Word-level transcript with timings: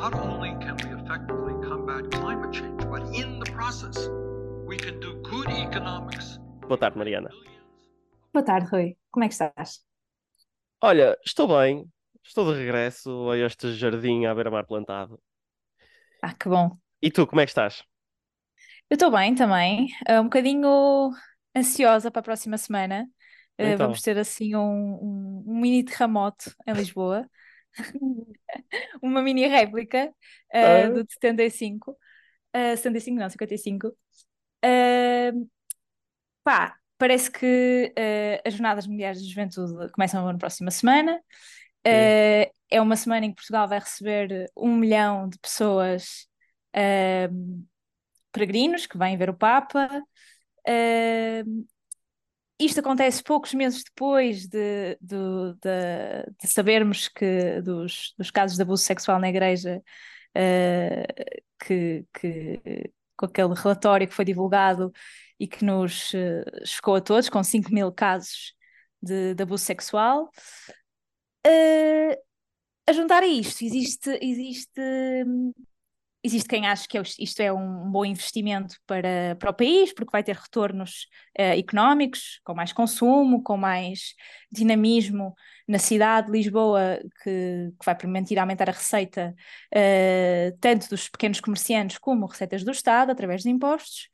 not 0.00 0.14
only 0.14 0.54
can 0.60 0.76
we 0.84 0.90
effectively 0.94 1.54
combat 1.68 2.08
climate 2.12 2.52
change, 2.52 2.78
but 2.88 3.02
in 3.12 3.40
the 3.40 3.50
process, 3.50 4.08
we 4.64 4.76
can 4.76 5.00
do 5.00 5.20
good 5.22 5.48
economics. 5.50 6.38
Boa 6.68 6.78
tarde, 6.78 6.96
Mariana. 6.96 7.30
Boa 8.32 8.44
tarde, 8.44 8.68
Rui. 8.70 8.96
Como 9.10 9.24
é 9.24 9.28
que 9.28 9.34
estás? 9.34 9.80
Olha, 10.80 11.18
estou 11.26 11.48
bem. 11.48 11.90
Estou 12.22 12.52
de 12.52 12.60
regresso 12.60 13.28
a 13.30 13.38
este 13.38 13.74
jardim 13.74 14.26
à 14.26 14.34
beira-mar 14.34 14.66
plantado. 14.66 15.18
Ah, 16.22 16.32
que 16.32 16.48
bom. 16.48 16.76
E 17.02 17.10
tu, 17.10 17.26
como 17.26 17.40
é 17.40 17.44
que 17.44 17.50
estás? 17.50 17.82
Eu 18.88 18.94
estou 18.94 19.10
bem 19.10 19.34
também, 19.34 19.88
uh, 20.08 20.20
um 20.20 20.24
bocadinho 20.24 21.10
ansiosa 21.56 22.10
para 22.10 22.20
a 22.20 22.22
próxima 22.22 22.56
semana. 22.56 23.02
Uh, 23.58 23.64
Então, 23.64 23.86
vamos 23.86 24.00
ter 24.00 24.16
assim 24.16 24.54
um, 24.54 24.60
um, 24.60 25.44
um 25.48 25.60
mini 25.60 25.84
terremoto 25.84 26.54
em 26.66 26.72
Lisboa, 26.72 27.28
uma 29.02 29.22
mini 29.22 29.46
réplica 29.46 30.12
uh, 30.54 30.94
do 30.94 31.04
de 31.04 31.12
75, 31.14 31.90
uh, 31.92 32.76
75 32.76 33.18
não, 33.18 33.30
55. 33.30 33.88
Uh, 34.64 35.48
pá, 36.42 36.76
parece 36.96 37.30
que 37.30 37.92
uh, 37.96 38.42
as 38.46 38.54
Jornadas 38.54 38.86
Mundiais 38.86 39.22
de 39.22 39.28
Juventude 39.28 39.90
começam 39.92 40.24
na 40.24 40.38
próxima 40.38 40.70
semana. 40.70 41.20
Uh, 41.86 42.50
é 42.70 42.80
uma 42.82 42.96
semana 42.96 43.24
em 43.24 43.30
que 43.30 43.36
Portugal 43.36 43.66
vai 43.68 43.78
receber 43.78 44.50
um 44.56 44.76
milhão 44.76 45.28
de 45.28 45.38
pessoas 45.38 46.28
peregrinos 48.32 48.86
que 48.86 48.98
vêm 48.98 49.16
ver 49.16 49.30
o 49.30 49.34
Papa. 49.34 49.88
Uh, 50.68 51.66
isto 52.58 52.80
acontece 52.80 53.22
poucos 53.22 53.54
meses 53.54 53.84
depois 53.84 54.46
de, 54.46 54.96
do- 55.00 55.54
de, 55.54 56.30
de 56.40 56.48
sabermos 56.48 57.08
que 57.08 57.60
dos, 57.62 58.14
dos 58.18 58.30
casos 58.30 58.56
de 58.56 58.62
abuso 58.62 58.82
sexual 58.84 59.18
na 59.20 59.28
Igreja, 59.28 59.82
uh, 60.36 61.34
que, 61.64 62.04
que- 62.12 62.92
com 63.16 63.26
aquele 63.26 63.54
relatório 63.54 64.08
que 64.08 64.14
foi 64.14 64.24
divulgado 64.24 64.92
e 65.38 65.46
que 65.46 65.64
nos 65.64 66.12
uh, 66.14 66.44
chocou 66.66 66.96
a 66.96 67.00
todos, 67.00 67.28
com 67.28 67.42
5 67.42 67.72
mil 67.72 67.92
casos 67.92 68.54
de, 69.02 69.34
de 69.34 69.42
abuso 69.42 69.64
sexual. 69.64 70.30
Uh, 71.46 72.14
a 72.86 72.92
juntar 72.92 73.22
a 73.22 73.26
isto, 73.26 73.64
existe, 73.64 74.18
existe, 74.22 74.80
existe 76.28 76.48
quem 76.48 76.66
acha 76.66 76.86
que 76.88 76.96
é 76.96 77.02
isto 77.18 77.40
é 77.40 77.52
um 77.52 77.90
bom 77.90 78.04
investimento 78.04 78.76
para, 78.86 79.36
para 79.38 79.50
o 79.50 79.54
país, 79.54 79.92
porque 79.92 80.12
vai 80.12 80.22
ter 80.22 80.36
retornos 80.36 81.06
eh, 81.36 81.58
económicos, 81.58 82.40
com 82.44 82.54
mais 82.54 82.72
consumo, 82.72 83.42
com 83.42 83.56
mais 83.56 84.14
dinamismo 84.50 85.34
na 85.68 85.78
cidade 85.78 86.28
de 86.28 86.32
Lisboa, 86.32 86.98
que, 87.22 87.72
que 87.78 87.84
vai 87.84 87.94
permitir 87.94 88.38
aumentar 88.38 88.68
a 88.70 88.72
receita 88.72 89.34
eh, 89.74 90.54
tanto 90.60 90.88
dos 90.88 91.08
pequenos 91.10 91.40
comerciantes 91.40 91.98
como 91.98 92.26
receitas 92.26 92.64
do 92.64 92.70
Estado, 92.70 93.12
através 93.12 93.42
de 93.42 93.50
impostos. 93.50 94.08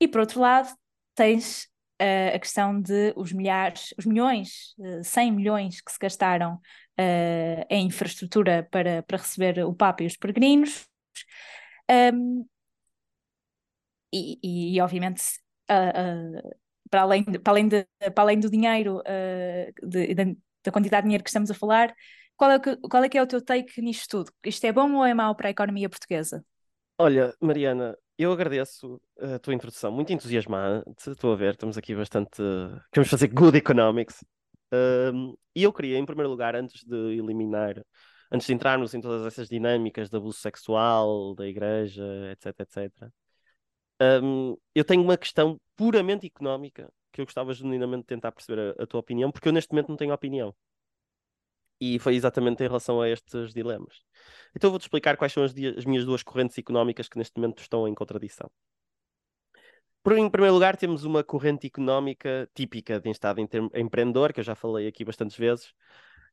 E 0.00 0.06
por 0.06 0.20
outro 0.20 0.40
lado, 0.40 0.68
tens 1.14 1.68
eh, 1.98 2.32
a 2.34 2.38
questão 2.38 2.80
de 2.80 3.12
os 3.16 3.32
milhares, 3.32 3.92
os 3.98 4.06
milhões, 4.06 4.74
eh, 4.80 5.02
100 5.02 5.32
milhões 5.32 5.80
que 5.80 5.92
se 5.92 5.98
gastaram 6.00 6.60
em 7.70 7.86
infraestrutura 7.86 8.66
para, 8.72 9.04
para 9.04 9.18
receber 9.18 9.64
o 9.64 9.72
Papa 9.72 10.02
e 10.02 10.06
os 10.06 10.16
peregrinos. 10.16 10.88
Um, 11.90 12.48
e, 14.12 14.38
e, 14.42 14.76
e, 14.76 14.80
obviamente, 14.80 15.22
ah, 15.68 15.92
ah, 15.94 16.42
para 16.90 17.02
além, 17.02 17.22
de- 17.24 17.38
para 17.38 17.52
além, 17.52 17.68
de- 17.68 17.86
para 18.14 18.22
além 18.24 18.40
do 18.40 18.50
dinheiro, 18.50 19.02
ah, 19.06 19.70
de- 19.82 20.14
da 20.14 20.24
da 20.64 20.72
quantidade 20.72 21.02
de 21.02 21.06
dinheiro 21.06 21.22
que 21.24 21.30
estamos 21.30 21.50
a 21.50 21.54
falar, 21.54 21.94
qual 22.36 22.50
é, 22.50 22.58
que, 22.58 22.76
qual 22.78 23.02
é 23.02 23.08
que 23.08 23.16
é 23.16 23.22
o 23.22 23.26
teu 23.26 23.40
take 23.42 23.80
nisto 23.80 24.08
tudo? 24.08 24.32
Isto 24.44 24.66
é 24.66 24.72
bom 24.72 24.92
ou 24.94 25.04
é 25.06 25.14
mau 25.14 25.34
para 25.34 25.48
a 25.48 25.50
economia 25.50 25.88
portuguesa? 25.88 26.44
Olha, 26.98 27.32
Mariana, 27.40 27.96
eu 28.18 28.32
agradeço 28.32 29.00
a 29.20 29.38
tua 29.38 29.54
introdução, 29.54 29.92
muito 29.92 30.12
entusiasmante. 30.12 31.10
Estou 31.10 31.32
a 31.32 31.36
ver, 31.36 31.52
estamos 31.54 31.78
aqui 31.78 31.94
bastante. 31.94 32.42
Queremos 32.92 33.08
fazer 33.10 33.28
good 33.28 33.56
economics. 33.56 34.22
E 35.54 35.62
eu 35.62 35.72
queria, 35.72 35.98
em 35.98 36.04
primeiro 36.06 36.30
lugar, 36.30 36.54
antes 36.54 36.84
de 36.84 36.96
eliminar, 37.18 37.82
antes 38.30 38.46
de 38.46 38.54
entrarmos 38.54 38.94
em 38.94 39.00
todas 39.00 39.26
essas 39.26 39.48
dinâmicas 39.48 40.10
de 40.10 40.16
abuso 40.16 40.38
sexual, 40.38 41.34
da 41.34 41.46
igreja, 41.46 42.04
etc, 42.32 42.60
etc, 42.60 43.12
um, 44.22 44.56
eu 44.74 44.84
tenho 44.84 45.02
uma 45.02 45.16
questão 45.16 45.60
puramente 45.76 46.26
económica 46.26 46.90
que 47.12 47.20
eu 47.20 47.24
gostava 47.26 47.52
genuinamente 47.54 48.02
de 48.02 48.06
tentar 48.08 48.32
perceber 48.32 48.76
a, 48.78 48.82
a 48.84 48.86
tua 48.86 49.00
opinião, 49.00 49.30
porque 49.32 49.48
eu 49.48 49.52
neste 49.52 49.72
momento 49.72 49.88
não 49.88 49.96
tenho 49.96 50.14
opinião. 50.14 50.54
E 51.80 51.98
foi 51.98 52.14
exatamente 52.16 52.62
em 52.62 52.66
relação 52.66 53.00
a 53.00 53.08
estes 53.08 53.52
dilemas. 53.54 54.02
Então 54.54 54.70
vou-te 54.70 54.82
explicar 54.82 55.16
quais 55.16 55.32
são 55.32 55.44
as, 55.44 55.52
as 55.76 55.84
minhas 55.84 56.04
duas 56.04 56.22
correntes 56.22 56.58
económicas 56.58 57.08
que 57.08 57.18
neste 57.18 57.36
momento 57.36 57.60
estão 57.60 57.86
em 57.86 57.94
contradição. 57.94 58.50
Por, 60.02 60.16
em 60.16 60.30
primeiro 60.30 60.54
lugar, 60.54 60.76
temos 60.76 61.04
uma 61.04 61.22
corrente 61.22 61.66
económica 61.66 62.48
típica 62.54 63.00
de 63.00 63.10
Estado 63.10 63.40
empre- 63.40 63.68
empreendedor, 63.74 64.32
que 64.32 64.40
eu 64.40 64.44
já 64.44 64.54
falei 64.54 64.86
aqui 64.86 65.04
bastantes 65.04 65.36
vezes, 65.36 65.72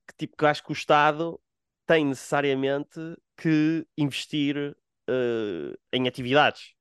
que 0.08 0.16
tipo 0.18 0.38
que 0.38 0.46
acho 0.46 0.64
que 0.64 0.72
o 0.72 0.74
Estado 0.74 1.40
tem 1.86 2.06
necessariamente 2.06 3.00
que 3.38 3.86
investir 3.98 4.76
eh, 5.08 5.78
em 5.94 6.08
atividades 6.08 6.74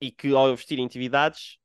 e 0.00 0.10
que 0.10 0.34
ao 0.34 0.50
investir 0.50 0.78
em 0.78 0.86
atividades 0.86 1.58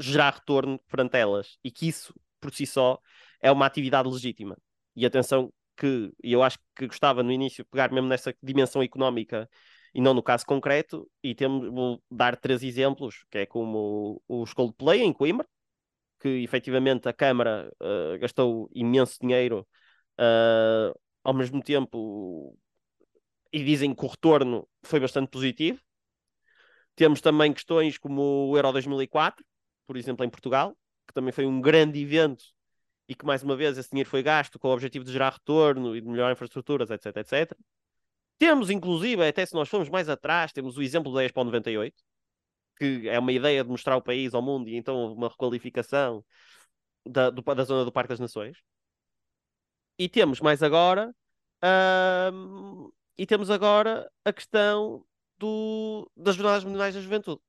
gerar 0.00 0.34
retorno 0.34 0.78
perante 0.88 1.16
elas 1.16 1.58
e 1.62 1.70
que 1.70 1.88
isso 1.88 2.14
por 2.40 2.52
si 2.52 2.66
só 2.66 2.98
é 3.40 3.50
uma 3.50 3.66
atividade 3.66 4.08
legítima. 4.08 4.56
E 4.96 5.06
atenção 5.06 5.52
que 5.76 6.12
eu 6.22 6.42
acho 6.42 6.58
que 6.76 6.86
gostava 6.86 7.22
no 7.22 7.32
início 7.32 7.64
pegar 7.66 7.90
mesmo 7.92 8.08
nessa 8.08 8.34
dimensão 8.42 8.82
económica 8.82 9.48
e 9.94 10.00
não 10.00 10.14
no 10.14 10.22
caso 10.22 10.44
concreto 10.46 11.10
e 11.22 11.34
temos, 11.34 11.68
vou 11.70 12.02
dar 12.10 12.36
três 12.36 12.62
exemplos, 12.62 13.24
que 13.30 13.38
é 13.38 13.46
como 13.46 14.22
o, 14.28 14.44
Coldplay 14.54 15.02
em 15.02 15.12
Coimbra, 15.12 15.46
que 16.20 16.28
efetivamente 16.28 17.08
a 17.08 17.12
Câmara 17.12 17.72
eh, 17.80 18.18
gastou 18.18 18.70
imenso 18.74 19.18
dinheiro 19.20 19.66
eh, 20.18 20.92
ao 21.24 21.34
mesmo 21.34 21.62
tempo 21.62 22.56
e 23.52 23.64
dizem 23.64 23.94
que 23.94 24.04
o 24.04 24.08
retorno 24.08 24.68
foi 24.84 25.00
bastante 25.00 25.30
positivo. 25.30 25.80
Temos 26.96 27.20
também 27.20 27.52
questões 27.52 27.98
como 27.98 28.48
o 28.50 28.56
Euro 28.56 28.72
2004, 28.72 29.44
por 29.86 29.96
exemplo, 29.96 30.24
em 30.24 30.30
Portugal, 30.30 30.76
que 31.06 31.14
também 31.14 31.32
foi 31.32 31.44
um 31.46 31.60
grande 31.60 32.00
evento 32.00 32.44
e 33.08 33.14
que, 33.14 33.26
mais 33.26 33.42
uma 33.42 33.56
vez, 33.56 33.78
esse 33.78 33.90
dinheiro 33.90 34.10
foi 34.10 34.22
gasto 34.22 34.58
com 34.58 34.68
o 34.68 34.72
objetivo 34.72 35.04
de 35.04 35.12
gerar 35.12 35.30
retorno 35.34 35.96
e 35.96 36.00
de 36.00 36.08
melhorar 36.08 36.32
infraestruturas, 36.32 36.90
etc, 36.90 37.16
etc. 37.18 37.60
Temos, 38.38 38.70
inclusive, 38.70 39.26
até 39.26 39.46
se 39.46 39.54
nós 39.54 39.68
formos 39.68 39.88
mais 39.90 40.08
atrás, 40.08 40.52
temos 40.52 40.76
o 40.78 40.82
exemplo 40.82 41.12
da 41.14 41.24
Expo 41.24 41.44
98, 41.44 42.02
que 42.78 43.08
é 43.08 43.18
uma 43.18 43.32
ideia 43.32 43.64
de 43.64 43.70
mostrar 43.70 43.96
o 43.96 44.02
país 44.02 44.34
ao 44.34 44.42
mundo 44.42 44.68
e 44.70 44.76
então 44.76 45.12
uma 45.14 45.28
requalificação 45.28 46.24
da, 47.06 47.30
do- 47.30 47.42
da 47.42 47.64
zona 47.64 47.84
do 47.84 47.92
Parque 47.92 48.10
das 48.10 48.20
Nações. 48.20 48.58
E 49.98 50.08
temos 50.08 50.40
mais 50.40 50.62
agora, 50.62 51.14
ahm, 51.62 52.90
e 53.16 53.26
temos 53.26 53.50
agora 53.50 54.10
a 54.24 54.32
questão 54.32 55.04
do, 55.38 56.10
das 56.16 56.36
Jornadas 56.36 56.64
Mundiais 56.64 56.94
da 56.94 57.00
Juventude. 57.00 57.40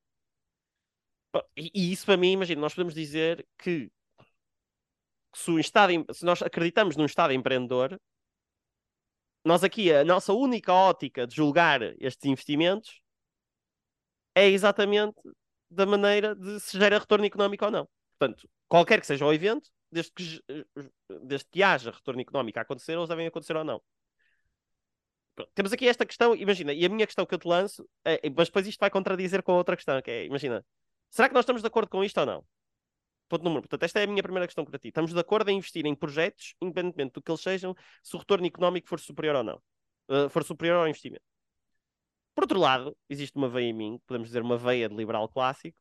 E, 1.58 1.72
e 1.74 1.92
isso 1.92 2.06
para 2.06 2.18
mim, 2.18 2.32
imagina, 2.32 2.62
nós 2.62 2.74
podemos 2.74 2.94
dizer 2.94 3.46
que 3.58 3.92
se, 5.34 5.60
Estado, 5.60 5.92
se 6.14 6.24
nós 6.24 6.42
acreditamos 6.42 6.96
num 6.96 7.06
Estado 7.06 7.34
empreendedor, 7.34 8.00
nós 9.44 9.64
aqui, 9.64 9.94
a 9.94 10.04
nossa 10.04 10.34
única 10.34 10.74
ótica 10.74 11.28
de 11.28 11.36
julgar 11.36 11.82
estes 12.00 12.26
investimentos 12.26 13.02
é 14.34 14.48
exatamente 14.48 15.16
da 15.70 15.86
maneira 15.86 16.36
de 16.36 16.60
se 16.60 16.78
gera 16.78 17.00
retorno 17.00 17.26
económico 17.26 17.66
ou 17.66 17.72
não. 17.72 17.88
Portanto, 18.18 18.50
qualquer 18.68 19.00
que 19.00 19.08
seja 19.08 19.26
o 19.26 19.34
evento, 19.34 19.70
desde 19.96 20.12
que, 20.12 20.24
ge- 20.24 20.44
desde 21.24 21.48
que 21.50 21.64
haja 21.64 21.90
retorno 21.92 22.22
económico 22.22 22.60
a 22.60 22.62
acontecer, 22.64 22.94
eles 22.94 23.08
devem 23.08 23.28
acontecer 23.28 23.56
ou 23.56 23.64
não. 23.64 23.82
Temos 25.54 25.72
aqui 25.74 25.88
esta 25.88 26.06
questão, 26.06 26.36
imagina, 26.36 26.74
e 26.74 26.86
a 26.86 26.90
minha 26.90 27.06
questão 27.06 27.26
que 27.26 27.34
eu 27.34 27.40
te 27.40 27.48
lanço, 27.48 27.88
é, 28.06 28.22
mas 28.30 28.48
depois 28.48 28.68
isto 28.68 28.80
vai 28.80 28.90
contradizer 28.90 29.42
com 29.42 29.54
a 29.54 29.56
outra 29.56 29.76
questão, 29.76 30.02
que 30.02 30.12
é, 30.12 30.26
imagina, 30.26 30.66
será 31.10 31.28
que 31.28 31.34
nós 31.34 31.44
estamos 31.44 31.62
de 31.62 31.68
acordo 31.68 31.90
com 31.90 32.04
isto 32.04 32.18
ou 32.20 32.26
não? 32.26 32.46
Ponto 33.28 33.44
número. 33.44 33.62
Portanto, 33.64 33.84
esta 33.84 34.00
é 34.00 34.04
a 34.04 34.08
minha 34.08 34.22
primeira 34.22 34.48
questão 34.48 34.64
para 34.64 34.78
ti. 34.78 34.90
Estamos 34.90 35.12
de 35.12 35.20
acordo 35.20 35.50
em 35.50 35.58
investir 35.58 35.86
em 35.86 35.96
projetos, 35.96 36.56
independentemente 36.62 37.14
do 37.14 37.22
que 37.22 37.32
eles 37.32 37.42
sejam, 37.42 37.74
se 38.04 38.16
o 38.16 38.20
retorno 38.20 38.46
económico 38.46 38.88
for 38.88 39.00
superior 39.00 39.36
ou 39.38 39.44
não. 39.44 39.62
Uh, 40.08 40.30
for 40.30 40.44
superior 40.44 40.78
ao 40.78 40.88
investimento. 40.88 41.24
Por 42.36 42.44
outro 42.44 42.60
lado, 42.60 42.96
existe 43.10 43.36
uma 43.36 43.50
veia 43.50 43.70
em 43.70 43.74
mim, 43.74 44.00
podemos 44.06 44.28
dizer 44.28 44.42
uma 44.42 44.58
veia 44.58 44.88
de 44.88 44.96
liberal 44.96 45.28
clássico, 45.28 45.76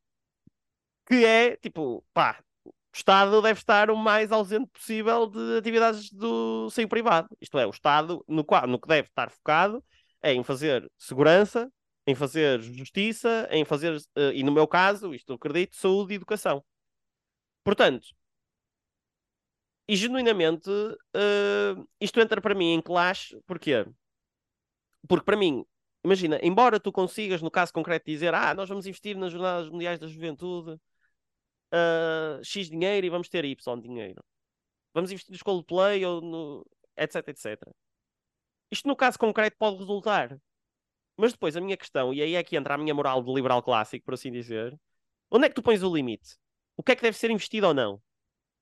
que 1.06 1.24
é 1.24 1.56
tipo, 1.56 2.04
pá, 2.14 2.42
o 2.94 2.96
Estado 2.96 3.42
deve 3.42 3.58
estar 3.58 3.90
o 3.90 3.96
mais 3.96 4.30
ausente 4.30 4.70
possível 4.70 5.26
de 5.26 5.58
atividades 5.58 6.12
do 6.12 6.70
seio 6.70 6.88
privado. 6.88 7.28
Isto 7.40 7.58
é, 7.58 7.66
o 7.66 7.70
Estado, 7.70 8.24
no, 8.28 8.44
qual, 8.44 8.68
no 8.68 8.78
que 8.78 8.86
deve 8.86 9.08
estar 9.08 9.30
focado, 9.30 9.84
é 10.22 10.32
em 10.32 10.44
fazer 10.44 10.88
segurança, 10.96 11.68
em 12.06 12.14
fazer 12.14 12.60
justiça, 12.62 13.48
em 13.50 13.64
fazer, 13.64 13.96
uh, 13.96 14.30
e 14.32 14.44
no 14.44 14.52
meu 14.52 14.68
caso, 14.68 15.12
isto 15.12 15.30
eu 15.30 15.34
acredito, 15.34 15.74
saúde 15.74 16.12
e 16.12 16.16
educação. 16.16 16.64
Portanto, 17.64 18.06
e 19.88 19.96
genuinamente, 19.96 20.70
uh, 20.70 21.88
isto 22.00 22.20
entra 22.20 22.40
para 22.40 22.54
mim 22.54 22.74
em 22.74 22.80
clash, 22.80 23.34
porquê? 23.44 23.84
Porque 25.08 25.24
para 25.24 25.36
mim, 25.36 25.64
imagina, 26.04 26.38
embora 26.42 26.78
tu 26.78 26.92
consigas, 26.92 27.42
no 27.42 27.50
caso 27.50 27.72
concreto, 27.72 28.06
dizer 28.06 28.32
ah, 28.34 28.54
nós 28.54 28.68
vamos 28.68 28.86
investir 28.86 29.16
nas 29.16 29.32
Jornadas 29.32 29.68
Mundiais 29.68 29.98
da 29.98 30.06
Juventude 30.06 30.78
uh, 31.74 32.42
X 32.44 32.70
dinheiro 32.70 33.06
e 33.06 33.10
vamos 33.10 33.28
ter 33.28 33.44
Y 33.44 33.80
dinheiro. 33.80 34.24
Vamos 34.94 35.10
investir 35.10 35.36
no 35.36 35.44
Coldplay 35.44 36.04
ou 36.06 36.20
no... 36.20 36.66
etc, 36.96 37.28
etc. 37.28 37.60
Isto 38.70 38.88
no 38.88 38.96
caso 38.96 39.18
concreto 39.18 39.56
pode 39.58 39.78
resultar. 39.78 40.38
Mas 41.16 41.32
depois 41.32 41.56
a 41.56 41.60
minha 41.60 41.76
questão, 41.76 42.12
e 42.12 42.22
aí 42.22 42.34
é 42.34 42.42
que 42.42 42.56
entra 42.56 42.74
a 42.74 42.78
minha 42.78 42.94
moral 42.94 43.22
de 43.22 43.32
liberal 43.32 43.62
clássico, 43.62 44.04
por 44.04 44.14
assim 44.14 44.32
dizer, 44.32 44.76
onde 45.30 45.46
é 45.46 45.48
que 45.48 45.54
tu 45.54 45.62
pões 45.62 45.82
o 45.82 45.94
limite? 45.94 46.36
O 46.76 46.82
que 46.82 46.92
é 46.92 46.96
que 46.96 47.02
deve 47.02 47.16
ser 47.16 47.30
investido 47.30 47.68
ou 47.68 47.74
não? 47.74 48.02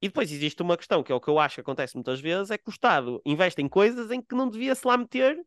E 0.03 0.09
depois 0.09 0.31
existe 0.33 0.61
uma 0.63 0.77
questão, 0.77 1.03
que 1.03 1.13
é 1.13 1.15
o 1.15 1.21
que 1.21 1.29
eu 1.29 1.39
acho 1.39 1.57
que 1.57 1.61
acontece 1.63 1.95
muitas 1.95 2.21
vezes, 2.21 2.51
é 2.51 2.59
que 2.59 2.69
o 2.69 2.71
Estado 2.71 3.23
investe 3.25 3.63
em 3.63 3.69
coisas 3.69 4.11
em 4.11 4.21
que 4.21 4.35
não 4.35 4.51
devia 4.51 4.75
se 4.75 4.87
lá 4.87 4.99
meter, 4.99 5.39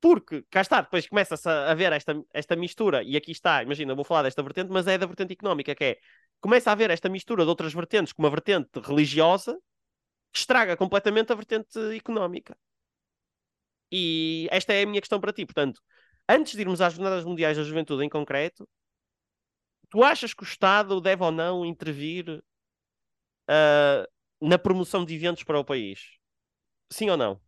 porque, 0.00 0.42
cá 0.50 0.60
está, 0.62 0.80
depois 0.80 1.06
começa-se 1.06 1.48
a, 1.48 1.70
a 1.70 1.74
ver 1.74 1.92
esta, 1.92 2.20
esta 2.32 2.56
mistura, 2.56 3.02
e 3.02 3.16
aqui 3.16 3.32
está, 3.32 3.62
imagina, 3.62 3.94
vou 3.94 4.04
falar 4.04 4.24
desta 4.24 4.42
vertente, 4.42 4.70
mas 4.70 4.86
é 4.86 4.98
da 4.98 5.06
vertente 5.06 5.32
económica, 5.34 5.74
que 5.74 5.84
é, 5.84 5.98
começa 6.40 6.70
a 6.70 6.72
haver 6.72 6.90
esta 6.90 7.08
mistura 7.08 7.44
de 7.44 7.48
outras 7.48 7.72
vertentes, 7.72 8.12
como 8.12 8.26
a 8.26 8.30
vertente 8.30 8.80
religiosa, 8.80 9.58
que 10.32 10.38
estraga 10.38 10.76
completamente 10.76 11.32
a 11.32 11.34
vertente 11.34 11.78
económica. 11.96 12.56
E 13.92 14.48
esta 14.50 14.72
é 14.72 14.82
a 14.82 14.86
minha 14.86 15.00
questão 15.00 15.20
para 15.20 15.32
ti, 15.32 15.44
portanto, 15.44 15.80
antes 16.28 16.54
de 16.54 16.60
irmos 16.60 16.80
às 16.80 16.94
Jornadas 16.94 17.24
Mundiais 17.24 17.56
da 17.56 17.64
Juventude 17.64 18.04
em 18.04 18.08
concreto, 18.08 18.68
tu 19.88 20.02
achas 20.02 20.32
que 20.32 20.42
o 20.42 20.44
Estado 20.44 21.00
deve 21.00 21.22
ou 21.22 21.32
não 21.32 21.66
intervir 21.66 22.42
uh, 23.48 24.06
na 24.40 24.58
promoção 24.58 25.04
de 25.04 25.14
eventos 25.14 25.42
para 25.42 25.58
o 25.58 25.64
país? 25.64 26.18
Sim 26.90 27.10
ou 27.10 27.16
não? 27.16 27.40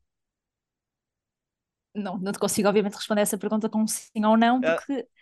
Não, 1.95 2.19
não 2.19 2.33
te 2.33 2.39
consigo, 2.39 2.69
obviamente, 2.69 2.95
responder 2.95 3.21
essa 3.21 3.39
pergunta 3.39 3.69
com 3.69 3.87
sim 3.87 4.25
ou 4.25 4.37
não, 4.37 4.61
ah. 4.65 4.77
porque. 4.77 4.93
Uh... 4.93 5.22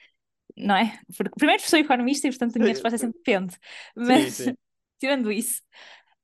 Não 0.56 0.76
é? 0.76 0.98
Porque, 1.16 1.34
primeiro, 1.38 1.62
sou 1.62 1.78
economista 1.78 2.26
e, 2.26 2.30
portanto, 2.30 2.56
a 2.56 2.58
minha 2.58 2.72
resposta 2.72 2.96
é 2.96 2.98
sempre 2.98 3.18
depende. 3.18 3.56
Mas, 3.94 4.34
sim, 4.34 4.44
sim. 4.44 4.54
tirando 4.98 5.32
isso, 5.32 5.62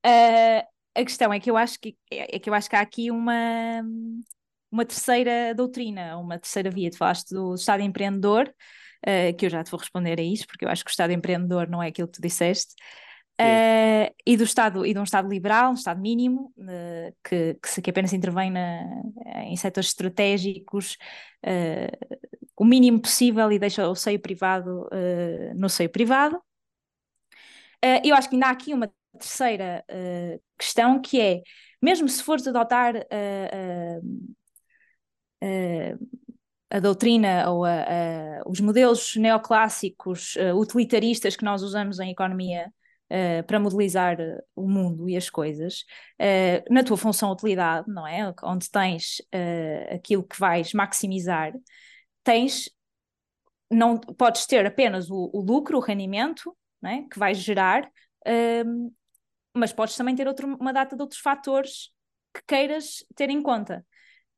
uh, 0.06 0.67
a 0.94 1.05
questão 1.05 1.32
é 1.32 1.40
que 1.40 1.50
eu 1.50 1.56
acho 1.56 1.78
que, 1.81 1.96
é, 2.11 2.37
é 2.37 2.38
que 2.38 2.49
eu 2.49 2.55
acho 2.55 2.69
que 2.69 2.76
há 2.76 2.81
aqui 2.81 3.11
uma, 3.11 3.82
uma 4.70 4.84
terceira 4.84 5.55
doutrina, 5.55 6.17
uma 6.19 6.38
terceira 6.38 6.70
via. 6.70 6.90
Tu 6.90 6.99
falaste 6.99 7.31
do 7.31 7.55
Estado 7.55 7.82
empreendedor, 7.82 8.49
uh, 9.06 9.37
que 9.37 9.46
eu 9.46 9.50
já 9.50 9.62
te 9.62 9.70
vou 9.70 9.81
responder 9.81 10.19
a 10.19 10.23
isso, 10.23 10.46
porque 10.46 10.64
eu 10.64 10.69
acho 10.69 10.84
que 10.84 10.90
o 10.90 10.93
Estado 10.93 11.12
empreendedor 11.12 11.69
não 11.69 11.82
é 11.82 11.88
aquilo 11.88 12.08
que 12.08 12.14
tu 12.14 12.23
disseste. 12.23 12.75
Uh, 13.38 14.08
e 14.25 14.34
do 14.34 14.44
Estado 14.44 14.87
e 14.87 14.94
de 14.94 14.99
um 14.99 15.02
Estado 15.02 15.28
liberal, 15.28 15.70
um 15.70 15.75
Estado 15.75 16.00
mínimo, 16.00 16.55
uh, 16.56 17.14
que, 17.23 17.55
que, 17.55 17.82
que, 17.82 17.90
apenas 17.90 18.14
intervém 18.14 18.50
na, 18.50 18.82
em 19.44 19.55
setores 19.56 19.90
estratégicos 19.90 20.96
uh, 21.44 22.26
o 22.56 22.64
mínimo 22.64 23.00
possível 23.00 23.50
e 23.53 23.58
deixa 23.58 23.88
o 23.88 23.94
seio 23.94 24.20
privado 24.20 24.88
no 25.55 25.69
seio 25.69 25.91
privado. 25.91 26.41
eu 28.05 28.14
acho 28.14 28.29
que 28.29 28.37
ainda 28.37 28.47
há 28.49 28.50
aqui 28.50 28.73
uma 28.73 28.91
terceira 29.19 29.85
questão 30.58 31.00
que 31.00 31.20
é, 31.20 31.43
mesmo 31.82 32.08
se 32.08 32.23
fores 32.23 32.47
adotar 32.47 32.94
a 36.70 36.81
doutrina 36.81 37.50
ou 37.50 37.64
a, 37.64 37.82
a, 37.82 38.43
os 38.47 38.61
modelos 38.61 39.14
neoclássicos 39.17 40.35
utilitaristas 40.55 41.37
que 41.37 41.44
nós 41.44 41.62
usamos 41.62 42.00
em 42.00 42.11
economia 42.11 42.73
uh, 43.11 43.44
para 43.47 43.61
modelizar 43.61 44.17
o 44.55 44.69
mundo 44.69 45.09
e 45.09 45.17
as 45.17 45.31
coisas, 45.31 45.85
uh, 46.20 46.73
na 46.73 46.82
tua 46.82 46.97
função 46.97 47.31
utilidade, 47.31 47.88
não 47.88 48.06
é? 48.06 48.32
Onde 48.43 48.70
tens 48.70 49.20
uh, 49.35 49.94
aquilo 49.94 50.23
que 50.23 50.38
vais 50.38 50.73
maximizar, 50.73 51.52
tens, 52.26 52.69
não 53.70 53.99
podes 53.99 54.46
ter 54.46 54.67
apenas 54.67 55.08
o, 55.08 55.31
o 55.32 55.40
lucro, 55.40 55.78
o 55.78 55.81
rendimento, 55.81 56.56
não 56.82 56.90
é? 56.90 57.02
que 57.08 57.19
vais 57.19 57.38
gerar, 57.38 57.88
ehm, 58.26 58.90
mas 59.55 59.73
podes 59.73 59.96
também 59.96 60.17
ter 60.17 60.26
outro, 60.26 60.56
uma 60.56 60.73
data 60.73 60.96
de 60.96 61.02
outros 61.02 61.20
fatores 61.20 61.93
que 62.34 62.43
queiras 62.46 63.06
ter 63.14 63.31
em 63.31 63.40
conta. 63.40 63.87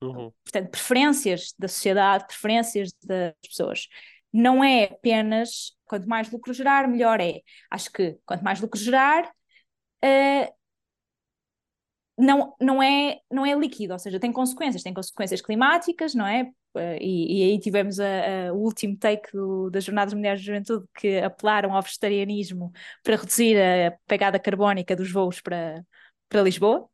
Uhum. 0.03 0.31
Portanto, 0.45 0.71
preferências 0.71 1.55
da 1.59 1.67
sociedade, 1.67 2.27
preferências 2.27 2.93
das 3.03 3.33
pessoas 3.43 3.89
não 4.31 4.63
é 4.63 4.85
apenas 4.85 5.75
quanto 5.87 6.07
mais 6.07 6.31
lucro 6.31 6.53
gerar, 6.53 6.87
melhor 6.87 7.21
é. 7.21 7.41
Acho 7.71 7.91
que 7.91 8.19
quanto 8.27 8.45
mais 8.45 8.61
lucro 8.61 8.79
gerar, 8.79 9.25
uh, 10.05 10.55
não, 12.19 12.55
não, 12.61 12.83
é, 12.83 13.19
não 13.31 13.47
é 13.47 13.55
líquido, 13.55 13.95
ou 13.95 13.99
seja, 13.99 14.21
tem 14.21 14.31
consequências, 14.31 14.83
tem 14.83 14.93
consequências 14.93 15.41
climáticas, 15.41 16.15
não 16.15 16.27
é? 16.27 16.53
Uh, 16.79 16.97
e, 17.01 17.41
e, 17.41 17.51
aí 17.51 17.59
tivemos 17.59 17.99
a, 17.99 18.05
a, 18.49 18.53
o 18.53 18.59
último 18.59 18.97
take 18.97 19.33
do, 19.33 19.69
das 19.69 19.85
Jornadas 19.85 20.15
Mundiais 20.15 20.39
de 20.41 20.47
Juventude 20.47 20.87
que 20.95 21.19
apelaram 21.19 21.75
ao 21.75 21.83
vegetarianismo 21.83 22.71
para 23.03 23.17
reduzir 23.17 23.57
a 23.61 23.99
pegada 24.07 24.39
carbónica 24.39 24.95
dos 24.95 25.11
voos 25.11 25.41
para, 25.41 25.85
para 26.29 26.43
Lisboa. 26.43 26.89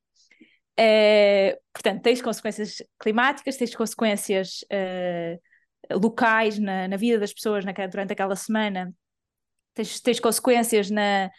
Uh, 0.80 1.56
portanto, 1.72 2.02
tens 2.02 2.22
consequências 2.22 2.82
climáticas, 2.98 3.56
tens 3.56 3.74
consequências 3.74 4.64
uh, 4.72 5.98
locais 6.00 6.58
na, 6.58 6.88
na 6.88 6.96
vida 6.96 7.18
das 7.18 7.32
pessoas 7.32 7.64
durante 7.90 8.12
aquela 8.12 8.34
semana, 8.36 8.92
tens, 9.74 10.00
tens 10.00 10.18
consequências 10.18 10.90
na, 10.90 11.30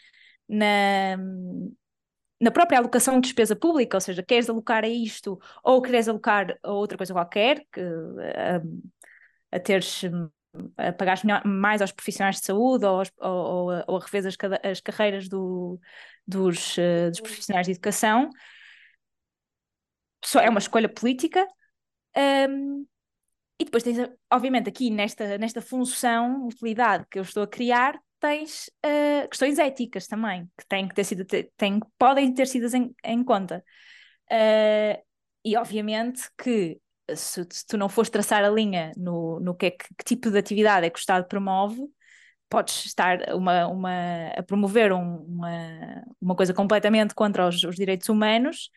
na, 0.48 1.18
na 2.46 2.52
própria 2.52 2.78
alocação 2.78 3.16
de 3.16 3.22
despesa 3.22 3.56
pública, 3.56 3.98
ou 3.98 4.02
seja, 4.02 4.22
queres 4.22 4.48
alocar 4.48 4.84
a 4.84 4.88
isto 4.88 5.40
ou 5.64 5.82
queres 5.82 6.08
alocar 6.08 6.56
a 6.62 6.72
outra 6.72 6.96
coisa 6.96 7.12
qualquer, 7.12 7.66
que, 7.74 7.82
a, 7.82 8.62
a 9.58 9.60
teres 9.60 10.04
a 10.78 10.94
pagar 10.94 11.20
mais 11.44 11.82
aos 11.82 11.92
profissionais 11.92 12.36
de 12.36 12.46
saúde 12.46 12.86
ou, 12.86 13.00
aos, 13.00 13.12
ou, 13.20 13.72
ou 13.88 13.98
a 13.98 14.00
rever 14.00 14.28
as, 14.28 14.38
as 14.64 14.80
carreiras 14.80 15.28
do, 15.28 15.80
dos, 16.28 16.78
uh, 16.78 17.10
dos 17.10 17.20
profissionais 17.20 17.66
de 17.66 17.72
educação. 17.72 18.30
Só 20.24 20.40
é 20.40 20.48
uma 20.48 20.60
escolha 20.60 20.88
política. 20.88 21.48
Um, 22.16 22.86
e 23.60 23.66
depois 23.66 23.82
tens, 23.82 23.98
obviamente, 24.32 24.70
aqui 24.70 24.92
nesta, 24.92 25.36
nesta 25.40 25.64
função, 25.64 26.46
utilidade 26.46 27.08
que 27.10 27.18
eu 27.18 27.24
estou 27.24 27.42
a 27.42 27.48
criar, 27.48 28.00
tens 28.26 28.72
uh, 28.84 29.28
questões 29.30 29.60
éticas 29.60 30.08
também, 30.08 30.50
que 30.58 30.68
têm 30.68 30.88
que 30.88 30.96
ter 30.96 31.04
sido, 31.04 31.26
têm, 31.56 31.80
podem 31.98 32.34
ter 32.34 32.48
sido 32.48 32.76
em, 32.76 32.96
em 33.04 33.24
conta. 33.24 33.64
Uh, 34.32 35.00
e 35.44 35.56
obviamente 35.56 36.24
que 36.36 36.80
se, 37.16 37.46
se, 37.52 37.68
tu 37.68 37.78
não 37.78 37.88
fores 37.88 38.10
traçar 38.10 38.44
a 38.44 38.50
linha 38.50 38.92
no, 38.98 39.40
no 39.40 39.54
que, 39.54 39.68
é 39.68 39.72
que, 39.72 39.86
que, 39.96 40.04
tipo 40.04 40.32
de 40.32 40.40
atividade 40.40 40.88
é 40.88 40.90
que 40.90 40.98
o 40.98 41.00
Estado 41.00 41.28
promove, 41.28 41.82
podes 42.50 42.86
estar 42.86 43.20
uma, 43.36 43.68
uma, 43.68 44.28
a 44.36 44.42
promover 44.42 44.92
um, 44.92 45.18
uma, 45.18 46.04
uma 46.20 46.36
coisa 46.36 46.54
completamente 46.54 47.14
contra 47.14 47.48
os, 47.48 47.64
os 47.64 47.76
direitos 47.76 48.10
humanos 48.10 48.72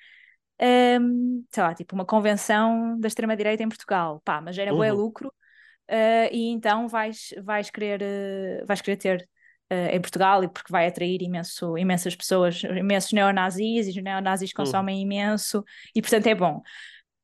um, 0.60 1.44
sei 1.50 1.62
lá, 1.62 1.74
tipo 1.74 1.94
uma 1.94 2.04
convenção 2.04 2.98
da 2.98 3.08
extrema-direita 3.08 3.62
em 3.62 3.68
Portugal, 3.68 4.20
pá, 4.24 4.40
mas 4.40 4.58
era 4.58 4.72
uhum. 4.72 4.78
bué 4.78 4.92
lucro, 4.92 5.28
uh, 5.28 6.28
e 6.32 6.48
então 6.50 6.88
vais, 6.88 7.32
vais, 7.42 7.70
querer, 7.70 8.02
uh, 8.02 8.66
vais 8.66 8.80
querer 8.80 8.96
ter 8.96 9.28
uh, 9.72 9.94
em 9.94 10.00
Portugal, 10.00 10.42
e 10.44 10.48
porque 10.48 10.72
vai 10.72 10.86
atrair 10.86 11.22
imenso, 11.22 11.76
imensas 11.76 12.14
pessoas, 12.14 12.62
imensos 12.62 13.12
neonazis, 13.12 13.86
e 13.86 13.90
os 13.90 14.02
neonazis 14.02 14.50
uhum. 14.50 14.56
consomem 14.56 14.96
uhum. 14.96 15.02
imenso, 15.02 15.64
e 15.94 16.00
portanto 16.00 16.26
é 16.26 16.34
bom. 16.34 16.62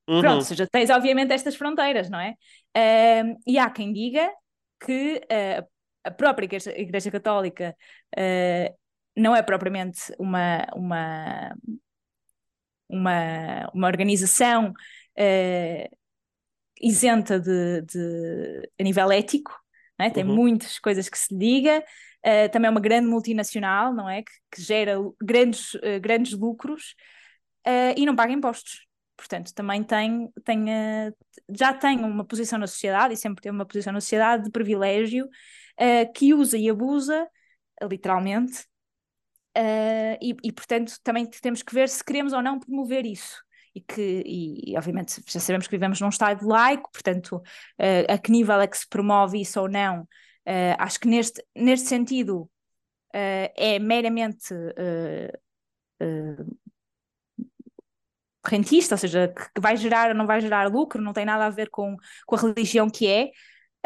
Uhum. 0.09 0.21
Pronto, 0.21 0.37
ou 0.37 0.43
seja, 0.43 0.67
tens 0.67 0.91
obviamente 0.91 1.33
estas 1.33 1.57
fronteiras, 1.57 2.11
não 2.11 2.21
é? 2.21 2.35
e 3.47 3.57
há 3.57 3.71
quem 3.71 3.93
diga 3.93 4.29
que 4.85 5.23
a 6.03 6.11
própria 6.11 6.45
Igreja, 6.45 6.77
Igreja 6.77 7.09
Católica 7.09 7.75
não 9.17 9.35
é 9.35 9.43
propriamente 9.43 10.13
uma, 10.19 10.67
uma 10.75 11.55
uma, 12.89 13.71
uma 13.75 13.87
organização 13.87 14.71
uh, 14.71 15.97
isenta 16.81 17.39
de, 17.41 17.83
de, 17.83 18.71
a 18.79 18.83
nível 18.83 19.11
ético, 19.11 19.53
é? 19.99 20.11
tem 20.11 20.25
uhum. 20.25 20.35
muitas 20.35 20.79
coisas 20.79 21.09
que 21.09 21.19
se 21.19 21.35
liga, 21.35 21.83
uh, 22.25 22.51
também 22.51 22.69
é 22.69 22.71
uma 22.71 22.81
grande 22.81 23.07
multinacional, 23.07 23.93
não 23.93 24.09
é? 24.09 24.23
Que, 24.23 24.33
que 24.53 24.63
gera 24.63 24.97
grandes, 25.23 25.75
uh, 25.75 26.01
grandes 26.01 26.33
lucros 26.33 26.95
e 27.97 28.05
não 28.05 28.15
paga 28.15 28.31
impostos. 28.31 28.87
Portanto, 29.17 29.55
também 29.55 29.83
tem, 29.83 30.31
tem 30.45 30.67
já 31.49 31.73
tem 31.73 31.99
uma 32.01 32.23
posição 32.23 32.59
na 32.59 32.67
sociedade 32.67 33.15
e 33.15 33.17
sempre 33.17 33.41
teve 33.41 33.57
uma 33.57 33.65
posição 33.65 33.91
na 33.91 34.03
sociedade 34.03 34.45
de 34.45 34.51
privilégio 34.51 35.27
que 36.15 36.35
usa 36.35 36.59
e 36.59 36.69
abusa, 36.69 37.27
literalmente, 37.89 38.67
Uh, 39.57 40.19
e, 40.21 40.35
e, 40.43 40.53
portanto, 40.53 40.95
também 41.05 41.27
temos 41.27 41.63
que 41.63 41.73
ver 41.73 41.89
se 41.89 42.05
queremos 42.05 42.33
ou 42.33 42.43
não 42.43 42.59
promover 42.59 43.07
isso. 43.07 43.43
E 43.75 43.81
que, 43.81 44.23
e, 44.27 44.77
obviamente, 44.77 45.23
já 45.29 45.41
sabemos 45.41 45.67
que 45.67 45.77
vivemos 45.77 46.01
num 46.01 46.09
Estado 46.09 46.47
laico, 46.47 46.91
portanto, 46.93 47.37
uh, 47.37 48.13
a 48.13 48.19
que 48.19 48.31
nível 48.31 48.61
é 48.61 48.67
que 48.67 48.79
se 48.79 48.89
promove 48.89 49.41
isso 49.41 49.61
ou 49.61 49.69
não? 49.69 50.07
Uh, 50.47 50.77
acho 50.79 51.01
que 51.01 51.09
neste, 51.09 51.45
neste 51.57 51.89
sentido 51.89 52.51
é 53.13 53.79
meramente 53.79 54.53
rentista, 58.47 58.95
ou 58.95 58.99
seja, 58.99 59.29
que 59.29 59.61
vai 59.61 59.77
gerar 59.77 60.11
ou 60.11 60.15
não 60.15 60.27
vai 60.27 60.41
gerar 60.41 60.69
lucro, 60.69 61.01
não 61.01 61.13
tem 61.13 61.25
nada 61.25 61.47
a 61.47 61.51
ver 61.51 61.71
com, 61.71 61.97
com 62.27 62.37
a 62.37 62.41
religião 62.41 62.91
que 62.91 63.07
é, 63.07 63.31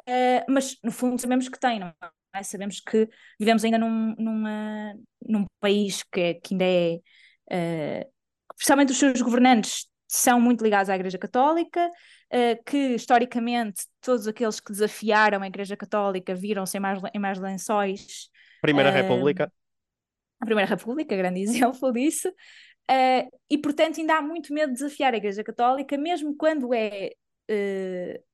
uh, 0.08 0.44
mas 0.48 0.76
no 0.82 0.90
fundo 0.90 1.20
sabemos 1.20 1.48
que 1.48 1.58
tem, 1.58 1.78
não 1.80 1.92
é? 2.34 2.42
Sabemos 2.42 2.80
que 2.80 3.08
vivemos 3.38 3.64
ainda 3.64 3.78
num, 3.78 4.14
numa, 4.18 4.94
num 5.26 5.44
país 5.60 6.02
que, 6.04 6.20
é, 6.20 6.34
que 6.34 6.54
ainda 6.54 6.64
é, 6.64 8.02
uh, 8.04 8.12
especialmente 8.52 8.92
os 8.92 8.98
seus 8.98 9.20
governantes 9.22 9.88
são 10.08 10.40
muito 10.40 10.64
ligados 10.64 10.88
à 10.88 10.94
Igreja 10.94 11.18
Católica, 11.18 11.86
uh, 11.86 12.64
que 12.64 12.94
historicamente 12.94 13.86
todos 14.00 14.26
aqueles 14.26 14.58
que 14.58 14.72
desafiaram 14.72 15.42
a 15.42 15.46
Igreja 15.46 15.76
Católica 15.76 16.34
viram-se 16.34 16.78
em 16.78 16.80
mais, 16.80 17.00
em 17.14 17.18
mais 17.18 17.38
lençóis. 17.38 18.30
Primeira 18.62 18.90
República. 18.90 19.52
A 20.40 20.46
Primeira 20.46 20.70
República, 20.70 21.14
grande 21.14 21.42
exemplo 21.42 21.92
disso. 21.92 22.28
Uh, 22.90 23.28
e, 23.50 23.58
portanto, 23.58 24.00
ainda 24.00 24.16
há 24.16 24.22
muito 24.22 24.52
medo 24.52 24.72
de 24.72 24.78
desafiar 24.78 25.12
a 25.12 25.18
Igreja 25.18 25.44
Católica, 25.44 25.98
mesmo 25.98 26.34
quando 26.34 26.72
é. 26.72 27.10
Uh, 27.50 28.28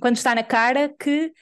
quando 0.00 0.16
está 0.16 0.34
na 0.34 0.44
cara 0.44 0.88
que, 0.88 1.32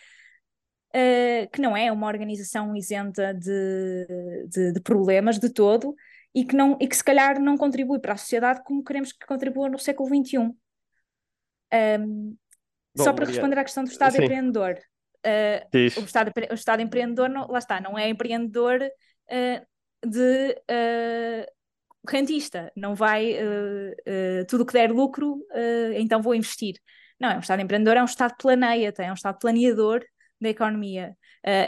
uh, 0.95 1.51
que 1.53 1.61
não 1.61 1.77
é 1.77 1.93
uma 1.93 2.09
organização 2.09 2.75
isenta 2.75 3.33
de, 3.33 4.47
de, 4.49 4.73
de, 4.73 4.81
problemas 4.81 5.39
de 5.39 5.53
todo 5.53 5.95
e 6.35 6.45
que, 6.45 6.57
não, 6.57 6.77
e 6.81 6.89
que 6.89 6.97
se 6.97 7.05
calhar 7.05 7.41
não 7.41 7.57
contribui 7.57 8.01
para 8.01 8.15
a 8.15 8.17
sociedade 8.17 8.63
como 8.65 8.83
queremos 8.83 9.13
que 9.13 9.27
contribua 9.27 9.69
no 9.69 9.79
século 9.79 10.09
XXI. 10.09 10.39
Um, 11.99 12.37
Bom, 12.97 13.05
só 13.05 13.13
para 13.13 13.27
responder 13.27 13.59
à 13.59 13.65
questão 13.65 13.85
do 13.85 13.91
Estado 13.91 14.17
Sim. 14.17 14.25
empreendedor. 14.25 14.79
Uh, 15.25 16.01
o, 16.01 16.05
Estado, 16.05 16.33
o 16.51 16.55
Estado 16.55 16.83
empreendedor, 16.83 17.29
não, 17.29 17.47
lá 17.47 17.59
está, 17.59 17.81
não 17.81 17.97
é 17.97 18.09
empreendedor 18.09 18.81
uh, 18.83 20.09
de 20.09 20.53
uh, 20.71 21.47
rentista, 22.09 22.71
não 22.77 22.95
vai 22.95 23.33
uh, 23.35 23.93
uh, 23.93 24.47
tudo 24.49 24.67
que 24.67 24.73
der 24.73 24.93
lucro, 24.93 25.41
então 25.97 26.21
vou 26.21 26.35
investir. 26.35 26.75
Não, 27.19 27.31
é 27.31 27.37
um 27.37 27.41
Estado 27.41 27.63
empreendedor, 27.63 27.97
é 27.97 28.03
um 28.03 28.07
Estado 28.07 28.35
planeia, 28.37 28.93
é 28.99 29.11
um 29.11 29.15
Estado 29.15 29.39
planeador 29.39 30.05
da 30.41 30.49
economia, 30.49 31.17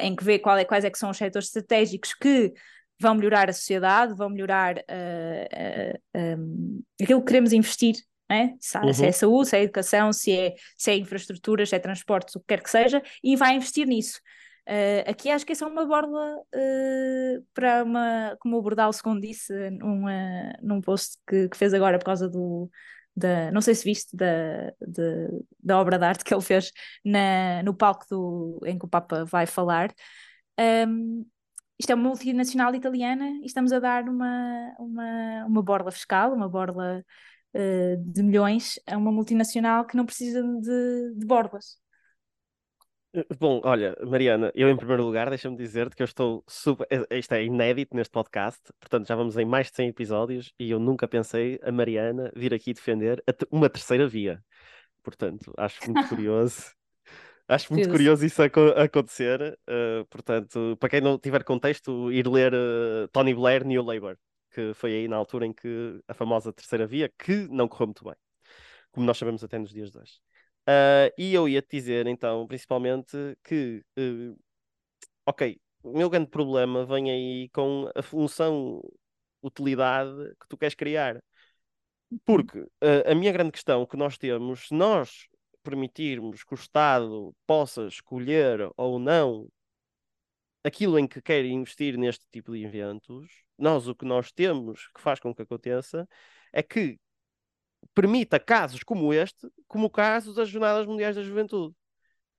em 0.00 0.14
que 0.14 0.25
vê 0.25 0.35
é, 0.35 0.64
quais 0.64 0.85
é 0.85 0.90
que 0.90 0.99
são 0.99 1.11
os 1.11 1.16
setores 1.16 1.49
estratégicos 1.49 2.12
que 2.12 2.52
vão 3.00 3.15
melhorar 3.15 3.49
a 3.50 3.53
sociedade, 3.53 4.15
vão 4.15 4.31
melhorar 4.31 4.76
um, 6.15 6.83
aquilo 7.00 7.21
que 7.21 7.26
queremos 7.26 7.53
investir 7.53 7.97
é? 8.29 8.55
Se, 8.61 8.79
uhum. 8.79 8.93
se, 8.93 9.07
é 9.07 9.12
saúde, 9.12 9.49
se 9.49 9.57
é 9.57 9.62
educação, 9.62 10.12
se 10.12 10.33
é, 10.33 10.55
se 10.76 10.91
é 10.91 10.97
infraestruturas, 10.97 11.69
se 11.69 11.76
é 11.76 11.79
transportes, 11.79 12.35
o 12.35 12.41
que 12.41 12.47
quer 12.49 12.62
que 12.62 12.71
seja, 12.71 13.03
e 13.23 13.37
vai 13.37 13.55
investir 13.55 13.87
nisso. 13.87 14.21
Uh, 14.69 15.09
aqui 15.09 15.31
acho 15.31 15.47
que 15.47 15.53
essa 15.53 15.65
é 15.65 15.69
uma 15.69 15.87
borla 15.87 16.38
uh, 16.38 17.47
para 17.55 17.85
uma, 17.85 18.37
como 18.41 18.57
o 18.57 18.62
Bordal 18.62 18.93
segundo 18.93 19.21
disse 19.21 19.53
numa, 19.71 20.53
num 20.61 20.81
post 20.81 21.19
que, 21.25 21.49
que, 21.49 21.57
fez 21.57 21.73
agora 21.73 22.00
por 22.00 22.05
causa 22.05 22.29
do, 22.29 22.69
da, 23.15 23.49
não 23.53 23.61
sei 23.61 23.76
se 23.76 23.85
viste, 23.85 24.17
da, 24.17 24.73
de, 24.81 25.29
da 25.62 25.79
obra 25.79 25.97
de 25.97 26.05
arte 26.05 26.25
que 26.25 26.35
ele 26.35 26.43
fez 26.43 26.73
na, 27.05 27.62
no 27.62 27.75
palco 27.75 28.07
do, 28.11 28.61
em 28.67 28.76
que 28.76 28.85
o 28.85 28.88
Papa 28.88 29.25
vai 29.25 29.47
falar. 29.47 29.95
Um, 30.59 31.25
isto 31.78 31.90
é 31.90 31.95
uma 31.95 32.09
multinacional 32.09 32.75
italiana 32.75 33.28
e 33.42 33.47
estamos 33.47 33.73
a 33.73 33.78
dar 33.78 34.09
uma, 34.09 34.75
uma, 34.78 35.45
uma 35.47 35.62
borla 35.62 35.90
fiscal, 35.90 36.33
uma 36.33 36.49
borla 36.49 37.04
uh, 37.54 37.97
de 38.12 38.23
milhões 38.23 38.78
a 38.87 38.97
uma 38.97 39.12
multinacional 39.12 39.87
que 39.87 39.97
não 39.97 40.06
precisa 40.06 40.42
de, 40.42 41.14
de 41.16 41.26
borlas. 41.26 41.78
Bom, 43.38 43.62
olha, 43.64 43.97
Mariana, 44.04 44.52
eu 44.54 44.68
em 44.68 44.76
primeiro 44.76 45.02
lugar, 45.02 45.30
deixa-me 45.30 45.56
dizer-te 45.56 45.97
que 45.97 46.02
eu 46.02 46.04
estou 46.04 46.45
super. 46.47 46.87
Eh, 46.90 47.18
isto 47.18 47.33
é 47.33 47.42
inédito 47.45 47.97
neste 47.97 48.12
podcast, 48.12 48.61
portanto 48.78 49.06
já 49.09 49.14
vamos 49.14 49.38
em 49.38 49.45
mais 49.45 49.71
de 49.71 49.76
100 49.76 49.88
episódios 49.88 50.52
e 50.59 50.71
eu 50.71 50.78
nunca 50.78 51.09
pensei 51.09 51.59
a 51.62 51.73
Mariana 51.73 52.30
vir 52.37 52.52
aqui 52.52 52.75
defender 52.75 53.23
uma 53.50 53.71
terceira 53.71 54.06
via. 54.06 54.45
Portanto, 55.02 55.52
acho 55.56 55.90
muito 55.90 56.09
curioso. 56.09 56.75
Acho 57.49 57.73
muito 57.73 57.88
curioso 57.88 58.25
isso 58.26 58.43
acontecer. 58.43 59.59
Uh, 59.69 60.05
portanto, 60.07 60.76
para 60.81 60.88
quem 60.88 61.00
não 61.00 61.19
tiver 61.19 61.45
contexto, 61.45 62.11
ir 62.12 62.26
ler 62.26 62.53
uh, 62.53 63.09
Tony 63.12 63.35
Blair, 63.35 63.65
New 63.65 63.83
Labour, 63.83 64.17
que 64.50 64.75
foi 64.75 64.93
aí 64.93 65.09
na 65.09 65.17
altura 65.17 65.47
em 65.47 65.53
que 65.53 66.00
a 66.09 66.15
famosa 66.15 66.53
terceira 66.53 66.87
via, 66.87 67.11
que 67.19 67.47
não 67.49 67.69
correu 67.69 67.87
muito 67.87 68.05
bem, 68.05 68.15
como 68.91 69.07
nós 69.07 69.17
sabemos 69.17 69.45
até 69.45 69.59
nos 69.59 69.71
dias 69.71 69.91
de 69.91 69.99
hoje. 69.99 70.15
Uh, 70.69 71.12
e 71.17 71.33
eu 71.33 71.49
ia 71.49 71.62
te 71.62 71.76
dizer, 71.76 72.09
então, 72.09 72.45
principalmente, 72.47 73.17
que, 73.45 73.85
ok, 75.25 75.61
o 75.85 75.97
meu 75.97 76.11
grande 76.11 76.29
problema 76.29 76.85
vem 76.85 77.11
aí 77.11 77.49
com 77.50 77.88
a 77.95 78.03
função, 78.03 78.83
utilidade 79.41 80.35
que 80.41 80.49
tu 80.49 80.57
queres 80.57 80.75
criar. 80.75 81.23
Porque 82.25 82.59
uh, 82.59 83.11
a 83.11 83.15
minha 83.15 83.33
grande 83.33 83.53
questão 83.53 83.87
que 83.87 83.97
nós 83.97 84.19
temos, 84.19 84.69
nós 84.71 85.29
permitirmos 85.66 86.44
que 86.44 86.54
o 86.54 86.56
Estado 86.56 87.35
possa 87.44 87.88
escolher 87.88 88.70
ou 88.76 89.00
não 89.00 89.49
aquilo 90.62 90.99
em 90.99 91.06
que 91.06 91.20
quer 91.20 91.44
investir 91.44 91.96
neste 91.96 92.25
tipo 92.30 92.52
de 92.52 92.64
eventos, 92.64 93.44
nós 93.58 93.88
o 93.88 93.94
que 93.94 94.04
nós 94.04 94.30
temos 94.32 94.88
que 94.94 95.00
faz 95.00 95.18
com 95.18 95.35
que 95.35 95.42
aconteça 95.42 96.08
é 96.52 96.62
que 96.62 96.99
permita 97.94 98.38
casos 98.38 98.82
como 98.85 99.12
este, 99.12 99.49
como 99.66 99.87
o 99.87 99.90
caso 99.90 100.35
das 100.35 100.49
Jornadas 100.49 100.87
Mundiais 100.87 101.16
da 101.16 101.23
Juventude. 101.23 101.75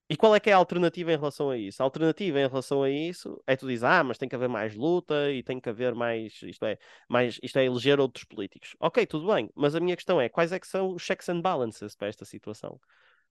E 0.09 0.15
qual 0.15 0.33
é 0.33 0.39
que 0.39 0.49
é 0.49 0.53
a 0.53 0.57
alternativa 0.57 1.11
em 1.11 1.17
relação 1.17 1.49
a 1.49 1.57
isso? 1.57 1.81
A 1.81 1.85
alternativa 1.85 2.39
em 2.39 2.47
relação 2.47 2.81
a 2.81 2.89
isso 2.89 3.41
é 3.45 3.57
tu 3.57 3.67
dizes, 3.67 3.83
ah, 3.83 4.03
mas 4.05 4.17
tem 4.17 4.29
que 4.29 4.35
haver 4.35 4.47
mais 4.47 4.73
luta 4.73 5.31
e 5.31 5.43
tem 5.43 5.59
que 5.59 5.67
haver 5.67 5.93
mais, 5.93 6.41
isto 6.43 6.65
é, 6.65 6.77
mais, 7.09 7.37
isto 7.43 7.59
é 7.59 7.65
eleger 7.65 7.99
outros 7.99 8.23
políticos. 8.23 8.73
Ok, 8.79 9.05
tudo 9.05 9.27
bem, 9.33 9.49
mas 9.53 9.75
a 9.75 9.81
minha 9.81 9.97
questão 9.97 10.19
é, 10.21 10.29
quais 10.29 10.53
é 10.53 10.59
que 10.59 10.67
são 10.67 10.93
os 10.93 11.01
checks 11.01 11.27
and 11.27 11.41
balances 11.41 11.93
para 11.93 12.07
esta 12.07 12.23
situação? 12.23 12.79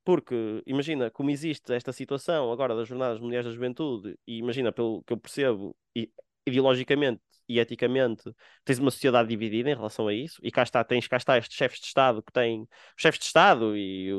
Porque, 0.07 0.63
imagina, 0.67 1.11
como 1.11 1.31
existe 1.31 1.73
esta 1.75 1.93
situação 1.93 2.53
agora 2.53 2.77
das 2.77 2.87
Jornadas 2.89 3.19
Mundiais 3.21 3.45
da 3.45 3.51
Juventude, 3.51 4.17
e 4.25 4.39
imagina, 4.39 4.71
pelo 4.73 5.03
que 5.03 5.13
eu 5.13 5.19
percebo, 5.19 5.77
e 5.97 6.09
ideologicamente 6.47 7.21
e 7.49 7.59
eticamente 7.59 8.23
tens 8.65 8.79
uma 8.79 8.91
sociedade 8.93 9.29
dividida 9.29 9.69
em 9.69 9.75
relação 9.75 10.07
a 10.07 10.15
isso, 10.15 10.41
e 10.45 10.51
cá 10.53 10.63
está, 10.63 10.85
tens 10.85 11.09
cá 11.09 11.17
está 11.17 11.37
estes 11.39 11.57
chefes 11.57 11.81
de 11.81 11.87
Estado 11.87 12.23
que 12.23 12.33
têm, 12.33 12.69
chefes 12.97 13.19
de 13.19 13.27
Estado 13.27 13.77
e 13.77 14.11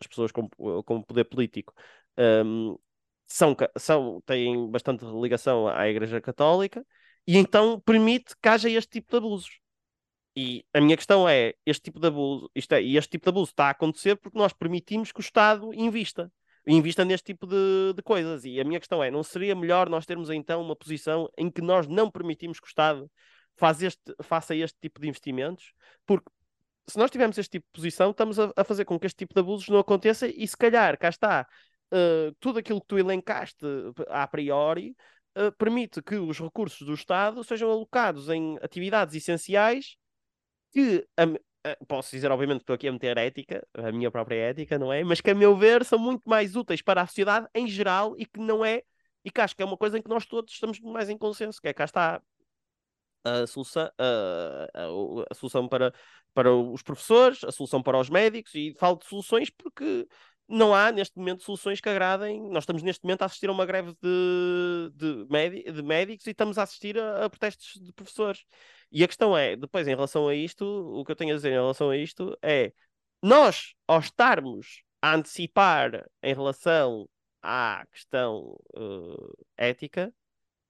as 0.00 0.06
pessoas 0.08 0.32
com, 0.32 0.48
com 0.84 1.02
poder 1.02 1.24
político 1.24 1.72
um, 2.44 2.76
são, 3.26 3.56
são, 3.78 4.20
têm 4.26 4.68
bastante 4.68 5.04
ligação 5.04 5.68
à 5.68 5.88
Igreja 5.88 6.20
Católica, 6.20 6.84
e 7.26 7.36
então 7.36 7.80
permite 7.80 8.34
que 8.42 8.48
haja 8.48 8.68
este 8.68 8.90
tipo 8.90 9.12
de 9.12 9.16
abusos. 9.18 9.60
E 10.36 10.64
a 10.72 10.80
minha 10.80 10.96
questão 10.96 11.28
é, 11.28 11.54
este 11.66 11.82
tipo 11.82 11.98
de 11.98 12.06
abuso, 12.06 12.50
isto 12.54 12.72
é, 12.72 12.82
este 12.82 13.10
tipo 13.10 13.24
de 13.24 13.30
abuso 13.30 13.50
está 13.50 13.66
a 13.66 13.70
acontecer 13.70 14.16
porque 14.16 14.38
nós 14.38 14.52
permitimos 14.52 15.10
que 15.12 15.20
o 15.20 15.22
Estado 15.22 15.74
invista 15.74 16.30
invista 16.66 17.04
neste 17.04 17.26
tipo 17.26 17.46
de, 17.46 17.92
de, 17.94 18.02
coisas. 18.02 18.44
E 18.44 18.60
a 18.60 18.64
minha 18.64 18.78
questão 18.78 19.02
é: 19.02 19.10
não 19.10 19.22
seria 19.22 19.54
melhor 19.54 19.88
nós 19.88 20.06
termos 20.06 20.30
então 20.30 20.62
uma 20.62 20.76
posição 20.76 21.28
em 21.36 21.50
que 21.50 21.60
nós 21.60 21.86
não 21.86 22.10
permitimos 22.10 22.60
que 22.60 22.66
o 22.66 22.68
Estado 22.68 23.10
faz 23.56 23.82
este, 23.82 24.14
faça 24.22 24.54
este 24.54 24.78
tipo 24.80 25.00
de 25.00 25.08
investimentos? 25.08 25.72
Porque 26.06 26.30
se 26.88 26.98
nós 26.98 27.10
tivermos 27.10 27.38
este 27.38 27.50
tipo 27.52 27.66
de 27.66 27.72
posição, 27.72 28.10
estamos 28.10 28.38
a, 28.38 28.52
a 28.56 28.64
fazer 28.64 28.84
com 28.84 28.98
que 28.98 29.06
este 29.06 29.18
tipo 29.18 29.34
de 29.34 29.40
abusos 29.40 29.68
não 29.68 29.78
aconteça 29.78 30.26
e 30.26 30.46
se 30.46 30.56
calhar, 30.56 30.98
cá 30.98 31.08
está, 31.08 31.46
uh, 31.92 32.34
tudo 32.40 32.58
aquilo 32.58 32.80
que 32.80 32.86
tu 32.86 32.98
elencaste 32.98 33.64
a 34.08 34.26
priori. 34.26 34.96
Uh, 35.36 35.52
permite 35.56 36.02
que 36.02 36.16
os 36.16 36.40
recursos 36.40 36.84
do 36.84 36.92
Estado 36.92 37.44
sejam 37.44 37.70
alocados 37.70 38.28
em 38.28 38.58
atividades 38.60 39.14
essenciais 39.14 39.96
que 40.72 41.06
a, 41.16 41.24
eh, 41.64 41.76
posso 41.86 42.10
dizer, 42.10 42.30
obviamente, 42.30 42.58
que 42.58 42.62
estou 42.62 42.74
aqui 42.74 42.88
a 42.88 42.92
meter 42.92 43.16
ética, 43.18 43.66
a 43.74 43.92
minha 43.92 44.10
própria 44.10 44.36
ética, 44.36 44.78
não 44.78 44.92
é? 44.92 45.04
Mas 45.04 45.20
que, 45.20 45.30
a 45.30 45.34
meu 45.34 45.56
ver, 45.56 45.84
são 45.84 45.98
muito 45.98 46.28
mais 46.28 46.56
úteis 46.56 46.82
para 46.82 47.02
a 47.02 47.06
sociedade 47.06 47.46
em 47.54 47.66
geral 47.68 48.14
e 48.18 48.24
que 48.26 48.40
não 48.40 48.64
é, 48.64 48.82
e 49.24 49.30
que 49.30 49.40
acho 49.40 49.54
que 49.54 49.62
é 49.62 49.66
uma 49.66 49.76
coisa 49.76 49.98
em 49.98 50.02
que 50.02 50.08
nós 50.08 50.26
todos 50.26 50.52
estamos 50.52 50.80
mais 50.80 51.10
em 51.10 51.18
consenso, 51.18 51.60
que 51.60 51.68
é 51.68 51.72
cá 51.74 51.84
está 51.84 52.22
a 53.24 53.46
solução, 53.46 53.90
a, 53.98 54.68
a, 54.74 54.86
a 55.30 55.34
solução 55.34 55.68
para, 55.68 55.92
para 56.32 56.54
os 56.54 56.82
professores, 56.82 57.44
a 57.44 57.52
solução 57.52 57.82
para 57.82 57.98
os 57.98 58.08
médicos, 58.08 58.54
e 58.54 58.74
falo 58.78 58.96
de 58.96 59.06
soluções 59.06 59.50
porque 59.50 60.06
não 60.48 60.74
há 60.74 60.90
neste 60.90 61.16
momento 61.16 61.44
soluções 61.44 61.80
que 61.80 61.88
agradem. 61.88 62.42
Nós 62.50 62.64
estamos 62.64 62.82
neste 62.82 63.04
momento 63.04 63.22
a 63.22 63.26
assistir 63.26 63.48
a 63.48 63.52
uma 63.52 63.64
greve 63.64 63.94
de, 64.02 64.90
de, 64.94 65.72
de 65.72 65.82
médicos 65.82 66.26
e 66.26 66.30
estamos 66.30 66.58
a 66.58 66.64
assistir 66.64 66.98
a, 66.98 67.26
a, 67.26 67.30
protestos 67.30 67.80
de 67.80 67.92
professores. 67.92 68.44
E 68.92 69.04
a 69.04 69.06
questão 69.06 69.36
é, 69.36 69.56
depois, 69.56 69.86
em 69.86 69.94
relação 69.94 70.28
a 70.28 70.34
isto, 70.34 70.64
o 70.64 71.04
que 71.04 71.12
eu 71.12 71.16
tenho 71.16 71.32
a 71.32 71.36
dizer 71.36 71.50
em 71.50 71.54
relação 71.54 71.90
a 71.90 71.96
isto 71.96 72.36
é 72.42 72.72
nós, 73.22 73.74
ao 73.86 74.00
estarmos 74.00 74.82
a 75.02 75.14
antecipar 75.14 76.06
em 76.22 76.34
relação 76.34 77.08
à 77.42 77.86
questão 77.92 78.56
uh, 78.74 79.36
ética, 79.56 80.12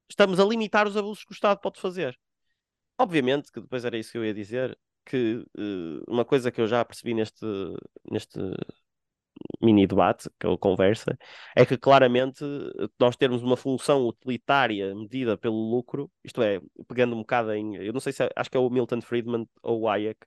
estamos 0.08 0.38
a 0.38 0.44
limitar 0.44 0.86
os 0.86 0.96
abusos 0.96 1.24
que 1.24 1.32
o 1.32 1.34
Estado 1.34 1.60
pode 1.60 1.80
fazer. 1.80 2.18
Obviamente 2.98 3.50
que 3.50 3.60
depois 3.60 3.84
era 3.84 3.96
isso 3.96 4.12
que 4.12 4.18
eu 4.18 4.24
ia 4.24 4.34
dizer, 4.34 4.78
que 5.04 5.44
uh, 5.56 6.04
uma 6.06 6.24
coisa 6.24 6.50
que 6.50 6.60
eu 6.60 6.66
já 6.66 6.84
percebi 6.84 7.14
neste, 7.14 7.46
neste 8.10 8.38
mini 9.60 9.86
debate, 9.86 10.28
que 10.38 10.46
é 10.46 10.56
conversa, 10.56 11.16
é 11.56 11.64
que 11.66 11.76
claramente 11.76 12.44
nós 12.98 13.16
termos 13.16 13.42
uma 13.42 13.56
função 13.56 14.06
utilitária 14.06 14.94
medida 14.94 15.36
pelo 15.36 15.70
lucro, 15.70 16.10
isto 16.24 16.42
é, 16.42 16.60
pegando 16.88 17.14
um 17.14 17.20
bocado 17.20 17.52
em, 17.52 17.76
eu 17.76 17.92
não 17.92 18.00
sei 18.00 18.12
se 18.12 18.22
é, 18.24 18.30
acho 18.36 18.50
que 18.50 18.56
é 18.56 18.60
o 18.60 18.70
Milton 18.70 19.00
Friedman 19.00 19.46
ou 19.62 19.82
o 19.82 19.88
Hayek, 19.88 20.20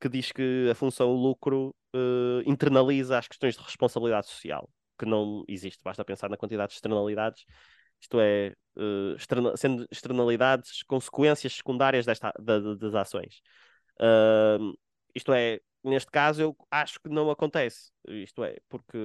que 0.00 0.08
diz 0.08 0.32
que 0.32 0.68
a 0.70 0.74
função 0.74 1.12
lucro 1.12 1.74
uh, 1.94 2.42
internaliza 2.46 3.18
as 3.18 3.28
questões 3.28 3.56
de 3.56 3.62
responsabilidade 3.62 4.28
social, 4.28 4.68
que 4.98 5.06
não 5.06 5.44
existe, 5.48 5.82
basta 5.82 6.04
pensar 6.04 6.28
na 6.30 6.36
quantidade 6.36 6.70
de 6.70 6.76
externalidades, 6.76 7.44
isto 8.00 8.20
é, 8.20 8.54
uh, 8.76 9.14
externa 9.16 9.56
sendo 9.56 9.86
externalidades, 9.90 10.82
consequências 10.84 11.54
secundárias 11.54 12.06
desta, 12.06 12.32
da, 12.38 12.74
das 12.74 12.94
ações. 12.94 13.40
Uh, 14.00 14.72
isto 15.14 15.32
é, 15.32 15.60
neste 15.88 16.10
caso, 16.10 16.42
eu 16.42 16.56
acho 16.70 17.00
que 17.00 17.08
não 17.08 17.30
acontece. 17.30 17.90
Isto 18.06 18.44
é, 18.44 18.58
porque. 18.68 18.98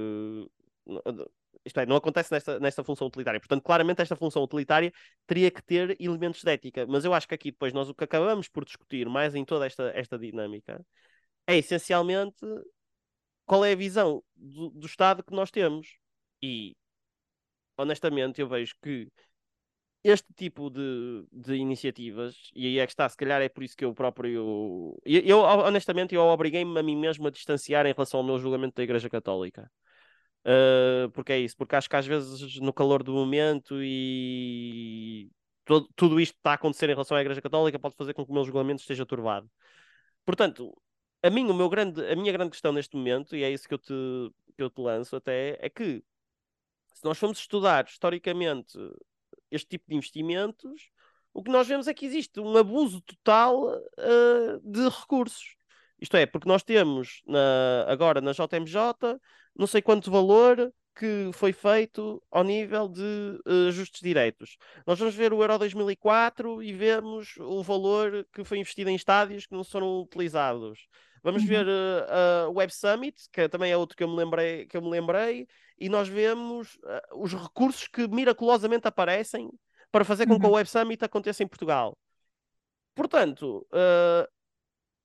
Isto 1.66 1.80
é, 1.80 1.86
não 1.86 1.96
acontece 1.96 2.32
nesta, 2.32 2.60
nesta 2.60 2.84
função 2.84 3.08
utilitária. 3.08 3.40
Portanto, 3.40 3.64
claramente, 3.64 4.02
esta 4.02 4.16
função 4.16 4.44
utilitária 4.44 4.92
teria 5.26 5.50
que 5.50 5.64
ter 5.64 5.96
elementos 6.00 6.42
de 6.44 6.52
ética. 6.52 6.86
Mas 6.88 7.06
eu 7.06 7.14
acho 7.14 7.28
que 7.28 7.36
aqui, 7.36 7.52
depois, 7.52 7.72
nós 7.74 7.90
o 7.90 7.96
que 7.96 8.04
acabamos 8.04 8.50
por 8.50 8.66
discutir 8.66 9.08
mais 9.08 9.34
em 9.36 9.46
toda 9.46 9.66
esta, 9.66 9.92
esta 9.96 10.18
dinâmica 10.20 10.86
é 11.48 11.58
essencialmente 11.58 12.46
qual 13.46 13.64
é 13.66 13.74
a 13.74 13.76
visão 13.76 14.24
do, 14.36 14.70
do 14.72 14.86
Estado 14.86 15.24
que 15.24 15.34
nós 15.34 15.52
temos. 15.52 15.98
E, 16.42 16.76
honestamente, 17.78 18.42
eu 18.42 18.48
vejo 18.48 18.76
que 18.82 19.10
este 20.04 20.34
tipo 20.34 20.70
de, 20.70 21.26
de 21.32 21.56
iniciativas, 21.56 22.52
e 22.54 22.68
aí 22.68 22.80
é 22.80 22.86
que 22.86 22.92
está, 22.92 23.08
se 23.08 23.16
calhar 23.16 23.42
é 23.42 23.48
por 23.50 23.64
isso 23.64 23.76
que 23.78 23.86
eu 23.86 23.94
próprio. 23.94 25.00
Eu, 25.06 25.22
eu 25.22 25.40
honestamente, 25.40 26.14
eu 26.14 26.22
obriguei-me 26.22 26.78
a 26.78 26.84
mim 26.84 26.98
mesmo 26.98 27.28
a 27.28 27.32
distanciar 27.32 27.86
em 27.86 27.94
relação 27.94 28.20
ao 28.20 28.26
meu 28.26 28.38
julgamento 28.38 28.76
da 28.76 28.84
Igreja 28.84 29.10
Católica. 29.10 29.72
Uh, 30.46 31.10
porque 31.12 31.32
é 31.32 31.40
isso, 31.40 31.56
porque 31.56 31.76
acho 31.76 31.90
que 31.90 31.96
às 31.96 32.06
vezes 32.06 32.60
no 32.60 32.74
calor 32.74 33.02
do 33.02 33.14
momento 33.14 33.76
e 33.82 35.32
todo, 35.64 35.88
tudo 35.96 36.20
isto 36.20 36.34
que 36.34 36.40
está 36.40 36.52
a 36.52 36.56
acontecer 36.56 36.90
em 36.90 36.94
relação 36.94 37.16
à 37.16 37.22
Igreja 37.22 37.42
Católica 37.42 37.80
pode 37.80 37.96
fazer 37.96 38.14
com 38.14 38.26
que 38.26 38.32
o 38.32 38.34
meu 38.34 38.44
julgamento 38.44 38.82
esteja 38.82 39.06
turvado. 39.06 39.50
Portanto, 40.26 40.76
a 41.24 41.30
mim, 41.30 41.50
o 41.50 41.54
meu 41.54 41.70
grande, 41.70 42.06
a 42.06 42.16
minha 42.16 42.32
grande 42.34 42.52
questão 42.52 42.74
neste 42.74 42.96
momento, 42.98 43.36
e 43.36 43.44
é 43.44 43.50
isso 43.52 43.68
que 43.68 43.74
eu 43.74 43.78
te, 43.80 43.94
que 44.56 44.64
eu 44.64 44.70
te 44.70 44.82
lanço 44.82 45.16
até, 45.16 45.58
é 45.62 45.70
que 45.70 46.04
se 46.94 47.04
nós 47.06 47.18
formos 47.18 47.40
estudar 47.40 47.86
historicamente 47.86 48.78
este 49.56 49.70
tipo 49.70 49.86
de 49.88 49.96
investimentos, 49.96 50.90
o 51.34 51.44
que 51.44 51.52
nós 51.52 51.68
vemos 51.68 51.88
é 51.88 51.94
que 51.94 52.06
existe 52.06 52.40
um 52.40 52.56
abuso 52.58 53.02
total 53.02 53.66
uh, 53.66 54.60
de 54.64 54.88
recursos. 54.88 55.56
Isto 56.00 56.18
é, 56.18 56.26
porque 56.26 56.48
nós 56.48 56.64
temos 56.64 57.22
na, 57.26 57.86
agora 57.88 58.22
na 58.22 58.32
JMJ 58.34 59.20
não 59.56 59.68
sei 59.68 59.82
quanto 59.82 60.12
valor 60.12 60.74
que 60.96 61.32
foi 61.34 61.52
feito 61.54 62.22
ao 62.30 62.44
nível 62.44 62.88
de 62.88 63.40
uh, 63.48 63.72
justos 63.72 64.00
direitos. 64.00 64.58
Nós 64.86 65.00
vamos 65.00 65.16
ver 65.16 65.34
o 65.34 65.42
Euro 65.42 65.58
2004 65.58 66.62
e 66.62 66.72
vemos 66.72 67.36
o 67.40 67.64
valor 67.64 68.28
que 68.32 68.44
foi 68.44 68.60
investido 68.60 68.90
em 68.90 68.96
estádios 68.96 69.48
que 69.48 69.56
não 69.56 69.64
foram 69.64 70.02
utilizados. 70.02 70.88
Vamos 71.24 71.44
uhum. 71.44 71.48
ver 71.48 71.66
uh, 71.66 72.50
o 72.50 72.58
Web 72.58 72.74
Summit, 72.74 73.30
que 73.32 73.48
também 73.48 73.72
é 73.72 73.78
outro 73.78 73.96
que 73.96 74.04
eu 74.04 74.10
me 74.10 74.18
lembrei, 74.18 74.66
que 74.66 74.76
eu 74.76 74.82
me 74.82 74.90
lembrei 74.90 75.48
e 75.80 75.88
nós 75.88 76.08
vemos 76.08 76.76
uh, 76.76 77.22
os 77.22 77.34
recursos 77.34 77.88
que 77.88 78.08
miraculosamente 78.10 78.88
aparecem 78.88 79.50
para 79.90 80.04
fazer 80.04 80.28
com 80.28 80.34
uhum. 80.34 80.40
que 80.40 80.46
o 80.46 80.52
Web 80.52 80.70
Summit 80.70 81.04
aconteça 81.04 81.42
em 81.42 81.48
Portugal. 81.48 81.98
Portanto, 82.94 83.66
uh, 83.72 84.28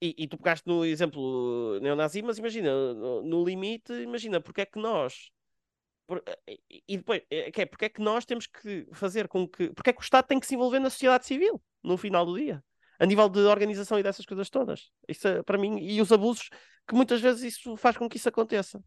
e, 0.03 0.15
e, 0.19 0.27
tu 0.27 0.37
pegaste 0.37 0.67
no 0.67 0.85
exemplo 0.85 1.79
neonazi, 1.81 2.21
mas 2.21 2.39
imagina, 2.39 2.95
no, 2.95 3.23
no, 3.23 3.45
limite, 3.45 3.93
imagina, 3.93 4.41
porque 4.41 4.63
é 4.63 4.67
que 4.67 4.79
nós. 4.79 5.31
Por, 6.07 6.23
e 6.89 6.97
depois, 6.97 7.23
que 7.53 7.63
é, 7.63 7.67
porque 7.67 7.85
é 7.85 7.89
que 7.89 8.01
nós 8.01 8.25
temos 8.25 8.47
que 8.47 8.89
fazer 8.93 9.29
com 9.29 9.47
que. 9.47 9.71
Porque 9.71 9.91
é 9.91 9.93
que 9.93 10.01
o 10.01 10.03
Estado 10.03 10.27
tem 10.27 10.41
que 10.41 10.47
se 10.47 10.55
envolver 10.55 10.79
na 10.79 10.91
sociedade 10.91 11.27
civil 11.27 11.61
no 11.83 11.97
final 11.97 12.25
do 12.25 12.37
dia? 12.37 12.63
A 12.99 13.07
nível 13.07 13.29
de 13.29 13.41
organização 13.41 13.99
e 13.99 14.03
dessas 14.03 14.27
coisas 14.27 14.51
todas. 14.51 14.91
Isso 15.09 15.29
é, 15.29 15.43
para 15.43 15.57
mim, 15.57 15.79
e 15.79 16.01
os 16.01 16.11
abusos, 16.11 16.49
que 16.87 16.95
muitas 16.95 17.21
vezes 17.21 17.55
isso 17.55 17.77
faz 17.77 17.97
com 17.97 18.09
que 18.09 18.17
isso 18.17 18.29
aconteça. 18.29 18.83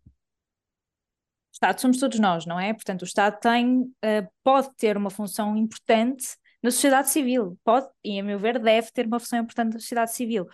Estado 1.52 1.80
somos 1.80 2.00
todos 2.00 2.20
nós, 2.20 2.46
não 2.46 2.60
é? 2.60 2.74
Portanto, 2.74 3.02
o 3.02 3.06
Estado 3.06 3.40
tem, 3.40 3.82
uh, 3.82 4.32
pode 4.44 4.74
ter 4.76 4.98
uma 4.98 5.10
função 5.10 5.56
importante 5.56 6.26
na 6.64 6.72
sociedade 6.72 7.10
civil, 7.10 7.58
pode, 7.64 7.88
e 8.04 8.20
a 8.20 8.24
meu 8.24 8.40
ver, 8.40 8.60
deve 8.60 8.92
ter 8.92 9.06
uma 9.06 9.20
função 9.20 9.40
importante 9.40 9.74
na 9.74 9.80
sociedade 9.80 10.14
civil. 10.14 10.48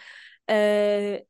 Uh, 0.49 1.25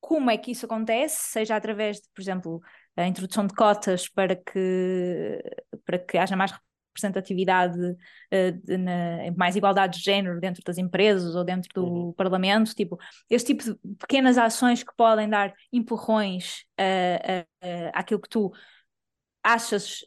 como 0.00 0.30
é 0.30 0.36
que 0.38 0.50
isso 0.50 0.66
acontece? 0.66 1.16
Seja 1.30 1.56
através 1.56 1.96
de, 1.96 2.08
por 2.14 2.20
exemplo, 2.20 2.60
a 2.96 3.06
introdução 3.06 3.46
de 3.46 3.54
cotas 3.54 4.08
para 4.08 4.36
que, 4.36 5.42
para 5.84 5.98
que 5.98 6.18
haja 6.18 6.36
mais 6.36 6.52
representatividade, 6.94 7.78
uh, 7.80 8.78
na, 8.78 9.32
mais 9.36 9.56
igualdade 9.56 9.98
de 9.98 10.04
género 10.04 10.40
dentro 10.40 10.62
das 10.64 10.78
empresas 10.78 11.34
ou 11.34 11.44
dentro 11.44 11.68
do 11.74 11.84
uhum. 11.84 12.12
Parlamento, 12.12 12.74
tipo, 12.74 12.98
este 13.28 13.54
tipo 13.54 13.64
de 13.64 13.96
pequenas 13.98 14.38
ações 14.38 14.82
que 14.82 14.94
podem 14.96 15.28
dar 15.28 15.52
empurrões 15.72 16.64
uh, 16.80 17.42
uh, 17.66 17.90
àquilo 17.92 18.20
que 18.20 18.28
tu 18.28 18.52
achas 19.42 19.98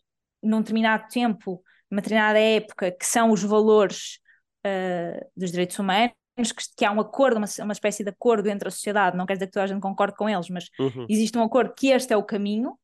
num 0.42 0.60
determinado 0.60 1.08
tempo, 1.10 1.62
numa 1.92 2.02
determinada 2.02 2.40
época, 2.40 2.92
que 2.92 3.06
são 3.06 3.32
os 3.32 3.44
valores 3.44 4.20
uh, 4.66 5.30
dos 5.36 5.52
direitos 5.52 5.78
humanos, 5.78 6.14
que, 6.36 6.64
que, 6.78 6.86
há 6.86 6.92
um 6.92 7.00
acordo, 7.00 7.38
uma, 7.38 7.48
uma 7.64 7.74
espécie 7.74 8.04
de 8.04 8.10
acordo 8.10 8.48
entre 8.48 8.68
a 8.68 8.72
sociedade, 8.72 9.18
não 9.18 9.26
quer 9.26 9.34
dizer 9.34 9.48
que 9.48 9.54
toda 9.54 9.64
a 9.64 9.68
gente 9.68 9.82
concorde 9.82 10.16
com 10.16 10.30
eles, 10.30 10.50
mas 10.50 10.70
uhum. 10.80 11.06
existe 11.10 11.38
um 11.38 11.44
acordo 11.44 11.74
que 11.76 11.88
este 11.90 12.14
é 12.14 12.18
o 12.18 12.24
caminho, 12.24 12.78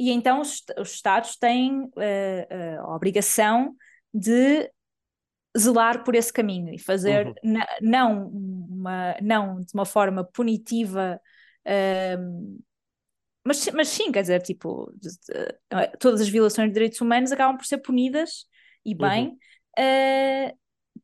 e 0.00 0.10
então 0.10 0.40
os, 0.40 0.62
os 0.78 0.94
Estados 0.94 1.36
têm 1.36 1.82
uh, 1.82 2.80
a 2.80 2.96
obrigação 2.96 3.76
de 4.12 4.70
zelar 5.56 6.02
por 6.04 6.14
esse 6.14 6.32
caminho 6.32 6.72
e 6.72 6.78
fazer 6.78 7.26
uhum. 7.26 7.34
na, 7.44 7.66
não, 7.82 8.26
uma, 8.28 9.16
não 9.20 9.60
de 9.60 9.74
uma 9.74 9.84
forma 9.84 10.24
punitiva 10.24 11.20
uh, 11.66 12.60
mas, 13.44 13.68
mas 13.72 13.88
sim, 13.88 14.12
quer 14.12 14.22
dizer, 14.22 14.42
tipo, 14.42 14.92
é? 15.72 15.86
todas 15.98 16.20
as 16.20 16.28
violações 16.28 16.68
de 16.68 16.74
direitos 16.74 17.00
humanos 17.00 17.32
acabam 17.32 17.56
por 17.56 17.64
ser 17.64 17.78
punidas 17.78 18.46
e 18.84 18.94
bem, 18.94 19.28
uhum. 19.78 20.48
uh, 20.50 20.58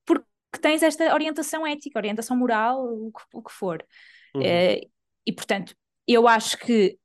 porque 0.05 0.27
tens 0.61 0.83
esta 0.83 1.13
orientação 1.15 1.67
ética, 1.67 1.99
orientação 1.99 2.37
moral, 2.37 2.85
o 2.85 3.11
que, 3.11 3.23
o 3.33 3.43
que 3.43 3.53
for. 3.53 3.85
Uhum. 4.35 4.43
Uh, 4.43 4.91
e 5.27 5.33
portanto, 5.33 5.75
eu 6.07 6.29
acho 6.29 6.59
que 6.59 6.99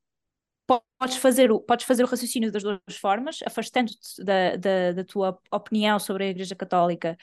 podes 0.66 1.16
fazer 1.16 1.50
o, 1.50 1.60
podes 1.60 1.86
fazer 1.86 2.04
o 2.04 2.06
raciocínio 2.06 2.50
das 2.50 2.62
duas 2.62 2.96
formas, 3.00 3.40
afastando-te 3.44 4.22
da, 4.22 4.56
da, 4.56 4.92
da, 4.92 5.04
tua 5.04 5.38
opinião 5.50 5.98
sobre 5.98 6.24
a 6.24 6.28
Igreja 6.28 6.54
Católica 6.54 7.16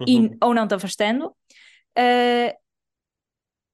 uhum. 0.00 0.06
e, 0.06 0.36
ou 0.42 0.54
não 0.54 0.66
te 0.66 0.74
afastando, 0.74 1.28
uh, 1.28 2.58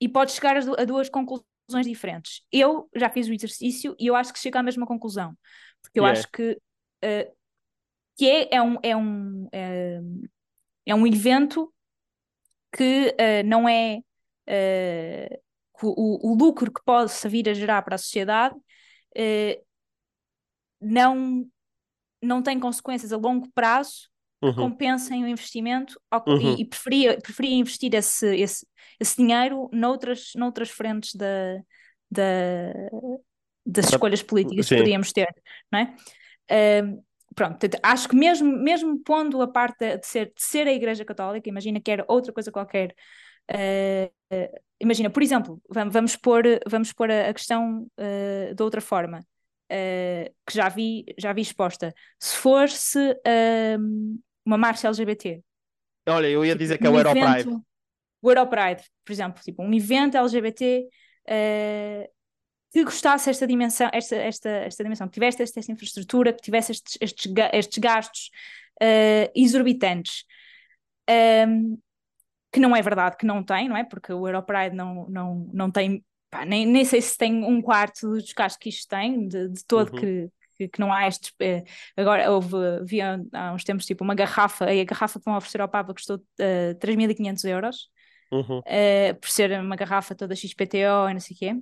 e 0.01 0.09
podes 0.09 0.35
chegar 0.35 0.57
a, 0.57 0.85
duas 0.85 1.09
conclusões 1.09 1.87
diferentes. 1.87 2.43
Eu 2.51 2.89
já 2.95 3.11
fiz 3.11 3.29
o 3.29 3.33
exercício 3.33 3.95
e 3.99 4.07
eu 4.07 4.17
acho 4.17 4.33
que 4.33 4.39
chego 4.39 4.59
à 4.59 4.63
mesma 4.63 4.87
conclusão, 4.87 5.37
porque 5.83 5.99
eu 5.99 6.05
yeah. 6.05 6.19
acho 6.19 6.31
que, 6.31 6.53
uh, 6.53 7.37
que 8.17 8.29
é, 8.29 8.57
é, 8.57 8.63
um, 8.63 8.79
é, 8.83 8.97
um, 8.97 9.49
é, 9.53 10.01
é 10.87 10.95
um 10.95 11.07
evento 11.07 11.73
que 12.77 13.09
uh, 13.09 13.47
não 13.47 13.69
é 13.69 14.01
o, 15.83 16.33
o, 16.33 16.37
lucro 16.37 16.73
que 16.73 16.83
possa 16.85 17.29
vir 17.29 17.49
a 17.49 17.55
gerar 17.55 17.83
para 17.83 17.95
a 17.95 17.99
sociedade 17.99 18.55
não, 20.81 21.47
não 22.23 22.43
tem 22.43 22.59
consequências 22.59 23.13
a 23.13 23.17
longo 23.17 23.49
prazo 23.55 24.09
que 24.41 24.49
uhum. 24.49 24.55
compensem 24.55 25.25
o 25.25 25.29
investimento 25.29 25.99
uhum. 26.27 26.39
e, 26.39 26.63
e, 26.63 26.65
preferia, 26.65 27.19
preferia 27.19 27.55
investir 27.55 27.95
esse, 27.95 28.37
esse, 28.37 28.67
esse 29.01 29.17
dinheiro 29.17 29.71
noutras, 29.73 30.33
noutras 30.37 30.71
frentes 30.71 31.15
da, 31.15 31.61
da, 32.11 32.73
das 33.65 33.89
escolhas 33.89 34.23
políticas 34.23 34.67
Sim. 34.67 34.75
que 34.75 34.81
poderíamos 34.81 35.13
ter, 35.13 35.35
não 35.73 35.79
é? 35.79 35.97
Uh, 36.83 37.03
pronto, 37.35 37.59
acho 37.83 38.09
que 38.09 38.15
mesmo, 38.15 38.53
mesmo 38.53 38.99
pondo 39.03 39.41
a 39.41 39.49
parte 39.49 39.97
de 39.97 40.07
ser, 40.07 40.27
de 40.27 40.43
ser 40.43 40.67
a 40.67 40.73
Igreja 40.73 41.05
Católica, 41.05 41.49
imagina 41.49 41.81
que 41.81 41.91
era 41.91 42.05
outra 42.07 42.33
coisa 42.33 42.53
qualquer, 42.53 42.95
uh, 43.51 44.61
imagina, 44.85 45.11
por 45.11 45.23
exemplo, 45.23 45.61
vamos, 45.69 45.93
vamos 45.93 46.17
pôr, 46.17 46.45
vamos 46.67 46.93
pôr 46.93 47.11
a, 47.11 47.31
a 47.31 47.35
questão 47.35 47.87
uh, 47.99 48.55
de 48.55 48.63
outra 48.63 48.81
forma, 48.81 49.21
que 50.47 50.55
já 50.55 50.69
vi, 50.69 51.05
já 51.19 51.33
vi 51.33 51.41
exposta. 51.41 51.93
Se 52.21 52.37
fosse 52.37 52.99
uma 54.45 54.59
marcha 54.59 54.87
LGBT. 54.87 55.43
Olha, 56.09 56.27
eu 56.29 56.45
ia 56.45 56.53
tipo, 56.53 56.59
dizer 56.59 56.79
que 56.79 56.87
é 56.87 56.91
o 56.91 56.97
Europride. 56.99 57.49
O 58.21 58.31
Europride, 58.31 58.83
por 59.05 59.13
exemplo, 59.13 59.43
tipo, 59.43 59.63
um 59.63 59.73
evento 59.73 60.17
LGBT 60.17 60.87
uh, 61.29 62.09
que 62.73 62.85
gostasse 62.85 63.31
esta 63.31 63.47
dimensão, 63.47 63.91
esta, 63.93 64.17
esta, 64.17 64.49
esta 64.49 64.83
dimensão, 64.83 65.07
que 65.07 65.15
tivesse 65.15 65.43
esta, 65.43 65.61
esta 65.61 65.73
infraestrutura, 65.73 66.33
que 66.33 66.43
tivesse 66.43 66.73
estes, 66.73 66.99
estes, 67.01 67.33
estes 67.53 67.79
gastos 67.79 68.31
uh, 68.83 69.31
exorbitantes. 69.35 70.25
Um, 71.49 71.79
que 72.55 72.61
não 72.61 72.77
é 72.77 72.83
verdade 72.83 73.17
que 73.17 73.27
não 73.27 73.43
tem, 73.43 73.69
não 73.69 73.77
é? 73.77 73.85
Porque 73.85 74.13
o 74.13 74.27
Europride 74.29 74.77
não, 74.77 75.09
não, 75.09 75.51
não 75.53 75.71
tem 75.71 76.05
pá, 76.31 76.45
nem, 76.45 76.67
nem 76.67 76.85
sei 76.85 77.01
se 77.03 77.17
tem 77.19 77.45
um 77.45 77.61
quarto 77.63 78.09
dos 78.11 78.33
gastos 78.33 78.59
que 78.61 78.69
isto 78.69 78.89
tem, 78.89 79.29
de, 79.29 79.49
de 79.51 79.65
todo 79.67 79.93
Uhum. 79.93 80.01
que, 80.01 80.31
que, 80.57 80.69
que 80.69 80.81
não 80.81 80.93
há 80.93 81.07
estes. 81.09 81.33
eh, 81.41 81.65
agora 81.97 82.31
houve, 82.31 82.57
havia 82.83 83.21
há 83.33 83.53
uns 83.53 83.65
tempos 83.65 83.87
tipo 83.87 84.05
uma 84.05 84.15
garrafa, 84.15 84.73
e 84.73 84.81
a 84.81 84.85
garrafa 84.85 85.19
que 85.19 85.25
vão 85.25 85.37
oferecer 85.37 85.61
ao 85.61 85.69
Papa 85.69 85.93
custou 85.95 86.17
uh, 86.19 86.75
3.500 86.81 87.45
euros, 87.45 87.91
Uhum. 88.31 88.63
eh, 88.67 89.15
por 89.15 89.29
ser 89.31 89.53
uma 89.61 89.77
garrafa 89.77 90.15
toda 90.15 90.35
XPTO 90.37 91.09
e 91.11 91.15
não 91.15 91.21
sei 91.21 91.37
o 91.37 91.39
quê. 91.39 91.55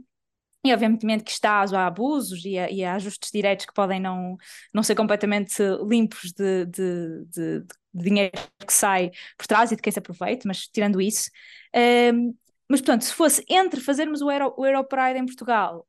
E 0.64 0.72
obviamente 0.72 1.24
que 1.24 1.33
está 1.33 1.62
há 1.62 1.87
abusos 1.87 2.44
e 2.44 2.59
há, 2.59 2.70
e 2.70 2.85
ajustes 2.85 3.31
diretos 3.33 3.66
que 3.66 3.74
podem 3.74 4.00
não, 4.00 4.37
não 4.72 4.83
ser 4.83 4.94
completamente 4.94 5.62
limpos 5.88 6.33
de, 6.33 6.66
de, 6.66 7.24
de, 7.26 7.61
de 7.62 7.74
dinheiro 7.94 8.33
que 8.66 8.72
sai 8.72 9.11
por 9.37 9.46
trás 9.46 9.72
e 9.72 9.76
de 9.76 9.83
quem 9.83 9.92
se 9.92 9.98
aproveita, 9.98 10.46
mas 10.46 10.66
tirando 10.66 11.00
isso. 11.00 11.31
ehm, 11.72 12.33
mas 12.68 12.81
portanto, 12.81 13.02
se 13.05 13.12
fosse 13.12 13.44
entre 13.48 13.81
fazermos 13.81 14.22
o, 14.22 14.31
Euro, 14.31 14.55
o 14.57 14.64
Europride 14.66 15.18
em 15.18 15.26
Portugal 15.26 15.87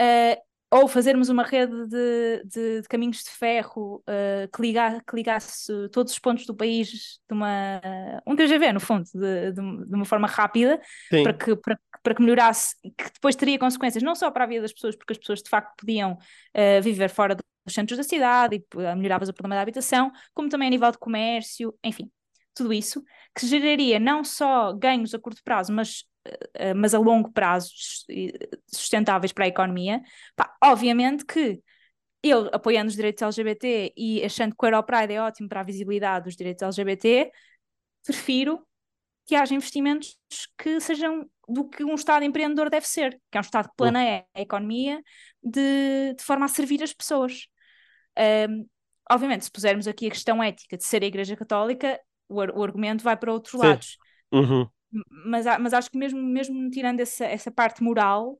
eh, 0.00 0.40
ou 0.70 0.88
fazermos 0.88 1.28
uma 1.28 1.44
rede 1.44 1.86
de, 1.86 2.42
de, 2.44 2.80
de 2.82 2.88
caminhos 2.88 3.22
de 3.22 3.30
ferro 3.30 4.02
eh, 4.06 4.48
que, 4.52 4.60
liga, 4.60 5.00
que 5.08 5.14
ligasse 5.16 5.72
todos 5.90 6.12
os 6.12 6.18
pontos 6.18 6.44
do 6.44 6.54
país 6.56 7.20
de 7.28 7.34
uma 7.34 7.80
um 8.26 8.34
TGV, 8.34 8.72
no 8.72 8.80
fundo, 8.80 9.04
de, 9.14 9.52
de, 9.52 9.86
de 9.86 9.94
uma 9.94 10.04
forma 10.04 10.26
rápida, 10.26 10.80
Sim. 11.10 11.22
para 11.22 11.32
que, 11.32 11.56
para, 11.56 11.78
para 12.02 12.14
que 12.14 12.22
melhorasse, 12.22 12.74
que 12.82 13.04
depois 13.14 13.36
teria 13.36 13.58
consequências 13.58 14.02
não 14.02 14.14
só 14.14 14.30
para 14.30 14.44
a 14.44 14.46
vida 14.46 14.62
das 14.62 14.72
pessoas, 14.72 14.96
porque 14.96 15.12
as 15.12 15.18
pessoas 15.18 15.42
de 15.42 15.48
facto 15.48 15.76
podiam 15.76 16.18
eh, 16.52 16.80
viver 16.80 17.08
fora 17.08 17.34
dos 17.34 17.44
centros 17.74 17.96
da 17.96 18.04
cidade 18.04 18.56
e 18.56 18.80
eh, 18.82 18.94
melhoravas 18.94 19.28
o 19.28 19.34
problema 19.34 19.56
da 19.56 19.62
habitação, 19.62 20.10
como 20.34 20.48
também 20.48 20.68
a 20.68 20.70
nível 20.70 20.90
de 20.90 20.98
comércio, 20.98 21.74
enfim, 21.84 22.10
tudo 22.54 22.72
isso, 22.72 23.02
que 23.34 23.46
geraria 23.46 23.98
não 23.98 24.24
só 24.24 24.72
ganhos 24.72 25.14
a 25.14 25.18
curto 25.18 25.42
prazo, 25.44 25.72
mas, 25.72 26.04
eh, 26.54 26.74
mas 26.74 26.94
a 26.94 26.98
longo 26.98 27.30
prazo 27.32 27.70
sus- 27.74 28.06
sustentáveis 28.72 29.32
para 29.32 29.44
a 29.44 29.48
economia. 29.48 30.02
Pá, 30.34 30.54
obviamente 30.62 31.24
que 31.24 31.62
eu, 32.22 32.48
apoiando 32.52 32.88
os 32.88 32.96
direitos 32.96 33.22
LGBT 33.22 33.92
e 33.96 34.24
achando 34.24 34.54
que 34.56 34.64
o 34.64 34.68
Europride 34.68 35.14
é 35.14 35.22
ótimo 35.22 35.48
para 35.48 35.60
a 35.60 35.64
visibilidade 35.64 36.24
dos 36.24 36.36
direitos 36.36 36.62
LGBT, 36.62 37.30
prefiro 38.04 38.66
que 39.26 39.34
haja 39.34 39.54
investimentos 39.54 40.18
que 40.58 40.80
sejam 40.80 41.28
do 41.48 41.68
que 41.68 41.84
um 41.84 41.94
Estado 41.94 42.24
empreendedor 42.24 42.70
deve 42.70 42.86
ser, 42.86 43.20
que 43.30 43.38
é 43.38 43.40
um 43.40 43.42
Estado 43.42 43.68
que 43.68 43.76
planeia 43.76 44.24
a 44.34 44.40
economia 44.40 45.02
de, 45.42 46.14
de 46.14 46.22
forma 46.24 46.46
a 46.46 46.48
servir 46.48 46.82
as 46.82 46.92
pessoas. 46.92 47.46
Um, 48.18 48.66
obviamente, 49.10 49.44
se 49.44 49.50
pusermos 49.50 49.86
aqui 49.86 50.06
a 50.06 50.10
questão 50.10 50.42
ética 50.42 50.76
de 50.76 50.84
ser 50.84 51.02
a 51.02 51.06
Igreja 51.06 51.36
Católica, 51.36 52.00
o, 52.28 52.36
o 52.36 52.62
argumento 52.62 53.04
vai 53.04 53.16
para 53.16 53.32
outros 53.32 53.52
Sim. 53.52 53.66
lados. 53.66 53.98
Uhum. 54.32 54.68
Mas, 55.26 55.46
mas 55.60 55.74
acho 55.74 55.90
que 55.90 55.98
mesmo, 55.98 56.20
mesmo 56.22 56.70
tirando 56.70 57.00
essa, 57.00 57.24
essa 57.24 57.50
parte 57.50 57.82
moral, 57.82 58.38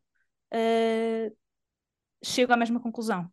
uh, 0.52 1.36
chego 2.24 2.52
à 2.52 2.56
mesma 2.56 2.80
conclusão. 2.80 3.30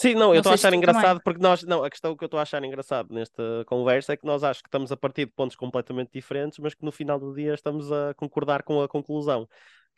Sim, 0.00 0.14
não, 0.14 0.28
eu 0.28 0.28
Não 0.28 0.34
estou 0.36 0.52
a 0.52 0.54
achar 0.54 0.72
engraçado 0.72 1.20
porque 1.22 1.42
nós, 1.42 1.62
não, 1.62 1.84
a 1.84 1.90
questão 1.90 2.16
que 2.16 2.24
eu 2.24 2.26
estou 2.26 2.40
a 2.40 2.42
achar 2.42 2.64
engraçado 2.64 3.12
nesta 3.12 3.42
conversa 3.66 4.14
é 4.14 4.16
que 4.16 4.24
nós 4.24 4.42
acho 4.42 4.62
que 4.62 4.68
estamos 4.68 4.90
a 4.90 4.96
partir 4.96 5.26
de 5.26 5.32
pontos 5.32 5.54
completamente 5.56 6.10
diferentes, 6.10 6.58
mas 6.58 6.72
que 6.72 6.82
no 6.82 6.90
final 6.90 7.20
do 7.20 7.34
dia 7.34 7.52
estamos 7.52 7.92
a 7.92 8.14
concordar 8.14 8.62
com 8.62 8.80
a 8.80 8.88
conclusão. 8.88 9.46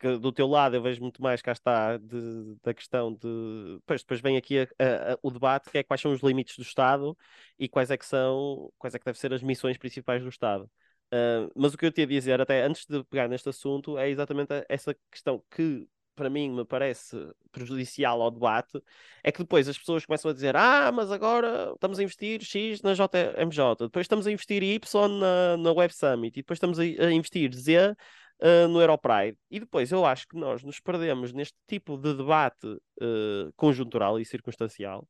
Que 0.03 0.17
do 0.17 0.33
teu 0.33 0.47
lado 0.47 0.75
eu 0.75 0.81
vejo 0.81 1.01
muito 1.01 1.21
mais, 1.21 1.41
cá 1.41 1.53
está, 1.53 1.97
de- 1.97 2.57
da 2.61 2.73
questão 2.73 3.13
de. 3.13 3.79
Pois, 3.85 4.01
depois 4.01 4.19
vem 4.21 4.35
aqui 4.37 4.59
a- 4.59 4.67
a- 5.13 5.19
o 5.23 5.31
debate 5.31 5.69
que 5.71 5.77
é 5.77 5.83
quais 5.83 6.01
são 6.01 6.11
os 6.11 6.21
limites 6.21 6.57
do 6.57 6.61
Estado 6.63 7.17
e 7.57 7.69
quais 7.69 7.89
é 7.89 7.97
que 7.97 8.05
são, 8.05 8.69
quais 8.77 8.93
é 8.93 8.99
que 8.99 9.05
devem 9.05 9.19
ser 9.19 9.33
as 9.33 9.41
missões 9.41 9.77
principais 9.77 10.21
do 10.21 10.27
Estado. 10.29 10.69
Ah, 11.11 11.47
mas 11.55 11.73
o 11.73 11.77
que 11.77 11.85
eu 11.85 11.91
tinha 11.91 12.05
a 12.05 12.09
dizer, 12.09 12.41
até 12.41 12.63
antes 12.63 12.85
de 12.85 13.01
pegar 13.05 13.29
neste 13.29 13.47
assunto, 13.49 13.97
é 13.97 14.09
exatamente 14.09 14.49
essa 14.67 14.93
questão 15.11 15.41
que, 15.49 15.87
para 16.15 16.29
mim, 16.29 16.49
me 16.51 16.65
parece 16.65 17.15
prejudicial 17.51 18.21
ao 18.21 18.29
debate, 18.31 18.81
é 19.23 19.31
que 19.31 19.39
depois 19.39 19.67
as 19.69 19.77
pessoas 19.77 20.05
começam 20.05 20.31
a 20.31 20.33
dizer: 20.33 20.55
Ah, 20.55 20.91
mas 20.91 21.11
agora 21.11 21.71
estamos 21.75 21.97
a 21.99 22.03
investir 22.03 22.41
X 22.43 22.81
na 22.81 22.93
JMJ, 22.93 23.85
depois 23.85 24.03
estamos 24.05 24.27
a 24.27 24.31
investir 24.31 24.61
Y 24.63 25.07
na, 25.19 25.57
na 25.57 25.71
Web 25.71 25.93
Summit, 25.93 26.39
e 26.39 26.41
depois 26.41 26.57
estamos 26.57 26.79
a, 26.79 26.83
a 26.83 27.11
investir 27.11 27.53
Z 27.53 27.95
uh, 28.43 28.67
no 28.67 28.81
Europride. 28.81 29.37
E 29.49 29.59
depois 29.59 29.91
eu 29.91 30.05
acho 30.05 30.27
que 30.27 30.37
nós 30.37 30.63
nos 30.63 30.79
perdemos 30.79 31.33
neste 31.33 31.57
tipo 31.67 31.97
de 31.97 32.13
debate 32.15 32.67
uh, 32.67 33.53
conjuntural 33.55 34.19
e 34.19 34.25
circunstancial, 34.25 35.07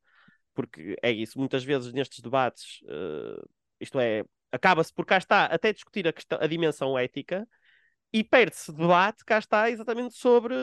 porque 0.54 0.96
é 1.02 1.12
isso, 1.12 1.40
muitas 1.40 1.64
vezes 1.64 1.94
nestes 1.94 2.22
debates, 2.22 2.82
uh, 2.84 3.50
isto 3.80 4.00
é, 4.00 4.24
acaba-se 4.52 4.94
por 4.94 5.06
cá 5.06 5.18
está 5.18 5.46
até 5.46 5.74
discutir 5.74 6.08
a, 6.08 6.14
questão, 6.14 6.40
a 6.42 6.48
dimensão 6.48 6.98
ética 6.98 7.48
e 8.14 8.24
perde-se 8.24 8.72
debate, 8.72 9.26
cá 9.26 9.40
está, 9.40 9.70
exatamente 9.70 10.16
sobre 10.16 10.56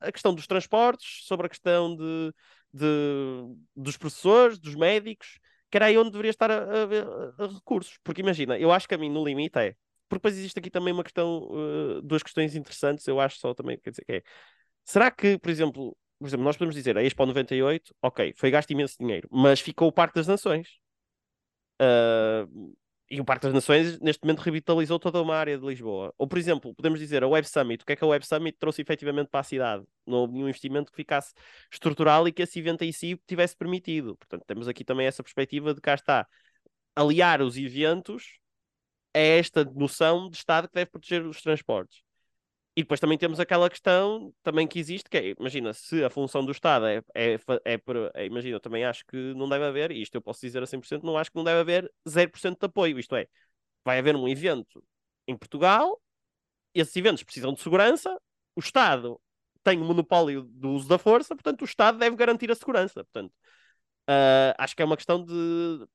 a 0.00 0.12
questão 0.12 0.34
dos 0.34 0.46
transportes, 0.46 1.24
sobre 1.26 1.46
a 1.46 1.48
questão 1.48 1.96
de, 1.96 2.32
de- 2.72 3.56
dos 3.76 3.96
professores, 3.96 4.58
dos 4.58 4.74
médicos, 4.74 5.38
que 5.70 5.76
era 5.76 5.86
aí 5.86 5.98
onde 5.98 6.10
deveria 6.10 6.30
estar 6.30 6.50
a- 6.50 6.64
a- 6.64 7.44
a 7.44 7.46
recursos. 7.48 7.98
Porque 8.04 8.20
imagina, 8.22 8.58
eu 8.58 8.70
acho 8.72 8.88
que 8.88 8.94
a 8.94 8.98
mim 8.98 9.10
no 9.10 9.24
limite 9.24 9.58
é. 9.58 9.74
Porque 10.08 10.20
depois 10.20 10.36
existe 10.38 10.58
aqui 10.58 10.70
também 10.70 10.92
uma 10.92 11.04
questão, 11.04 11.48
uh, 11.50 12.02
duas 12.02 12.22
questões 12.22 12.54
interessantes, 12.56 13.06
eu 13.06 13.20
acho 13.20 13.38
só 13.38 13.54
também, 13.54 13.78
quer 13.78 13.90
dizer, 13.90 14.04
que 14.04 14.12
é. 14.12 14.22
Será 14.84 15.10
que, 15.10 15.38
por 15.38 15.50
exemplo, 15.50 15.96
por 16.18 16.26
exemplo, 16.26 16.44
nós 16.44 16.56
podemos 16.56 16.74
dizer 16.74 16.96
a 16.98 17.02
Expo 17.02 17.26
98, 17.26 17.94
ok, 18.02 18.32
foi 18.36 18.50
gasto 18.50 18.70
imenso 18.70 18.96
dinheiro, 18.98 19.28
mas 19.30 19.60
ficou 19.60 19.88
o 19.88 19.92
Parque 19.92 20.16
das 20.16 20.26
Nações. 20.26 20.68
Uh, 21.80 22.74
e 23.10 23.20
o 23.20 23.24
Parque 23.24 23.44
das 23.46 23.54
Nações, 23.54 23.98
neste 24.00 24.22
momento, 24.22 24.40
revitalizou 24.40 24.98
toda 24.98 25.22
uma 25.22 25.34
área 25.34 25.56
de 25.56 25.64
Lisboa. 25.64 26.12
Ou, 26.18 26.28
por 26.28 26.36
exemplo, 26.36 26.74
podemos 26.74 26.98
dizer 27.00 27.22
a 27.24 27.28
Web 27.28 27.48
Summit. 27.48 27.82
O 27.82 27.86
que 27.86 27.92
é 27.94 27.96
que 27.96 28.04
a 28.04 28.06
Web 28.06 28.26
Summit 28.26 28.58
trouxe 28.58 28.82
efetivamente 28.82 29.28
para 29.28 29.40
a 29.40 29.44
cidade? 29.44 29.84
Não 30.06 30.18
houve 30.18 30.34
nenhum 30.34 30.48
investimento 30.48 30.90
que 30.90 30.96
ficasse 30.96 31.32
estrutural 31.72 32.28
e 32.28 32.32
que 32.32 32.42
esse 32.42 32.58
evento 32.58 32.82
em 32.82 32.92
si 32.92 33.18
tivesse 33.26 33.56
permitido. 33.56 34.14
Portanto, 34.16 34.44
temos 34.46 34.68
aqui 34.68 34.84
também 34.84 35.06
essa 35.06 35.22
perspectiva 35.22 35.72
de 35.72 35.80
cá 35.80 35.94
está. 35.94 36.26
Aliar 36.94 37.40
os 37.40 37.56
eventos 37.56 38.38
a 39.14 39.18
esta 39.18 39.64
noção 39.64 40.28
de 40.30 40.36
Estado 40.36 40.68
que 40.68 40.74
deve 40.74 40.90
proteger 40.90 41.26
os 41.26 41.42
transportes. 41.42 42.02
E 42.76 42.82
depois 42.82 43.00
também 43.00 43.18
temos 43.18 43.40
aquela 43.40 43.68
questão 43.68 44.32
também 44.42 44.66
que 44.66 44.78
existe, 44.78 45.10
que 45.10 45.16
é, 45.18 45.34
imagina, 45.38 45.74
se 45.74 46.04
a 46.04 46.10
função 46.10 46.44
do 46.44 46.52
Estado 46.52 46.86
é, 46.86 47.02
é, 47.14 47.34
é, 47.64 47.80
é- 48.14 48.26
imagina, 48.26 48.56
eu 48.56 48.60
também 48.60 48.84
acho 48.84 49.04
que 49.06 49.16
não 49.34 49.48
deve 49.48 49.64
haver, 49.64 49.90
e 49.90 50.00
isto 50.00 50.14
eu 50.14 50.22
posso 50.22 50.40
dizer 50.42 50.62
a 50.62 50.66
100%, 50.66 51.04
não 51.04 51.18
acho 51.18 51.30
que 51.30 51.36
não 51.36 51.44
deve 51.44 51.60
haver 51.60 51.92
0% 52.08 52.60
de 52.60 52.66
apoio, 52.66 52.98
isto 52.98 53.16
é, 53.16 53.26
vai 53.84 53.98
haver 53.98 54.16
um 54.16 54.28
evento 54.28 54.84
em 55.28 55.36
Portugal, 55.36 56.00
esses 56.74 56.94
eventos 56.96 57.22
precisam 57.22 57.52
de 57.54 57.60
segurança, 57.60 58.16
o 58.56 58.60
Estado 58.60 59.20
tem 59.64 59.80
o 59.80 59.84
monopólio 59.84 60.42
do 60.44 60.70
uso 60.70 60.88
da 60.88 60.98
força, 60.98 61.34
portanto 61.34 61.62
o 61.62 61.64
Estado 61.64 61.98
deve 61.98 62.16
garantir 62.16 62.50
a 62.50 62.54
segurança, 62.54 63.04
portanto, 63.04 63.32
ah, 64.06 64.54
acho 64.58 64.76
que 64.76 64.82
é 64.82 64.84
uma 64.84 64.96
questão 64.96 65.24
de, 65.24 65.34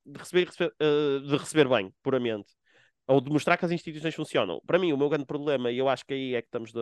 de 0.05 0.19
receber, 0.19 0.45
receber, 0.47 0.75
ah, 0.79 1.19
de 1.27 1.37
receber 1.37 1.67
bem, 1.69 1.93
puramente 2.03 2.53
ou 3.07 3.21
de 3.21 3.29
mostrar 3.31 3.57
que 3.57 3.65
as 3.65 3.71
instituições 3.71 4.15
funcionam. 4.15 4.61
Para 4.65 4.79
mim, 4.79 4.93
o 4.93 4.97
meu 4.97 5.09
grande 5.09 5.25
problema, 5.25 5.71
e 5.71 5.77
eu 5.77 5.89
acho 5.89 6.05
que 6.05 6.13
aí 6.13 6.35
é 6.35 6.41
que 6.41 6.47
estamos 6.47 6.71
de... 6.71 6.79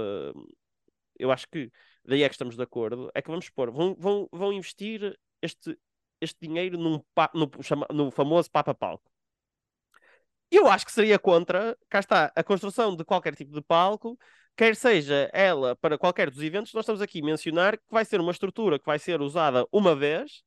eu 1.19 1.31
acho 1.31 1.47
que 1.49 1.71
daí 2.05 2.23
é 2.23 2.29
que 2.29 2.35
estamos 2.35 2.55
de 2.55 2.63
acordo, 2.63 3.11
é 3.13 3.21
que 3.21 3.29
vamos 3.29 3.45
supor, 3.45 3.71
vão, 3.71 3.95
vão, 3.97 4.27
vão 4.31 4.53
investir 4.53 5.17
este, 5.41 5.77
este 6.19 6.37
dinheiro 6.47 6.77
num, 6.77 7.01
no, 7.33 7.51
chama- 7.63 7.87
no 7.91 8.11
famoso 8.11 8.49
Papa 8.51 8.73
Palco. 8.73 9.09
Eu 10.49 10.67
acho 10.67 10.85
que 10.85 10.91
seria 10.91 11.17
contra, 11.17 11.77
cá 11.89 11.99
está, 11.99 12.31
a 12.35 12.43
construção 12.43 12.95
de 12.95 13.05
qualquer 13.05 13.35
tipo 13.35 13.53
de 13.53 13.61
palco, 13.61 14.19
quer 14.55 14.75
seja 14.75 15.29
ela 15.33 15.75
para 15.77 15.97
qualquer 15.97 16.29
dos 16.29 16.41
eventos, 16.41 16.73
nós 16.73 16.83
estamos 16.83 17.01
aqui 17.01 17.21
a 17.21 17.25
mencionar 17.25 17.77
que 17.77 17.83
vai 17.89 18.03
ser 18.03 18.19
uma 18.19 18.31
estrutura 18.31 18.77
que 18.77 18.85
vai 18.85 18.99
ser 18.99 19.21
usada 19.21 19.65
uma 19.71 19.95
vez 19.95 20.43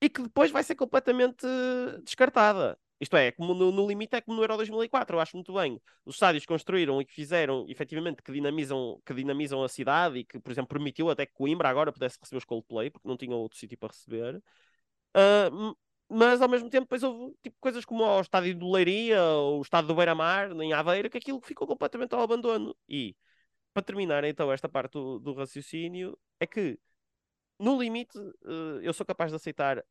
e 0.00 0.08
que 0.10 0.22
depois 0.22 0.50
vai 0.50 0.62
ser 0.64 0.76
completamente 0.76 1.46
descartada. 2.04 2.78
Isto 3.00 3.16
é, 3.16 3.32
como 3.32 3.54
no, 3.54 3.70
no 3.72 3.86
limite 3.86 4.16
é 4.16 4.20
como 4.20 4.36
no 4.36 4.42
Euro 4.44 4.56
2004, 4.56 5.16
eu 5.16 5.20
acho 5.20 5.36
muito 5.36 5.52
bem. 5.54 5.80
Os 6.04 6.14
estádios 6.16 6.46
construíram 6.46 7.00
e 7.00 7.04
que 7.04 7.12
fizeram, 7.12 7.66
efetivamente, 7.68 8.22
que 8.22 8.32
dinamizam, 8.32 9.00
que 9.04 9.12
dinamizam 9.14 9.62
a 9.62 9.68
cidade 9.68 10.18
e 10.20 10.24
que, 10.24 10.38
por 10.40 10.50
exemplo, 10.52 10.68
permitiu 10.68 11.10
até 11.10 11.26
que 11.26 11.32
Coimbra 11.34 11.68
agora 11.68 11.92
pudesse 11.92 12.18
receber 12.20 12.38
os 12.38 12.44
Coldplay, 12.44 12.90
porque 12.90 13.08
não 13.08 13.16
tinha 13.16 13.34
outro 13.36 13.58
sítio 13.58 13.76
para 13.78 13.88
receber. 13.92 14.42
M- 15.50 15.74
mas, 16.08 16.40
ao 16.42 16.48
mesmo 16.48 16.68
tempo, 16.70 16.84
depois 16.84 17.02
houve 17.02 17.34
tipo, 17.42 17.56
coisas 17.60 17.84
como 17.84 18.04
o 18.04 18.20
estádio 18.20 18.54
do 18.56 18.70
Leiria, 18.70 19.22
ou 19.22 19.58
o 19.60 19.62
estádio 19.62 19.88
do 19.88 19.94
Beira-Mar, 19.94 20.50
em 20.52 20.72
Aveiro, 20.72 21.08
que 21.10 21.18
aquilo 21.18 21.40
ficou 21.40 21.66
completamente 21.66 22.14
ao 22.14 22.20
abandono. 22.22 22.76
E, 22.88 23.16
para 23.74 23.82
terminar, 23.84 24.24
então, 24.24 24.52
esta 24.52 24.68
parte 24.68 24.92
do, 24.94 25.18
do 25.20 25.34
raciocínio, 25.34 26.18
é 26.40 26.46
que 26.46 26.78
no 27.58 27.80
limite, 27.80 28.18
eh, 28.18 28.80
eu 28.82 28.92
sou 28.94 29.06
capaz 29.06 29.30
de 29.32 29.36
aceitar 29.36 29.84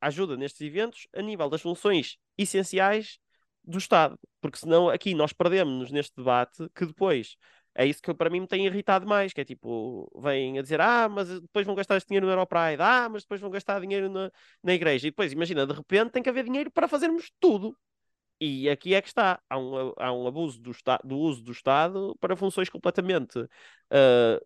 ajuda 0.00 0.36
nestes 0.36 0.60
eventos 0.60 1.06
a 1.14 1.22
nível 1.22 1.48
das 1.48 1.62
funções 1.62 2.16
essenciais 2.36 3.18
do 3.64 3.78
Estado, 3.78 4.18
porque 4.40 4.58
senão 4.58 4.88
aqui 4.88 5.14
nós 5.14 5.32
perdemos-nos 5.32 5.90
neste 5.90 6.16
debate 6.16 6.68
que 6.74 6.86
depois 6.86 7.36
é 7.74 7.86
isso 7.86 8.02
que 8.02 8.12
para 8.12 8.28
mim 8.28 8.40
me 8.40 8.46
tem 8.46 8.66
irritado 8.66 9.06
mais, 9.06 9.32
que 9.32 9.40
é 9.40 9.44
tipo, 9.44 10.10
vêm 10.20 10.58
a 10.58 10.62
dizer, 10.62 10.80
ah, 10.80 11.08
mas 11.08 11.40
depois 11.40 11.64
vão 11.64 11.74
gastar 11.74 11.96
este 11.96 12.08
dinheiro 12.08 12.26
no 12.26 12.32
Europride, 12.32 12.82
ah, 12.82 13.08
mas 13.10 13.22
depois 13.22 13.40
vão 13.40 13.50
gastar 13.50 13.80
dinheiro 13.80 14.10
na, 14.10 14.30
na 14.62 14.74
igreja, 14.74 15.06
e 15.06 15.10
depois, 15.10 15.32
imagina, 15.32 15.66
de 15.66 15.72
repente 15.72 16.10
tem 16.12 16.22
que 16.22 16.28
haver 16.28 16.44
dinheiro 16.44 16.70
para 16.70 16.86
fazermos 16.86 17.30
tudo. 17.40 17.76
E 18.40 18.68
aqui 18.68 18.94
é 18.94 19.00
que 19.00 19.08
está. 19.08 19.40
Há 19.48 19.56
um, 19.58 19.92
há 19.96 20.12
um 20.12 20.26
abuso 20.26 20.60
do, 20.60 20.72
do 21.04 21.16
uso 21.16 21.42
do 21.42 21.52
Estado 21.52 22.16
para 22.20 22.36
funções 22.36 22.68
completamente 22.68 23.38
uh, 23.38 23.48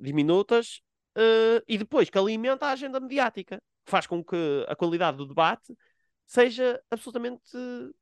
diminutas 0.03 0.83
uh, 1.17 1.63
e 1.67 1.79
depois 1.79 2.11
que 2.11 2.19
alimenta 2.19 2.67
a 2.67 2.73
agenda 2.73 3.01
mediática, 3.01 3.61
faz 3.87 4.07
com 4.07 4.23
que 4.23 4.37
a 4.69 4.77
qualidade 4.77 5.17
do 5.17 5.27
debate 5.27 5.77
seja 6.27 6.83
absolutamente 6.91 7.53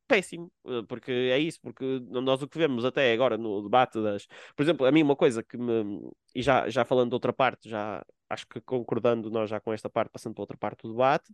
péssimo, 0.09 0.51
porque 0.89 1.13
é 1.13 1.39
isso, 1.39 1.61
porque 1.61 2.01
nós 2.09 2.43
o 2.43 2.49
que 2.49 2.57
vemos 2.57 2.85
até 2.85 3.13
agora 3.13 3.37
no 3.37 3.63
debate 3.63 4.03
das, 4.03 4.27
por 4.57 4.63
exemplo, 4.63 4.87
a 4.87 4.93
mim 4.93 5.03
uma 5.03 5.15
coisa 5.15 5.43
que 5.43 5.59
me, 5.59 6.11
e 6.35 6.43
já, 6.43 6.69
já 6.71 6.85
falando 6.85 7.11
de 7.11 7.15
outra 7.15 7.33
parte, 7.33 7.69
já 7.69 8.05
acho 8.31 8.47
que 8.47 8.61
concordando 8.63 9.31
nós 9.31 9.51
já 9.51 9.61
com 9.61 9.73
esta 9.73 9.91
parte, 9.91 10.11
passando 10.11 10.35
para 10.35 10.43
outra 10.43 10.57
parte 10.57 10.83
do 10.83 10.93
debate, 10.93 11.33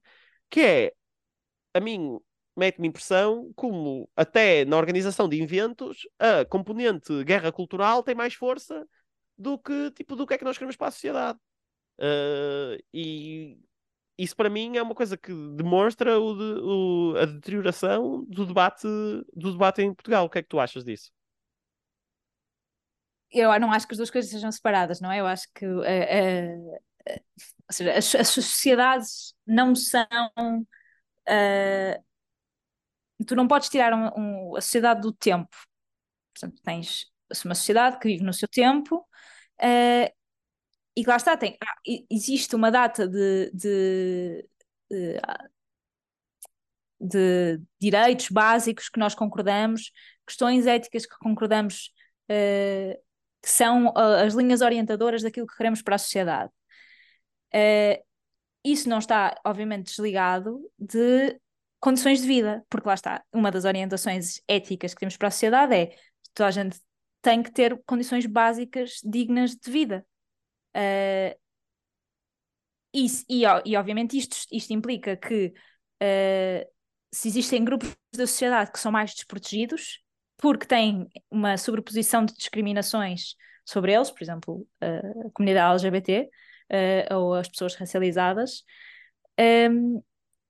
que 0.51 0.61
é, 0.61 0.93
a 1.75 1.81
mim 1.81 2.19
mete-me 2.57 2.89
impressão 2.89 3.53
como 3.55 4.11
até 4.17 4.65
na 4.65 4.77
organização 4.77 5.29
de 5.29 5.41
eventos 5.41 6.09
a 6.19 6.45
componente 6.45 7.25
guerra 7.25 7.53
cultural 7.53 8.03
tem 8.03 8.15
mais 8.15 8.35
força 8.35 8.87
do 9.39 9.59
que 9.59 9.91
tipo 9.93 10.17
do 10.17 10.27
que 10.27 10.35
é 10.35 10.39
que 10.39 10.45
nós 10.45 10.59
queremos 10.59 10.77
para 10.77 10.89
a 10.89 10.91
sociedade. 10.91 11.39
Uh, 11.99 12.83
e 12.93 13.59
isso 14.23 14.37
para 14.37 14.51
mim 14.51 14.77
é 14.77 14.83
uma 14.83 14.95
coisa 14.95 15.17
que 15.17 15.33
demonstra 15.57 16.19
o 16.19 16.35
de, 16.35 16.61
o, 16.63 17.15
a 17.17 17.25
deterioração 17.25 18.25
do 18.25 18.45
debate, 18.45 18.87
do 19.35 19.53
debate 19.53 19.83
em 19.83 19.95
Portugal. 19.95 20.27
O 20.27 20.31
que 20.31 20.39
é 20.39 20.43
que 20.43 20.49
tu 20.49 20.61
achas 20.61 20.85
disso? 20.85 21.11
Eu 23.33 23.59
não 23.59 23.73
acho 23.73 23.87
que 23.87 23.95
as 23.95 23.99
duas 23.99 24.11
coisas 24.11 24.31
sejam 24.31 24.51
separadas, 24.51 25.01
não 25.01 25.11
é? 25.11 25.21
Eu 25.21 25.27
acho 25.27 25.47
que 25.55 25.65
uh, 25.65 25.81
uh, 25.81 26.81
ou 27.09 27.73
seja, 27.73 27.97
as, 27.97 28.15
as, 28.15 28.29
sociedades 28.29 29.35
não 29.47 29.75
são. 29.75 30.07
Uh, 31.29 32.05
tu 33.25 33.35
não 33.37 33.49
podes 33.49 33.69
tirar 33.69 33.95
um, 33.95 34.11
um, 34.17 34.57
a 34.57 34.61
sociedade 34.61 35.01
do 35.01 35.13
tempo. 35.13 35.57
Portanto, 36.35 36.61
tens 36.63 37.07
uma 37.45 37.55
sociedade 37.55 37.99
que 37.99 38.09
vive 38.09 38.25
no 38.25 38.35
seu 38.35 38.49
tempo 38.49 39.07
e 40.97 41.03
que 41.05 41.11
lá 41.11 41.17
está, 41.17 41.37
tem, 41.37 41.57
ah, 41.63 41.77
existe 42.11 42.55
uma 42.57 42.71
data 42.71 43.07
de, 43.07 43.51
de, 43.55 44.47
de, 44.91 45.21
de, 47.01 47.63
direitos 47.81 48.29
básicos 48.29 48.89
que 48.89 48.99
nós 48.99 49.15
concordamos, 49.15 49.93
questões 50.27 50.67
éticas 50.67 51.07
que 51.07 51.17
concordamos 51.19 51.93
uh, 52.31 52.95
que 53.43 53.51
são 53.51 53.93
as 53.97 54.35
linhas 54.35 54.61
orientadoras 54.61 55.23
daquilo 55.23 55.47
que 55.47 55.57
queremos 55.57 55.83
para 55.83 55.95
a 55.95 55.99
sociedade. 55.99 56.51
Uh, 57.55 58.03
isso 58.65 58.89
não 58.89 58.99
está, 58.99 59.41
obviamente, 59.45 59.87
desligado 59.87 60.61
de 60.79 61.41
condições 61.81 62.21
de 62.21 62.27
vida, 62.27 62.65
porque 62.69 62.87
lá 62.87 62.95
está, 62.95 63.25
uma 63.33 63.51
das 63.51 63.65
orientações 63.65 64.41
éticas 64.47 64.93
que 64.93 65.01
temos 65.01 65.17
para 65.17 65.29
a 65.29 65.31
sociedade 65.31 65.75
é 65.75 65.97
toda 66.35 66.49
a 66.49 66.51
gente 66.51 66.79
tem 67.23 67.43
que 67.43 67.51
ter 67.51 67.81
condições 67.87 68.27
básicas 68.27 69.01
dignas 69.03 69.57
de 69.57 69.71
vida. 69.71 70.07
Uh, 70.77 71.39
isso, 72.93 73.25
e, 73.29 73.43
e, 73.65 73.77
obviamente 73.77 74.17
isto, 74.17 74.37
isto 74.51 74.73
implica 74.73 75.17
que 75.17 75.53
uh, 76.03 76.71
se 77.13 77.29
existem 77.29 77.65
grupos 77.65 77.97
da 78.15 78.27
sociedade 78.27 78.73
que 78.73 78.81
são 78.81 78.91
mais 78.91 79.15
desprotegidos, 79.15 80.03
porque 80.37 80.67
têm 80.67 81.09
uma 81.31 81.57
sobreposição 81.57 82.25
de 82.25 82.35
discriminações 82.35 83.35
sobre 83.65 83.93
eles, 83.93 84.11
por 84.11 84.23
exemplo, 84.23 84.67
uh, 84.83 85.29
a 85.29 85.31
comunidade 85.33 85.87
LGBT 85.87 86.29
uh, 87.11 87.15
ou 87.17 87.35
as 87.35 87.49
pessoas 87.49 87.75
racializadas, 87.75 88.65
um, 89.71 90.03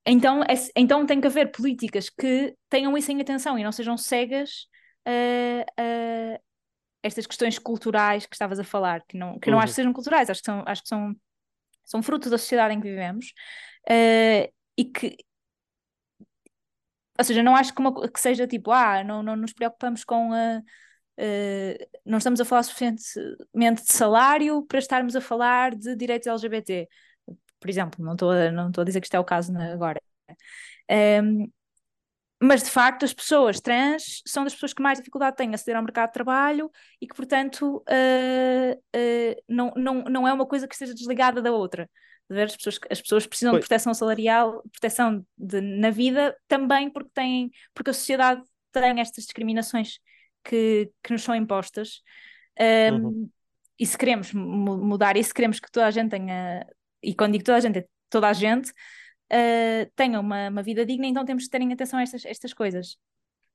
então, 0.07 0.43
é, 0.43 0.55
então 0.75 1.07
tem 1.07 1.21
que 1.21 1.27
haver 1.27 1.53
políticas 1.53 2.09
que 2.09 2.57
tenham 2.69 2.97
isso 2.97 3.13
em 3.13 3.21
atenção 3.21 3.59
e 3.59 3.63
não 3.63 3.71
sejam 3.71 3.97
cegas 3.97 4.67
estas 7.03 7.27
questões 7.27 7.59
culturais 7.59 8.27
que 8.27 8.35
estavas 8.35 8.59
a 8.59 8.65
falar, 8.65 9.03
que 9.07 9.17
não, 9.17 9.39
que 9.39 9.51
não 9.51 9.59
uhum. 9.59 9.65
acho 9.65 9.73
que 9.73 9.77
sejam 9.77 9.93
culturais, 9.93 10.29
acho 10.29 10.41
que 10.41 10.47
são, 10.47 10.63
acho 10.67 10.83
que 10.83 10.89
são, 10.89 11.15
são 11.85 12.03
fruto 12.03 12.29
da 12.31 12.39
sociedade 12.39 12.75
em 12.75 12.81
que 12.81 12.89
vivemos 12.89 13.33
uh, 13.89 14.53
e 14.77 14.85
que 14.85 15.17
ou 17.19 17.25
seja, 17.25 17.43
não 17.43 17.55
acho 17.55 17.75
que, 17.75 17.81
uma, 17.81 18.09
que 18.09 18.19
seja 18.19 18.47
tipo, 18.47 18.71
ah, 18.73 19.05
não, 19.05 19.23
não 19.23 19.37
nos 19.37 19.53
preocupamos 19.53 20.05
com 20.05 20.33
a, 20.33 20.59
uh, 20.59 21.87
não 22.05 22.17
estamos 22.17 22.41
a 22.41 22.47
falar 22.47 22.63
suficientemente 22.63 23.85
de 23.85 23.93
salário 23.93 24.63
para 24.67 24.79
estarmos 24.79 25.15
a 25.15 25.21
falar 25.21 25.75
de 25.77 25.95
direitos 25.97 26.27
LGBT, 26.27 26.89
por 27.61 27.69
exemplo, 27.69 28.03
não 28.05 28.15
estou 28.15 28.31
a, 28.31 28.51
não 28.51 28.69
estou 28.69 28.83
a 28.83 28.85
dizer 28.87 29.01
que 29.01 29.07
isto 29.07 29.17
é 29.17 29.21
o 29.21 29.25
caso 29.25 29.53
agora. 29.59 30.01
Um, 30.91 31.51
mas 32.43 32.63
de 32.63 32.71
facto 32.71 33.05
as 33.05 33.13
pessoas 33.13 33.61
trans 33.61 34.23
são 34.27 34.45
das 34.45 34.55
pessoas 34.55 34.73
que 34.73 34.83
mais 34.83 34.99
dificuldade 34.99 35.37
têm 35.37 35.51
a 35.51 35.55
aceder 35.55 35.77
ao 35.77 35.83
mercado 35.83 36.09
de 36.09 36.15
trabalho 36.15 36.71
e 37.01 37.07
que, 37.07 37.15
portanto, 37.15 37.85
uh, 37.87 38.75
uh, 38.97 39.43
não, 39.47 39.73
não, 39.77 40.05
não 40.05 40.29
é 40.29 40.33
uma 40.33 40.47
coisa 40.47 40.67
que 40.67 40.75
esteja 40.75 40.95
desligada 40.95 41.43
da 41.43 41.53
outra. 41.53 41.89
As 42.31 42.57
pessoas, 42.57 42.79
as 42.89 43.01
pessoas 43.01 43.27
precisam 43.27 43.53
de 43.55 43.59
proteção 43.59 43.93
salarial, 43.93 44.63
proteção 44.73 45.27
de, 45.37 45.61
na 45.61 45.91
vida, 45.91 46.35
também 46.47 46.89
porque 46.89 47.11
têm, 47.13 47.51
porque 47.75 47.91
a 47.91 47.95
sociedade 47.95 48.43
tem 48.73 49.01
estas 49.01 49.25
discriminações 49.25 49.99
que, 50.45 50.91
que 51.03 51.13
nos 51.13 51.23
são 51.23 51.35
impostas. 51.35 52.03
Um, 52.59 53.05
uhum. 53.05 53.31
E 53.79 53.85
se 53.85 53.99
queremos 53.99 54.33
mudar 54.33 55.17
isso, 55.17 55.35
queremos 55.35 55.59
que 55.59 55.71
toda 55.71 55.87
a 55.87 55.91
gente 55.91 56.11
tenha, 56.11 56.65
e 57.03 57.15
quando 57.15 57.33
digo 57.33 57.45
toda 57.45 57.59
a 57.59 57.61
gente, 57.61 57.79
é 57.81 57.87
toda 58.09 58.29
a 58.29 58.33
gente, 58.33 58.73
uh, 59.33 59.91
tenham 59.95 60.21
uma, 60.21 60.49
uma, 60.49 60.63
vida 60.63 60.85
digna, 60.85 61.07
então 61.07 61.25
temos 61.25 61.45
que 61.45 61.51
terem 61.51 61.73
atenção 61.73 61.99
a 61.99 62.03
estas, 62.03 62.25
estas 62.25 62.53
coisas. 62.53 62.97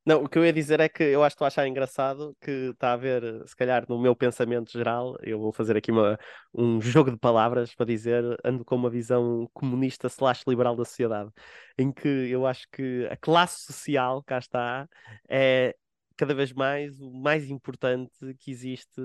Não, 0.05 0.23
o 0.23 0.29
que 0.29 0.37
eu 0.37 0.45
ia 0.45 0.53
dizer 0.53 0.79
é 0.79 0.87
que 0.87 1.01
eu 1.03 1.23
acho 1.23 1.33
que 1.33 1.37
estou 1.37 1.45
a 1.45 1.47
achar 1.47 1.67
engraçado 1.67 2.37
que 2.39 2.51
está 2.51 2.93
a 2.93 2.97
ver, 2.97 3.23
se 3.47 3.55
calhar 3.55 3.85
no 3.89 3.99
meu 3.99 4.15
pensamento 4.15 4.71
geral, 4.71 5.17
eu 5.23 5.39
vou 5.39 5.51
fazer 5.51 5.75
aqui 5.75 5.91
uma, 5.91 6.19
um 6.53 6.79
jogo 6.79 7.09
de 7.09 7.17
palavras 7.17 7.73
para 7.73 7.87
dizer, 7.87 8.23
ando 8.43 8.63
com 8.63 8.75
uma 8.75 8.89
visão 8.89 9.49
comunista 9.51 10.05
slash 10.05 10.43
liberal 10.47 10.75
da 10.75 10.85
sociedade, 10.85 11.31
em 11.75 11.91
que 11.91 12.07
eu 12.07 12.45
acho 12.45 12.67
que 12.71 13.07
a 13.09 13.17
classe 13.17 13.63
social, 13.65 14.23
cá 14.23 14.37
está, 14.37 14.87
é 15.27 15.75
cada 16.17 16.33
vez 16.33 16.53
mais 16.53 16.99
o 17.01 17.11
mais 17.11 17.49
importante 17.49 18.11
que 18.39 18.51
existe 18.51 19.01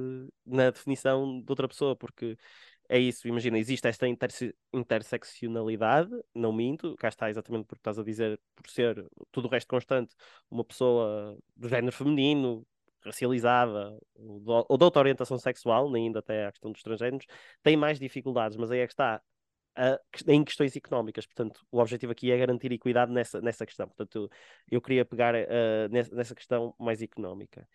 na 0.46 0.70
definição 0.70 1.40
de 1.40 1.46
outra 1.48 1.66
pessoa, 1.68 1.96
porque 1.96 2.36
é 2.90 2.98
isso, 2.98 3.28
imagina, 3.28 3.56
existe 3.56 3.86
esta 3.86 4.08
interse 4.08 4.52
interseccionalidade, 4.72 6.10
não 6.34 6.52
minto, 6.52 6.96
cá 6.96 7.08
está 7.08 7.30
exatamente 7.30 7.64
porque 7.66 7.78
estás 7.80 8.00
a 8.00 8.02
dizer, 8.02 8.40
por 8.56 8.68
ser 8.68 9.06
tudo 9.30 9.46
o 9.46 9.50
resto 9.50 9.68
constante, 9.68 10.12
uma 10.50 10.64
pessoa 10.64 11.38
do 11.56 11.68
género 11.68 11.92
feminino, 11.92 12.66
racializada 13.04 13.96
ou 14.16 14.40
de, 14.40 14.66
ou 14.68 14.76
de 14.76 14.84
outra 14.84 15.00
orientação 15.00 15.38
sexual, 15.38 15.88
nem 15.88 16.06
ainda 16.06 16.18
até 16.18 16.46
a 16.46 16.50
questão 16.52 16.72
dos 16.72 16.82
transgêneros, 16.82 17.26
tem 17.62 17.76
mais 17.76 17.98
dificuldades, 18.00 18.56
mas 18.56 18.72
aí 18.72 18.80
é 18.80 18.86
que 18.88 18.92
está, 18.92 19.22
em 20.26 20.44
questões 20.44 20.74
económicas. 20.76 21.26
Portanto, 21.26 21.64
o 21.70 21.78
objetivo 21.78 22.12
aqui 22.12 22.30
é 22.30 22.38
garantir 22.38 22.72
equidade 22.72 23.12
nessa, 23.12 23.40
nessa 23.40 23.64
questão. 23.64 23.86
Portanto, 23.86 24.30
eu 24.70 24.80
queria 24.80 25.04
pegar 25.04 25.34
uh, 25.34 25.88
nessa 25.90 26.34
questão 26.34 26.74
mais 26.78 27.00
económica. 27.02 27.66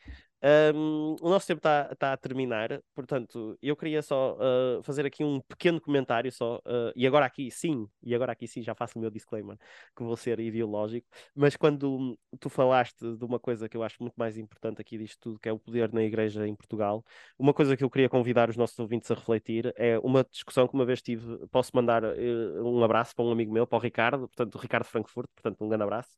Um, 0.46 1.16
o 1.22 1.30
nosso 1.30 1.48
tempo 1.48 1.58
está 1.58 1.96
tá 1.96 2.14
a 2.14 2.18
terminar, 2.18 2.80
portanto, 2.94 3.58
eu 3.64 3.76
queria 3.76 4.04
só 4.04 4.36
uh, 4.36 4.84
fazer 4.84 5.04
aqui 5.04 5.24
um 5.24 5.42
pequeno 5.42 5.82
comentário 5.82 6.32
só, 6.32 6.58
uh, 6.58 6.94
e 6.96 7.08
agora 7.08 7.26
aqui 7.26 7.50
sim, 7.50 7.88
e 8.04 8.14
agora 8.14 8.32
aqui 8.32 8.48
sim 8.48 8.62
já 8.62 8.76
faço 8.76 9.00
o 9.00 9.02
meu 9.02 9.10
disclaimer, 9.10 9.58
que 9.98 10.04
vou 10.04 10.16
ser 10.16 10.40
ideológico, 10.40 11.08
mas 11.34 11.56
quando 11.56 12.16
tu 12.40 12.48
falaste 12.48 13.18
de 13.18 13.26
uma 13.26 13.40
coisa 13.40 13.68
que 13.68 13.76
eu 13.76 13.82
acho 13.82 13.96
muito 14.02 14.14
mais 14.18 14.38
importante 14.38 14.80
aqui 14.80 15.00
disto 15.00 15.20
tudo, 15.20 15.40
que 15.40 15.50
é 15.50 15.52
o 15.52 15.58
poder 15.58 15.92
na 15.92 16.04
igreja 16.04 16.48
em 16.48 16.54
Portugal, 16.54 17.04
uma 17.40 17.52
coisa 17.52 17.76
que 17.76 17.84
eu 17.84 17.90
queria 17.90 18.08
convidar 18.08 18.48
os 18.48 18.56
nossos 18.56 18.78
ouvintes 18.78 19.10
a 19.10 19.16
refletir 19.16 19.74
é 19.76 19.98
uma 19.98 20.24
discussão 20.24 20.68
que 20.68 20.76
uma 20.76 20.86
vez 20.86 21.02
tive, 21.02 21.48
posso 21.48 21.72
mandar 21.74 22.04
uh, 22.04 22.64
um 22.64 22.84
abraço 22.84 23.16
para 23.16 23.26
um 23.26 23.32
amigo 23.32 23.52
meu, 23.52 23.66
para 23.66 23.78
o 23.78 23.82
Ricardo, 23.82 24.28
portanto, 24.28 24.54
o 24.54 24.58
Ricardo 24.60 24.86
Frankfurt, 24.86 25.28
portanto, 25.34 25.64
um 25.66 25.70
grande 25.70 25.84
abraço, 25.86 26.16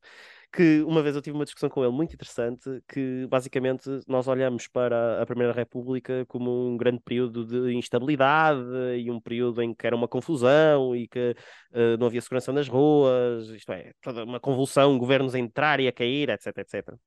que 0.52 0.82
uma 0.84 1.04
vez 1.04 1.16
eu 1.16 1.22
tive 1.22 1.36
uma 1.36 1.46
discussão 1.46 1.70
com 1.70 1.84
ele 1.84 1.92
muito 1.92 2.14
interessante, 2.14 2.82
que 2.88 3.28
basicamente 3.28 3.90
nós 4.08 4.28
olhamos 4.28 4.68
para 4.68 5.22
a 5.22 5.26
Primeira 5.26 5.54
República 5.54 6.26
como 6.28 6.70
um 6.70 6.78
grande 6.78 7.02
período 7.02 7.46
de 7.46 7.76
instabilidade 7.76 8.62
e 8.98 9.12
um 9.12 9.20
período 9.20 9.62
em 9.62 9.74
que 9.74 9.86
era 9.86 9.96
uma 9.96 10.08
confusão 10.08 10.96
e 10.96 11.08
que 11.08 11.36
uh, 11.72 11.98
não 12.00 12.08
havia 12.08 12.22
segurança 12.22 12.52
nas 12.52 12.68
ruas, 12.68 13.50
isto 13.50 13.72
é, 13.72 13.92
toda 14.02 14.24
uma 14.24 14.40
convulsão, 14.40 14.98
governos 14.98 15.36
a 15.36 15.40
entrar 15.40 15.80
e 15.80 15.88
a 15.88 15.92
cair, 15.92 16.30
etc, 16.30 16.58
etc. 16.58 16.98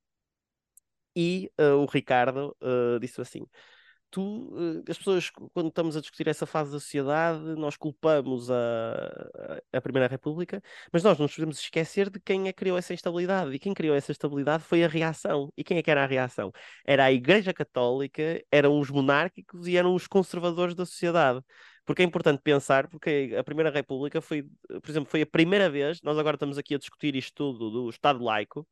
E 1.17 1.51
uh, 1.61 1.77
o 1.77 1.87
Ricardo 1.87 2.57
uh, 2.63 3.01
disse 3.01 3.21
assim: 3.21 3.45
tu, 4.11 4.53
eh, 4.87 4.91
as 4.91 4.99
pessoas, 4.99 5.31
quando 5.53 5.69
estamos 5.69 5.97
a 5.97 6.01
discutir 6.01 6.29
essa 6.29 6.47
fase 6.47 6.73
da 6.73 6.81
sociedade, 6.81 7.41
nós 7.57 7.77
culpamos 7.77 8.51
a, 8.51 9.61
a 9.73 9.81
Primeira 9.81 10.09
República, 10.09 10.63
mas 10.93 11.03
nós 11.03 11.19
não 11.19 11.25
nos 11.25 11.35
podemos 11.35 11.59
esquecer 11.59 12.11
de 12.11 12.21
quem 12.21 12.49
é 12.49 12.53
que 12.53 12.59
criou 12.59 12.77
essa 12.77 12.93
instabilidade. 12.95 13.55
E 13.55 13.59
quem 13.59 13.73
criou 13.75 13.95
essa 13.95 14.13
estabilidade 14.13 14.65
foi 14.65 14.85
a 14.85 14.89
reação. 14.89 15.53
E 15.57 15.65
quem 15.65 15.79
é 15.79 15.83
que 15.83 15.91
era 15.91 16.05
a 16.05 16.07
reação? 16.07 16.53
Era 16.85 17.05
a 17.05 17.13
Igreja 17.13 17.53
Católica, 17.55 18.43
eram 18.51 18.79
os 18.79 18.91
monárquicos 18.91 19.67
e 19.67 19.77
eram 19.77 19.95
os 19.95 20.07
conservadores 20.07 20.75
da 20.75 20.85
sociedade. 20.85 21.41
Porque 21.85 22.03
é 22.03 22.05
importante 22.05 22.41
pensar, 22.43 22.89
porque 22.89 23.35
a 23.39 23.43
Primeira 23.45 23.71
República 23.71 24.21
foi, 24.21 24.45
por 24.69 24.91
exemplo, 24.91 25.11
foi 25.11 25.23
a 25.23 25.27
primeira 25.27 25.69
vez, 25.71 26.01
nós 26.03 26.19
agora 26.19 26.37
estamos 26.37 26.59
aqui 26.59 26.75
a 26.75 26.79
discutir 26.79 27.17
isto 27.17 27.35
tudo 27.35 27.71
do 27.71 27.91
Estado 27.91 28.23
laico, 28.23 28.67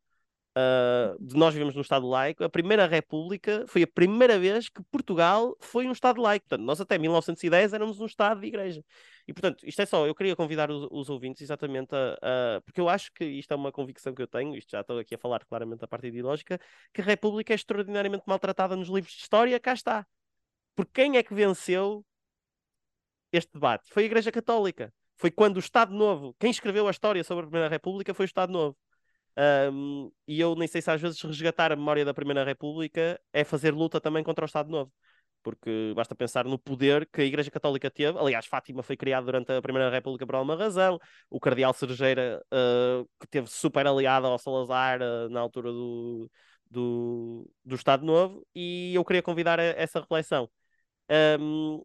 uh, 0.59 1.17
de 1.25 1.37
nós 1.37 1.55
vivemos 1.55 1.75
num 1.75 1.81
Estado 1.81 2.07
laico, 2.07 2.43
a 2.43 2.49
Primeira 2.49 2.87
República 2.87 3.65
foi 3.69 3.83
a 3.83 3.87
primeira 3.87 4.39
vez 4.39 4.69
que 4.69 4.83
Portugal 4.91 5.57
foi 5.61 5.87
um 5.87 5.93
Estado 5.93 6.21
laico. 6.21 6.47
Portanto, 6.49 6.67
nós 6.67 6.81
até 6.81 6.99
1910 6.99 7.73
éramos 7.73 8.01
um 8.01 8.07
Estado 8.07 8.41
de 8.41 8.47
igreja. 8.49 8.85
E, 9.27 9.33
portanto, 9.33 9.67
isto 9.67 9.81
é 9.81 9.87
só, 9.87 10.07
eu 10.07 10.15
queria 10.15 10.35
convidar 10.35 10.71
os, 10.71 10.89
os 10.91 11.09
ouvintes 11.09 11.43
exatamente 11.43 11.95
a, 11.95 12.57
a, 12.57 12.61
Porque 12.63 12.81
eu 12.81 12.89
acho 12.89 13.13
que 13.13 13.25
isto 13.25 13.53
é 13.53 13.57
uma 13.57 13.71
convicção 13.71 14.15
que 14.15 14.23
eu 14.23 14.27
tenho, 14.27 14.57
isto 14.57 14.71
já 14.71 14.81
estou 14.81 14.99
aqui 14.99 15.15
a 15.15 15.19
falar 15.19 15.45
claramente 15.45 15.81
da 15.81 15.89
parte 15.89 16.09
ideológica, 16.09 16.59
que 16.93 17.01
a 17.01 17.05
República 17.05 17.53
é 17.53 17.57
extraordinariamente 17.57 18.25
maltratada 18.27 18.75
nos 18.75 18.89
livros 18.89 19.13
de 19.13 19.23
história, 19.23 19.59
cá 19.61 19.73
está. 19.73 20.07
Porque 20.75 21.03
quem 21.03 21.17
é 21.17 21.23
que 21.23 21.35
venceu 21.35 22.05
este 23.33 23.53
debate? 23.53 23.91
Foi 23.93 24.05
a 24.05 24.07
Igreja 24.07 24.33
Católica. 24.33 24.93
Foi 25.17 25.31
quando 25.31 25.57
o 25.57 25.61
Estado 25.61 25.93
Novo, 25.93 26.35
quem 26.39 26.51
escreveu 26.51 26.87
a 26.87 26.91
história 26.91 27.25
sobre 27.25 27.45
a 27.45 27.49
Primeira 27.49 27.69
República 27.69 28.15
foi 28.15 28.25
o 28.25 28.27
Estado 28.27 28.53
Novo. 28.53 28.77
Um, 29.73 30.11
e 30.27 30.41
eu 30.41 30.57
nem 30.57 30.67
sei 30.67 30.83
se 30.83 30.91
às 30.91 31.01
vezes 31.01 31.23
resgatar 31.23 31.71
a 31.71 31.77
memória 31.77 32.05
da 32.05 32.13
Primeira 32.13 32.45
República 32.45 33.21
é 33.33 33.45
fazer 33.45 33.73
luta 33.73 34.01
também 34.01 34.25
contra 34.25 34.45
o 34.45 34.47
Estado 34.47 34.69
Novo. 34.69 34.93
Porque 35.43 35.93
basta 35.95 36.15
pensar 36.15 36.45
no 36.45 36.59
poder 36.59 37.07
que 37.07 37.21
a 37.23 37.25
Igreja 37.25 37.51
Católica 37.51 37.89
teve. 37.91 38.19
Aliás, 38.19 38.47
Fátima 38.47 38.83
foi 38.83 38.97
criada 38.97 39.25
durante 39.25 39.53
a 39.53 39.63
Primeira 39.63 39.91
República 39.91 40.27
por 40.27 40.35
alguma 40.35 40.57
razão. 40.57 40.99
O 41.31 41.39
Cardeal 41.39 41.73
Cerejeira, 41.73 42.45
uh, 42.53 43.09
que 43.21 43.29
teve 43.29 43.47
super 43.49 43.87
aliado 43.87 44.27
ao 44.27 44.39
Salazar 44.39 45.01
uh, 45.01 45.29
na 45.31 45.41
altura 45.41 45.71
do, 45.71 46.29
do, 46.69 47.49
do 47.65 47.77
Estado 47.77 48.05
Novo. 48.05 48.45
E 48.55 48.93
eu 48.95 49.05
queria 49.05 49.23
convidar 49.23 49.61
a, 49.61 49.63
essa 49.63 50.01
reflexão. 50.01 50.51
Um, 51.41 51.85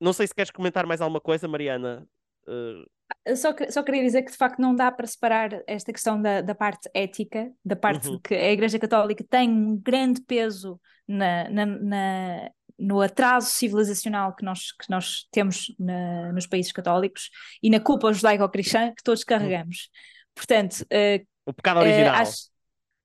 não 0.00 0.12
sei 0.12 0.26
se 0.26 0.34
queres 0.34 0.50
comentar 0.50 0.86
mais 0.86 1.00
alguma 1.00 1.20
coisa, 1.20 1.46
Mariana. 1.48 2.06
Uh, 2.46 3.36
só, 3.36 3.54
só 3.70 3.82
queria 3.82 4.02
dizer 4.02 4.22
que 4.22 4.30
de 4.30 4.36
facto 4.36 4.60
não 4.60 4.74
dá 4.74 4.90
para 4.90 5.06
separar 5.06 5.62
esta 5.66 5.92
questão 5.92 6.20
da, 6.20 6.40
da 6.40 6.54
parte 6.54 6.88
ética, 6.94 7.50
da 7.64 7.76
parte 7.76 8.08
uhum. 8.08 8.18
que 8.18 8.34
a 8.34 8.52
Igreja 8.52 8.78
Católica 8.78 9.24
tem 9.28 9.48
um 9.48 9.76
grande 9.76 10.20
peso 10.22 10.80
na, 11.06 11.48
na, 11.50 11.66
na 11.66 12.50
no 12.78 13.00
atraso 13.00 13.48
civilizacional 13.50 14.34
que 14.34 14.44
nós, 14.44 14.72
que 14.72 14.90
nós 14.90 15.26
temos 15.30 15.74
na, 15.78 16.32
nos 16.32 16.46
países 16.46 16.72
católicos 16.72 17.30
e 17.62 17.70
na 17.70 17.80
culpa 17.80 18.12
judaico-cristã 18.12 18.92
que 18.94 19.02
todos 19.02 19.22
carregamos. 19.22 19.90
Portanto, 20.34 20.82
uh, 20.82 21.26
o 21.46 21.52
pecado 21.52 21.80
original. 21.80 22.14
Uh, 22.14 22.18
acho, 22.18 22.50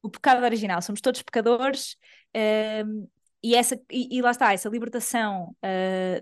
o 0.02 0.10
pecado 0.10 0.44
original, 0.44 0.82
somos 0.82 1.02
todos 1.02 1.22
pecadores. 1.22 1.96
Uh, 2.36 3.08
e, 3.44 3.56
essa, 3.56 3.80
e, 3.92 4.18
e, 4.18 4.22
lá 4.22 4.32
está, 4.32 4.54
essa 4.54 4.68
libertação, 4.68 5.56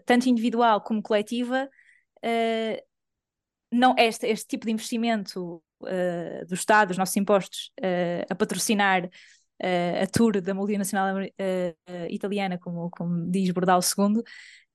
tanto 0.06 0.30
individual 0.30 0.82
como 0.82 1.02
coletiva, 1.02 1.68
não, 3.72 3.96
este, 3.98 4.28
este 4.28 4.48
tipo 4.48 4.66
de 4.66 4.72
investimento 4.72 5.62
uh, 5.82 6.46
do 6.48 6.54
Estado, 6.54 6.90
dos 6.90 6.98
nossos 6.98 7.16
impostos, 7.18 7.72
uh, 7.80 8.26
a 8.30 8.36
patrocinar 8.36 9.06
uh, 9.06 10.04
a 10.04 10.08
tour 10.08 10.42
da 10.42 10.54
multinacional 10.54 11.18
italiana, 12.10 12.58
como, 12.58 12.90
como 12.90 13.30
diz 13.30 13.50
Bordal 13.52 13.80
II, 13.82 14.24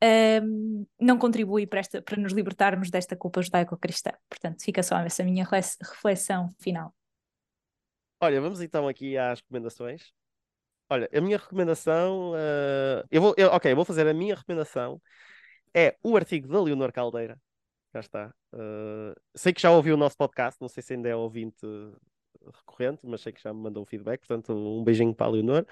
ehm, 0.00 0.84
não 1.00 1.18
contribui 1.18 1.66
para, 1.66 1.80
esta, 1.80 2.02
para 2.02 2.20
nos 2.20 2.32
libertarmos 2.32 2.90
desta 2.90 3.16
culpa 3.16 3.42
judaico-cristã. 3.42 4.12
Portanto, 4.28 4.62
fica 4.62 4.82
só 4.82 4.98
essa 4.98 5.22
minha 5.24 5.44
reflexão 5.44 6.48
final. 6.60 6.94
Olha, 8.20 8.40
vamos 8.40 8.60
então 8.60 8.86
aqui 8.86 9.16
às 9.16 9.40
recomendações. 9.40 10.12
Olha, 10.88 11.08
a 11.12 11.20
minha 11.20 11.38
recomendação. 11.38 12.34
eu 13.10 13.22
vou, 13.22 13.34
eu, 13.36 13.48
ok, 13.48 13.72
eu 13.72 13.76
vou 13.76 13.84
fazer 13.84 14.06
a 14.06 14.12
minha 14.12 14.34
recomendação. 14.34 15.00
É 15.74 15.96
o 16.02 16.16
artigo 16.16 16.48
da 16.48 16.60
Leonor 16.60 16.92
Caldeira, 16.92 17.40
cá 17.92 18.00
está. 18.00 18.34
Uh, 18.52 19.14
sei 19.34 19.52
que 19.52 19.60
já 19.60 19.70
ouviu 19.70 19.94
o 19.94 19.98
nosso 19.98 20.16
podcast, 20.16 20.60
não 20.60 20.68
sei 20.68 20.82
se 20.82 20.94
ainda 20.94 21.08
é 21.08 21.14
ouvinte 21.14 21.66
recorrente, 22.56 23.06
mas 23.06 23.20
sei 23.20 23.32
que 23.32 23.42
já 23.42 23.52
me 23.52 23.60
mandou 23.60 23.82
um 23.82 23.86
feedback, 23.86 24.20
portanto, 24.20 24.52
um 24.52 24.82
beijinho 24.82 25.14
para 25.14 25.26
a 25.26 25.30
Leonor. 25.30 25.66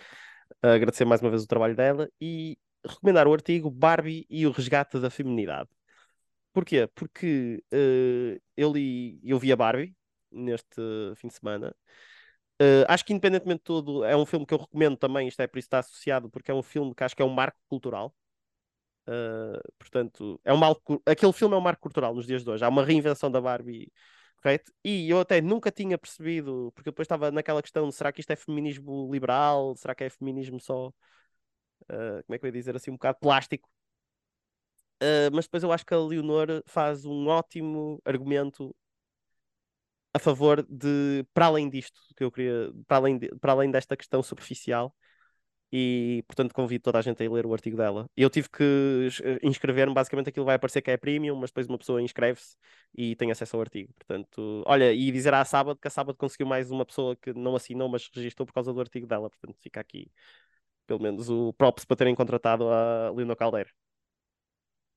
Uh, 0.63 0.69
agradecer 0.69 1.05
mais 1.05 1.21
uma 1.21 1.31
vez 1.31 1.43
o 1.43 1.47
trabalho 1.47 1.75
dela 1.75 2.09
e 2.21 2.59
recomendar 2.87 3.27
o 3.27 3.33
artigo 3.33 3.71
Barbie 3.71 4.27
e 4.29 4.47
o 4.47 4.51
resgate 4.51 4.99
da 4.99 5.11
feminidade. 5.11 5.69
Porquê? 6.53 6.89
Porque 6.95 7.63
uh, 7.73 8.41
eu 8.57 8.73
li, 8.73 9.21
eu 9.25 9.39
vi 9.39 9.53
a 9.53 9.57
Barbie 9.57 9.95
neste 10.31 10.81
fim 11.17 11.29
de 11.29 11.35
semana. 11.35 11.75
Uh, 12.61 12.85
acho 12.89 13.05
que, 13.05 13.13
independentemente 13.13 13.61
de 13.61 13.65
tudo, 13.65 14.05
é 14.05 14.15
um 14.17 14.27
filme 14.27 14.45
que 14.45 14.53
eu 14.53 14.59
recomendo 14.59 14.97
também. 14.97 15.29
Isto 15.29 15.41
é 15.41 15.47
por 15.47 15.59
isso 15.59 15.67
está 15.67 15.79
associado, 15.79 16.29
porque 16.29 16.51
é 16.51 16.55
um 16.55 16.63
filme 16.63 16.95
que 16.95 17.03
acho 17.03 17.17
que 17.17 17.23
é 17.23 17.25
um 17.25 17.31
marco 17.31 17.59
cultural. 17.69 18.15
Uh, 19.11 19.59
portanto, 19.77 20.41
é 20.45 20.53
um 20.53 20.57
marco, 20.57 21.03
aquele 21.05 21.33
filme 21.33 21.55
é 21.55 21.59
um 21.59 21.61
marco 21.61 21.83
cultural 21.83 22.15
nos 22.15 22.27
dias 22.27 22.45
de 22.45 22.51
hoje. 22.51 22.65
Há 22.65 22.69
uma 22.69 22.85
reinvenção 22.85 23.29
da 23.29 23.41
Barbie, 23.41 23.93
correto? 24.41 24.73
E 24.85 25.11
eu 25.11 25.19
até 25.21 25.41
nunca 25.41 25.73
tinha 25.73 25.99
percebido, 25.99 26.71
porque 26.75 26.91
depois 26.91 27.07
estava 27.07 27.31
naquela 27.33 27.61
questão: 27.61 27.89
de, 27.89 27.95
será 27.95 28.13
que 28.13 28.21
isto 28.21 28.31
é 28.31 28.37
feminismo 28.37 29.11
liberal? 29.11 29.75
Será 29.77 29.95
que 29.97 30.05
é 30.05 30.11
feminismo 30.11 30.61
só, 30.61 30.89
uh, 30.89 30.93
como 32.25 32.35
é 32.35 32.39
que 32.39 32.45
eu 32.47 32.49
ia 32.49 32.53
dizer 32.53 32.77
assim, 32.77 32.91
um 32.93 32.95
bocado 32.95 33.19
plástico? 33.21 33.69
Uh, 35.03 35.33
mas 35.33 35.47
depois 35.47 35.63
eu 35.63 35.73
acho 35.73 35.85
que 35.85 35.95
a 35.95 35.99
Leonor 35.99 36.63
faz 36.67 37.05
um 37.05 37.27
ótimo 37.27 38.01
argumento 38.05 38.75
a 40.13 40.19
favor 40.19 40.65
de, 40.69 41.25
para 41.33 41.47
além 41.47 41.69
disto, 41.69 42.01
que 42.17 42.25
eu 42.25 42.31
queria, 42.31 42.71
para 42.87 42.97
além, 42.99 43.19
de, 43.19 43.29
para 43.41 43.53
além 43.53 43.71
desta 43.71 43.97
questão 43.97 44.23
superficial, 44.23 44.95
e 45.73 46.25
portanto 46.27 46.53
convido 46.53 46.83
toda 46.83 46.99
a 46.99 47.03
gente 47.03 47.25
a 47.25 47.31
ler 47.31 47.47
o 47.47 47.53
artigo 47.53 47.77
dela. 47.77 48.07
Eu 48.17 48.29
tive 48.29 48.49
que 48.49 49.09
eh, 49.23 49.39
inscrever-me, 49.43 49.95
basicamente 49.95 50.29
aquilo 50.29 50.45
vai 50.45 50.57
aparecer 50.57 50.83
que 50.83 50.91
é 50.91 50.97
premium, 50.97 51.37
mas 51.37 51.51
depois 51.51 51.67
uma 51.69 51.79
pessoa 51.79 52.03
inscreve-se 52.03 52.57
e 52.95 53.15
tem 53.17 53.31
acesso 53.31 53.57
ao 53.57 53.63
artigo. 53.63 53.93
Portanto, 53.99 54.63
olha, 54.67 54.93
e 54.93 55.13
dizer 55.13 55.33
à 55.33 55.45
sábado 55.45 55.79
que 55.81 55.87
a 55.87 55.91
sábado 55.91 56.17
conseguiu 56.17 56.47
mais 56.47 56.71
uma 56.71 56.85
pessoa 56.85 57.15
que 57.17 57.33
não 57.33 57.55
assinou, 57.55 57.89
mas 57.89 58.11
registrou 58.13 58.47
por 58.47 58.53
causa 58.53 58.73
do 58.73 58.81
artigo 58.81 59.07
dela. 59.07 59.31
Portanto, 59.31 59.57
fica 59.61 59.81
aqui 59.81 60.11
pelo 60.87 61.01
menos 61.01 61.31
o 61.31 61.53
props 61.53 61.85
para 61.85 61.97
terem 61.97 62.17
contratado 62.17 62.69
a 62.69 63.13
Leonor 63.15 63.37
Caldeira. 63.37 63.71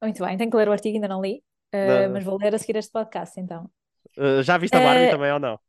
Muito 0.01 0.25
bem, 0.25 0.36
tenho 0.38 0.49
que 0.49 0.57
ler 0.57 0.67
o 0.67 0.71
artigo, 0.71 0.95
ainda 0.95 1.07
não 1.07 1.21
li, 1.21 1.43
uh, 1.73 2.09
mas 2.12 2.23
vou 2.23 2.38
ler 2.38 2.55
a 2.55 2.57
seguir 2.57 2.77
este 2.77 2.91
podcast 2.91 3.39
então. 3.39 3.69
Uh, 4.17 4.41
já 4.41 4.57
viste 4.57 4.75
a 4.75 4.79
Barbie 4.79 5.07
uh, 5.07 5.12
também 5.12 5.31
ou 5.31 5.39
não? 5.39 5.59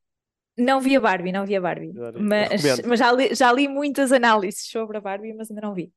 Não 0.56 0.80
vi 0.80 0.96
a 0.96 1.00
Barbie, 1.00 1.32
não 1.32 1.44
vi 1.44 1.56
a 1.56 1.60
Barbie. 1.60 1.92
Mas, 2.20 2.80
mas 2.86 2.98
já, 2.98 3.12
li, 3.12 3.34
já 3.34 3.52
li 3.52 3.66
muitas 3.66 4.12
análises 4.12 4.68
sobre 4.68 4.96
a 4.96 5.00
Barbie, 5.00 5.34
mas 5.34 5.50
ainda 5.50 5.62
não 5.62 5.74
vi. 5.74 5.92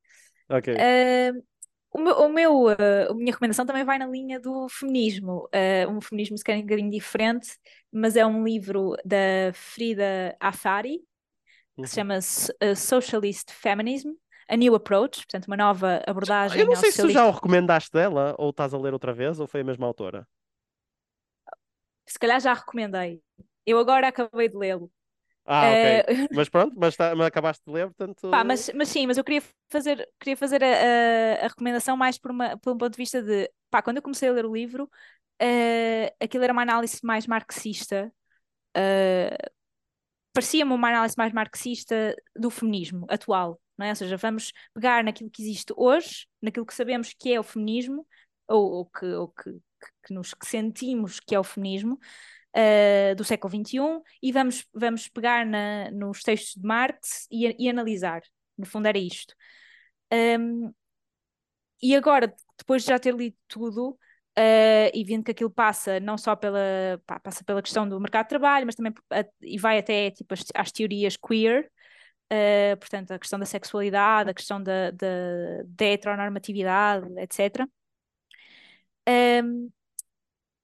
Ok. 0.50 0.74
Uh, 0.74 1.44
o 1.92 2.02
meu, 2.02 2.16
o 2.16 2.30
meu, 2.30 2.64
uh, 2.66 3.12
a 3.12 3.14
minha 3.14 3.32
recomendação 3.32 3.66
também 3.66 3.84
vai 3.84 3.98
na 3.98 4.08
linha 4.08 4.40
do 4.40 4.68
feminismo. 4.70 5.48
Uh, 5.54 5.92
um 5.92 6.02
feminismo 6.02 6.38
se 6.38 6.44
calhar 6.44 6.60
um 6.60 6.66
bocadinho 6.66 6.90
diferente, 6.90 7.50
mas 7.92 8.16
é 8.16 8.26
um 8.26 8.44
livro 8.44 8.96
da 9.06 9.54
Frida 9.54 10.36
Afari, 10.40 11.00
que 11.76 11.82
uhum. 11.82 11.88
se 11.88 11.96
chama 11.96 12.18
uh, 12.18 12.76
Socialist 12.76 13.52
Feminism. 13.52 14.12
A 14.50 14.56
New 14.56 14.74
Approach, 14.76 15.18
portanto, 15.26 15.48
uma 15.48 15.58
nova 15.58 16.02
abordagem. 16.08 16.62
Eu 16.62 16.68
não 16.68 16.76
sei 16.78 16.90
se 16.90 17.02
tu 17.02 17.10
já 17.10 17.28
o 17.28 17.32
recomendaste 17.32 17.92
dela, 17.92 18.34
ou 18.38 18.52
estás 18.52 18.74
a 18.74 18.78
ler 18.78 18.94
outra 18.94 19.14
vez, 19.14 19.42
ou 19.42 19.48
foi 19.48 19.60
a 19.60 19.64
mesma 19.64 19.86
autora. 19.86 20.26
Se 22.06 22.18
calhar 22.18 22.40
já 22.40 22.54
recomendei. 22.54 23.22
Eu 23.68 23.78
agora 23.78 24.08
acabei 24.08 24.48
de 24.48 24.56
lê-lo. 24.56 24.90
Ah, 25.46 25.70
ok. 25.70 26.16
Uh... 26.16 26.28
Mas 26.36 26.50
pronto, 26.50 26.74
mas, 26.78 26.96
tá, 26.96 27.16
mas, 27.16 27.28
acabaste 27.28 27.64
de 27.66 27.72
ler, 27.72 27.88
portanto. 27.88 28.30
Pá, 28.30 28.44
mas, 28.44 28.70
mas 28.74 28.90
sim, 28.90 29.08
mas 29.08 29.18
eu 29.18 29.24
queria 29.24 29.42
fazer, 29.70 30.10
queria 30.20 30.36
fazer 30.36 30.62
a, 30.64 31.46
a, 31.46 31.48
recomendação 31.48 31.96
mais 31.96 32.18
por, 32.18 32.32
uma, 32.32 32.58
por 32.58 32.74
um 32.74 32.78
ponto 32.78 32.92
de 32.92 32.98
vista 32.98 33.22
de. 33.22 33.50
Pá, 33.70 33.82
quando 33.82 33.98
eu 33.98 34.04
comecei 34.04 34.28
a 34.28 34.32
ler 34.34 34.46
o 34.46 34.54
livro, 34.54 34.86
uh, 34.86 36.16
aquilo 36.20 36.44
era 36.44 36.54
uma 36.54 36.64
análise 36.64 37.00
mais 37.04 37.28
marxista. 37.28 38.12
Uh, 38.76 39.58
Parecia-me 40.34 40.72
uma 40.72 40.90
análise 40.90 41.16
mais 41.18 41.34
marxista 41.34 42.16
do 42.36 42.52
feminismo 42.52 43.08
atual, 43.10 43.60
não 43.76 43.88
é? 43.88 43.90
Ou 43.90 43.96
seja, 43.96 44.18
vamos 44.18 44.54
pegar 44.72 45.04
naquilo 45.04 45.32
que 45.32 45.42
existe 45.42 45.74
hoje, 45.76 46.28
naquilo 46.40 46.64
que 46.64 46.76
sabemos 46.76 47.12
que 47.18 47.34
é 47.34 47.40
o 47.40 47.44
feminismo, 47.44 48.06
ou, 48.48 48.72
ou 48.72 48.86
que, 48.86 49.06
ou 49.06 49.30
que, 49.30 49.52
que, 49.52 49.88
que, 50.06 50.14
nos, 50.14 50.36
que 50.36 50.46
sentimos 50.46 51.20
que 51.20 51.34
é 51.34 51.40
o 51.40 51.44
feminismo, 51.44 51.98
uh, 52.58 53.16
do 53.16 53.24
século 53.24 53.54
XXI 53.54 54.02
e 54.22 54.32
vamos, 54.32 54.66
vamos 54.74 55.08
pegar 55.08 55.46
na, 55.46 55.92
nos 55.92 56.22
textos 56.22 56.56
de 56.56 56.68
Marx 56.68 57.28
e, 57.32 57.56
e 57.66 57.70
analisar. 57.70 58.22
No 58.58 58.66
fundo, 58.66 58.88
era 58.88 58.98
isto. 58.98 59.36
Um, 60.12 60.74
e 61.82 61.96
agora, 61.96 62.34
depois 62.58 62.84
de 62.84 62.90
já 62.90 62.98
ter 63.00 63.14
lido 63.16 63.36
tudo, 63.48 63.92
uh, 63.92 64.90
e 64.94 65.04
vendo 65.04 65.24
que 65.24 65.32
aquilo 65.32 65.50
passa 65.50 66.00
não 66.00 66.18
só 66.18 66.36
pela, 66.36 67.02
pá, 67.06 67.20
passa 67.20 67.44
pela 67.44 67.62
questão 67.62 67.88
do 67.88 68.00
mercado 68.00 68.26
de 68.26 68.30
trabalho, 68.30 68.66
mas 68.66 68.76
também 68.76 68.94
e 69.42 69.58
vai 69.60 69.78
até 69.80 70.12
tipo, 70.12 70.34
as, 70.34 70.44
às 70.56 70.72
teorias 70.72 71.18
queer, 71.18 71.72
uh, 72.34 72.78
portanto, 72.78 73.12
a 73.12 73.20
questão 73.20 73.40
da 73.40 73.46
sexualidade, 73.46 74.30
a 74.32 74.34
questão 74.34 74.62
da, 74.62 74.92
da, 74.92 75.08
da 75.68 75.86
heteronormatividade, 75.86 77.08
etc. 77.20 77.68
Um, 79.08 79.72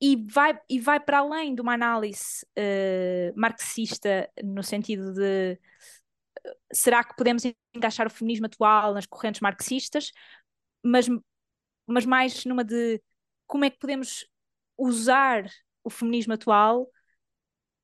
e 0.05 0.17
vai, 0.17 0.59
e 0.69 0.81
vai 0.81 0.99
para 0.99 1.19
além 1.19 1.55
de 1.55 1.61
uma 1.61 1.75
análise 1.75 2.45
uh, 2.59 3.39
marxista 3.39 4.29
no 4.43 4.61
sentido 4.61 5.13
de 5.13 5.57
será 6.73 7.01
que 7.05 7.15
podemos 7.15 7.43
encaixar 7.73 8.05
o 8.07 8.09
feminismo 8.09 8.45
atual 8.47 8.93
nas 8.93 9.05
correntes 9.05 9.39
marxistas, 9.39 10.11
mas, 10.83 11.07
mas 11.87 12.05
mais 12.05 12.43
numa 12.43 12.65
de 12.65 13.01
como 13.47 13.63
é 13.63 13.69
que 13.69 13.79
podemos 13.79 14.27
usar 14.77 15.45
o 15.85 15.89
feminismo 15.89 16.33
atual 16.33 16.91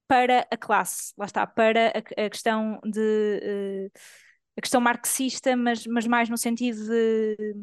para 0.05 0.45
a 0.51 0.57
classe, 0.57 1.13
lá 1.17 1.25
está, 1.25 1.47
para 1.47 1.87
a, 1.87 2.25
a 2.25 2.29
questão 2.29 2.81
de 2.83 3.89
uh, 3.89 3.99
a 4.57 4.61
questão 4.61 4.81
marxista, 4.81 5.55
mas, 5.55 5.87
mas 5.87 6.05
mais 6.05 6.27
no 6.27 6.37
sentido 6.37 6.85
de, 6.85 7.55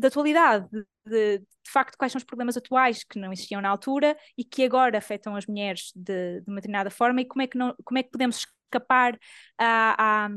de 0.00 0.06
atualidade, 0.06 0.68
de, 1.06 1.38
de, 1.38 1.46
facto 1.68 1.96
quais 1.96 2.12
são 2.12 2.18
os 2.18 2.24
problemas 2.24 2.56
atuais 2.56 3.04
que 3.04 3.18
não 3.18 3.32
existiam 3.32 3.60
na 3.60 3.68
altura 3.68 4.16
e 4.36 4.44
que 4.44 4.64
agora 4.64 4.98
afetam 4.98 5.36
as 5.36 5.46
mulheres 5.46 5.92
de, 5.94 6.40
de 6.40 6.44
uma 6.48 6.56
determinada 6.56 6.90
forma 6.90 7.20
e 7.20 7.24
como 7.26 7.42
é 7.42 7.46
que, 7.46 7.56
não, 7.58 7.74
como 7.84 7.98
é 7.98 8.02
que 8.02 8.10
podemos 8.10 8.38
escapar 8.38 9.18
à, 9.58 10.26
à, 10.26 10.30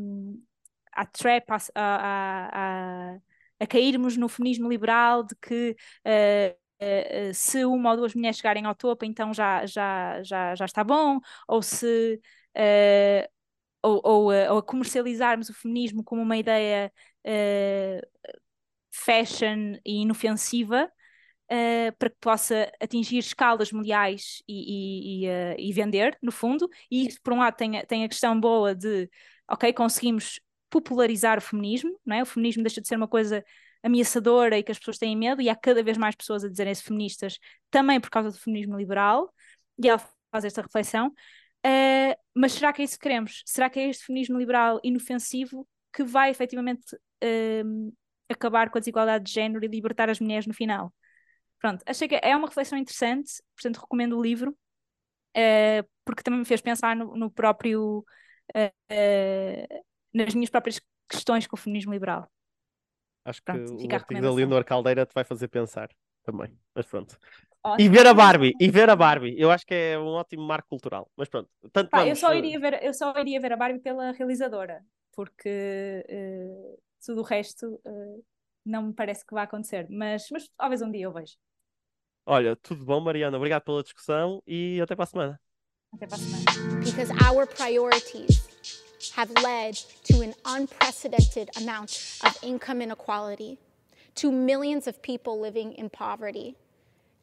à 0.92 1.06
trap, 1.06 1.46
à, 1.52 1.58
à, 1.76 3.18
a 3.60 3.68
cairmos 3.68 4.18
no 4.18 4.28
feminismo 4.28 4.70
liberal 4.70 5.24
de 5.24 5.36
que 5.36 5.76
uh, 6.06 7.34
se 7.34 7.64
uma 7.66 7.92
ou 7.92 7.98
duas 7.98 8.14
mulheres 8.14 8.38
chegarem 8.38 8.66
ao 8.66 8.76
topo, 8.76 9.06
então 9.06 9.34
já, 9.34 9.66
já, 9.66 10.22
já, 10.24 10.56
já 10.56 10.66
está 10.66 10.84
bom, 10.84 11.20
ou 11.48 11.62
se 11.62 12.20
uh, 12.58 13.34
ou, 13.82 14.02
ou, 14.04 14.24
ou, 14.26 14.58
a 14.60 14.64
comercializarmos 14.64 15.50
o 15.50 15.54
feminismo 15.54 16.04
como 16.04 16.22
uma 16.22 16.38
ideia 16.38 16.92
fashion 18.94 19.76
e 19.86 20.02
inofensiva. 20.04 20.90
para 22.00 22.10
que 22.10 22.18
possa 22.20 22.72
atingir 22.82 23.20
escalas 23.20 23.72
mundiais 23.72 24.42
e, 24.48 25.26
e, 25.26 25.28
e, 25.28 25.70
e, 25.70 25.74
vender, 25.74 26.18
no 26.22 26.32
fundo, 26.32 26.68
e 26.90 27.08
isso, 27.08 27.20
por 27.22 27.34
um 27.34 27.40
lado, 27.40 27.56
tem, 27.56 27.86
tem 27.86 28.04
a 28.04 28.10
questão 28.10 28.40
boa 28.40 28.74
de, 28.74 29.10
ok, 29.48 29.72
conseguimos 29.74 30.40
popularizar 30.70 31.38
o 31.38 31.42
feminismo, 31.42 32.00
não 32.04 32.16
é? 32.16 32.24
O 32.24 32.26
feminismo 32.26 32.64
deixa 32.64 32.82
de 32.82 32.88
ser 32.88 32.96
uma 32.96 33.08
coisa 33.08 33.46
ameaçadora 33.84 34.58
e 34.58 34.64
que 34.64 34.72
as 34.72 34.80
pessoas 34.80 34.98
têm 34.98 35.16
medo, 35.16 35.42
e 35.42 35.50
há 35.50 35.56
cada 35.56 35.84
vez 35.84 35.98
mais 35.98 36.16
pessoas 36.16 36.44
a 36.44 36.50
dizerem-se 36.50 36.84
feministas, 36.84 37.38
também 37.70 38.00
por 38.00 38.10
causa 38.10 38.32
do 38.32 38.40
feminismo 38.40 38.78
liberal, 38.78 39.32
e 39.78 39.90
ela 39.90 40.00
faz 40.32 40.46
esta 40.46 40.62
reflexão. 40.62 41.10
Uh, 41.66 42.16
mas 42.36 42.54
será 42.54 42.74
que 42.74 42.82
é 42.82 42.86
isso 42.86 42.96
que 42.98 43.04
queremos? 43.04 43.44
Será 43.46 43.70
que 43.70 43.80
é 43.80 43.90
este 43.90 44.06
feminismo 44.06 44.38
liberal 44.40 44.80
inofensivo 44.84 45.68
que 45.94 46.04
vai 46.04 46.32
efetivamente 46.32 46.96
uh, 46.96 47.94
acabar 48.30 48.70
com 48.70 48.78
a 48.78 48.82
desigualdade 48.82 49.26
de 49.26 49.32
género 49.32 49.64
e 49.64 49.68
libertar 49.68 50.10
as 50.10 50.20
mulheres 50.20 50.48
no 50.48 50.54
final? 50.54 50.94
Pronto, 51.60 51.84
achei 51.86 52.08
que 52.08 52.20
é 52.22 52.36
uma 52.36 52.48
reflexão 52.48 52.78
interessante, 52.78 53.42
portanto 53.56 53.82
recomendo 53.82 54.18
o 54.18 54.22
livro, 54.22 54.52
uh, 54.52 55.90
porque 56.04 56.24
também 56.24 56.40
me 56.40 56.46
fez 56.46 56.62
pensar 56.62 56.96
no, 56.96 57.16
no 57.16 57.32
próprio 57.32 58.06
nas 60.14 60.34
minhas 60.36 60.50
próprias 60.50 60.80
questões 61.10 61.48
com 61.48 61.56
o 61.56 61.60
feminismo 61.60 61.94
liberal. 61.94 62.30
Acho 63.26 63.40
que 63.40 63.46
pronto, 63.46 63.72
o 63.72 63.96
artigo 63.96 64.22
da 64.22 64.32
Leonor 64.32 64.66
Caldeira 64.66 65.06
te 65.06 65.14
vai 65.14 65.24
fazer 65.24 65.48
pensar 65.48 65.90
também, 66.24 66.56
mas 66.76 66.86
pronto. 66.86 67.18
Ótimo. 67.64 67.86
E 67.86 67.90
ver 67.90 68.06
a 68.06 68.14
Barbie, 68.14 68.54
e 68.60 68.70
ver 68.70 68.90
a 68.90 68.96
Barbie, 68.96 69.40
eu 69.40 69.50
acho 69.50 69.66
que 69.66 69.74
é 69.74 69.98
um 69.98 70.08
ótimo 70.08 70.44
marco 70.44 70.68
cultural, 70.68 71.10
mas 71.16 71.30
pronto. 71.30 71.50
Tanto 71.72 71.90
Pá, 71.90 72.00
vamos... 72.00 72.10
eu, 72.10 72.16
só 72.18 72.34
iria 72.36 72.60
ver, 72.60 72.84
eu 72.84 72.94
só 72.94 73.18
iria 73.18 73.40
ver 73.40 73.54
a 73.54 73.58
Barbie 73.58 73.80
pela 73.80 74.12
realizadora, 74.12 74.84
porque 75.16 76.06
uh, 76.10 76.82
tudo 77.04 77.22
o 77.22 77.24
resto 77.24 77.80
uh, 77.86 78.26
não 78.66 78.84
me 78.84 78.94
parece 78.94 79.26
que 79.26 79.34
vai 79.34 79.44
acontecer, 79.44 79.88
mas, 79.90 80.28
mas 80.32 80.50
talvez 80.58 80.82
um 80.82 80.92
dia 80.92 81.04
eu 81.04 81.12
vejo. 81.12 81.36
Olha, 82.26 82.56
tudo 82.56 82.86
bom, 82.86 83.02
Mariana, 83.02 83.36
obrigado 83.38 83.64
pela 83.64 83.84
discussão 83.84 84.42
e 84.48 84.80
até 84.82 84.96
para 84.96 85.04
a 85.04 85.08
semana. 85.08 85.42
Até 85.94 86.08
para 86.08 86.16
a 86.16 86.20
semana. 86.20 86.84
Because 86.84 87.12
our 87.26 87.46
priorities 87.46 88.48
have 89.16 89.30
led 89.44 89.76
to 90.06 90.22
an 90.22 90.34
unprecedented 90.46 91.50
amount 91.58 92.20
of 92.24 92.38
income 92.42 92.82
inequality, 92.82 93.58
to 94.16 94.32
millions 94.32 94.88
of 94.88 95.02
people 95.02 95.40
living 95.40 95.74
in 95.74 95.90
poverty, 95.90 96.56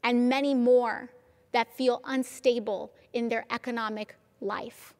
and 0.02 0.28
many 0.28 0.54
more 0.54 1.08
that 1.52 1.68
feel 1.76 2.00
unstable 2.04 2.90
in 3.12 3.28
their 3.28 3.46
economic 3.50 4.14
life. 4.40 4.94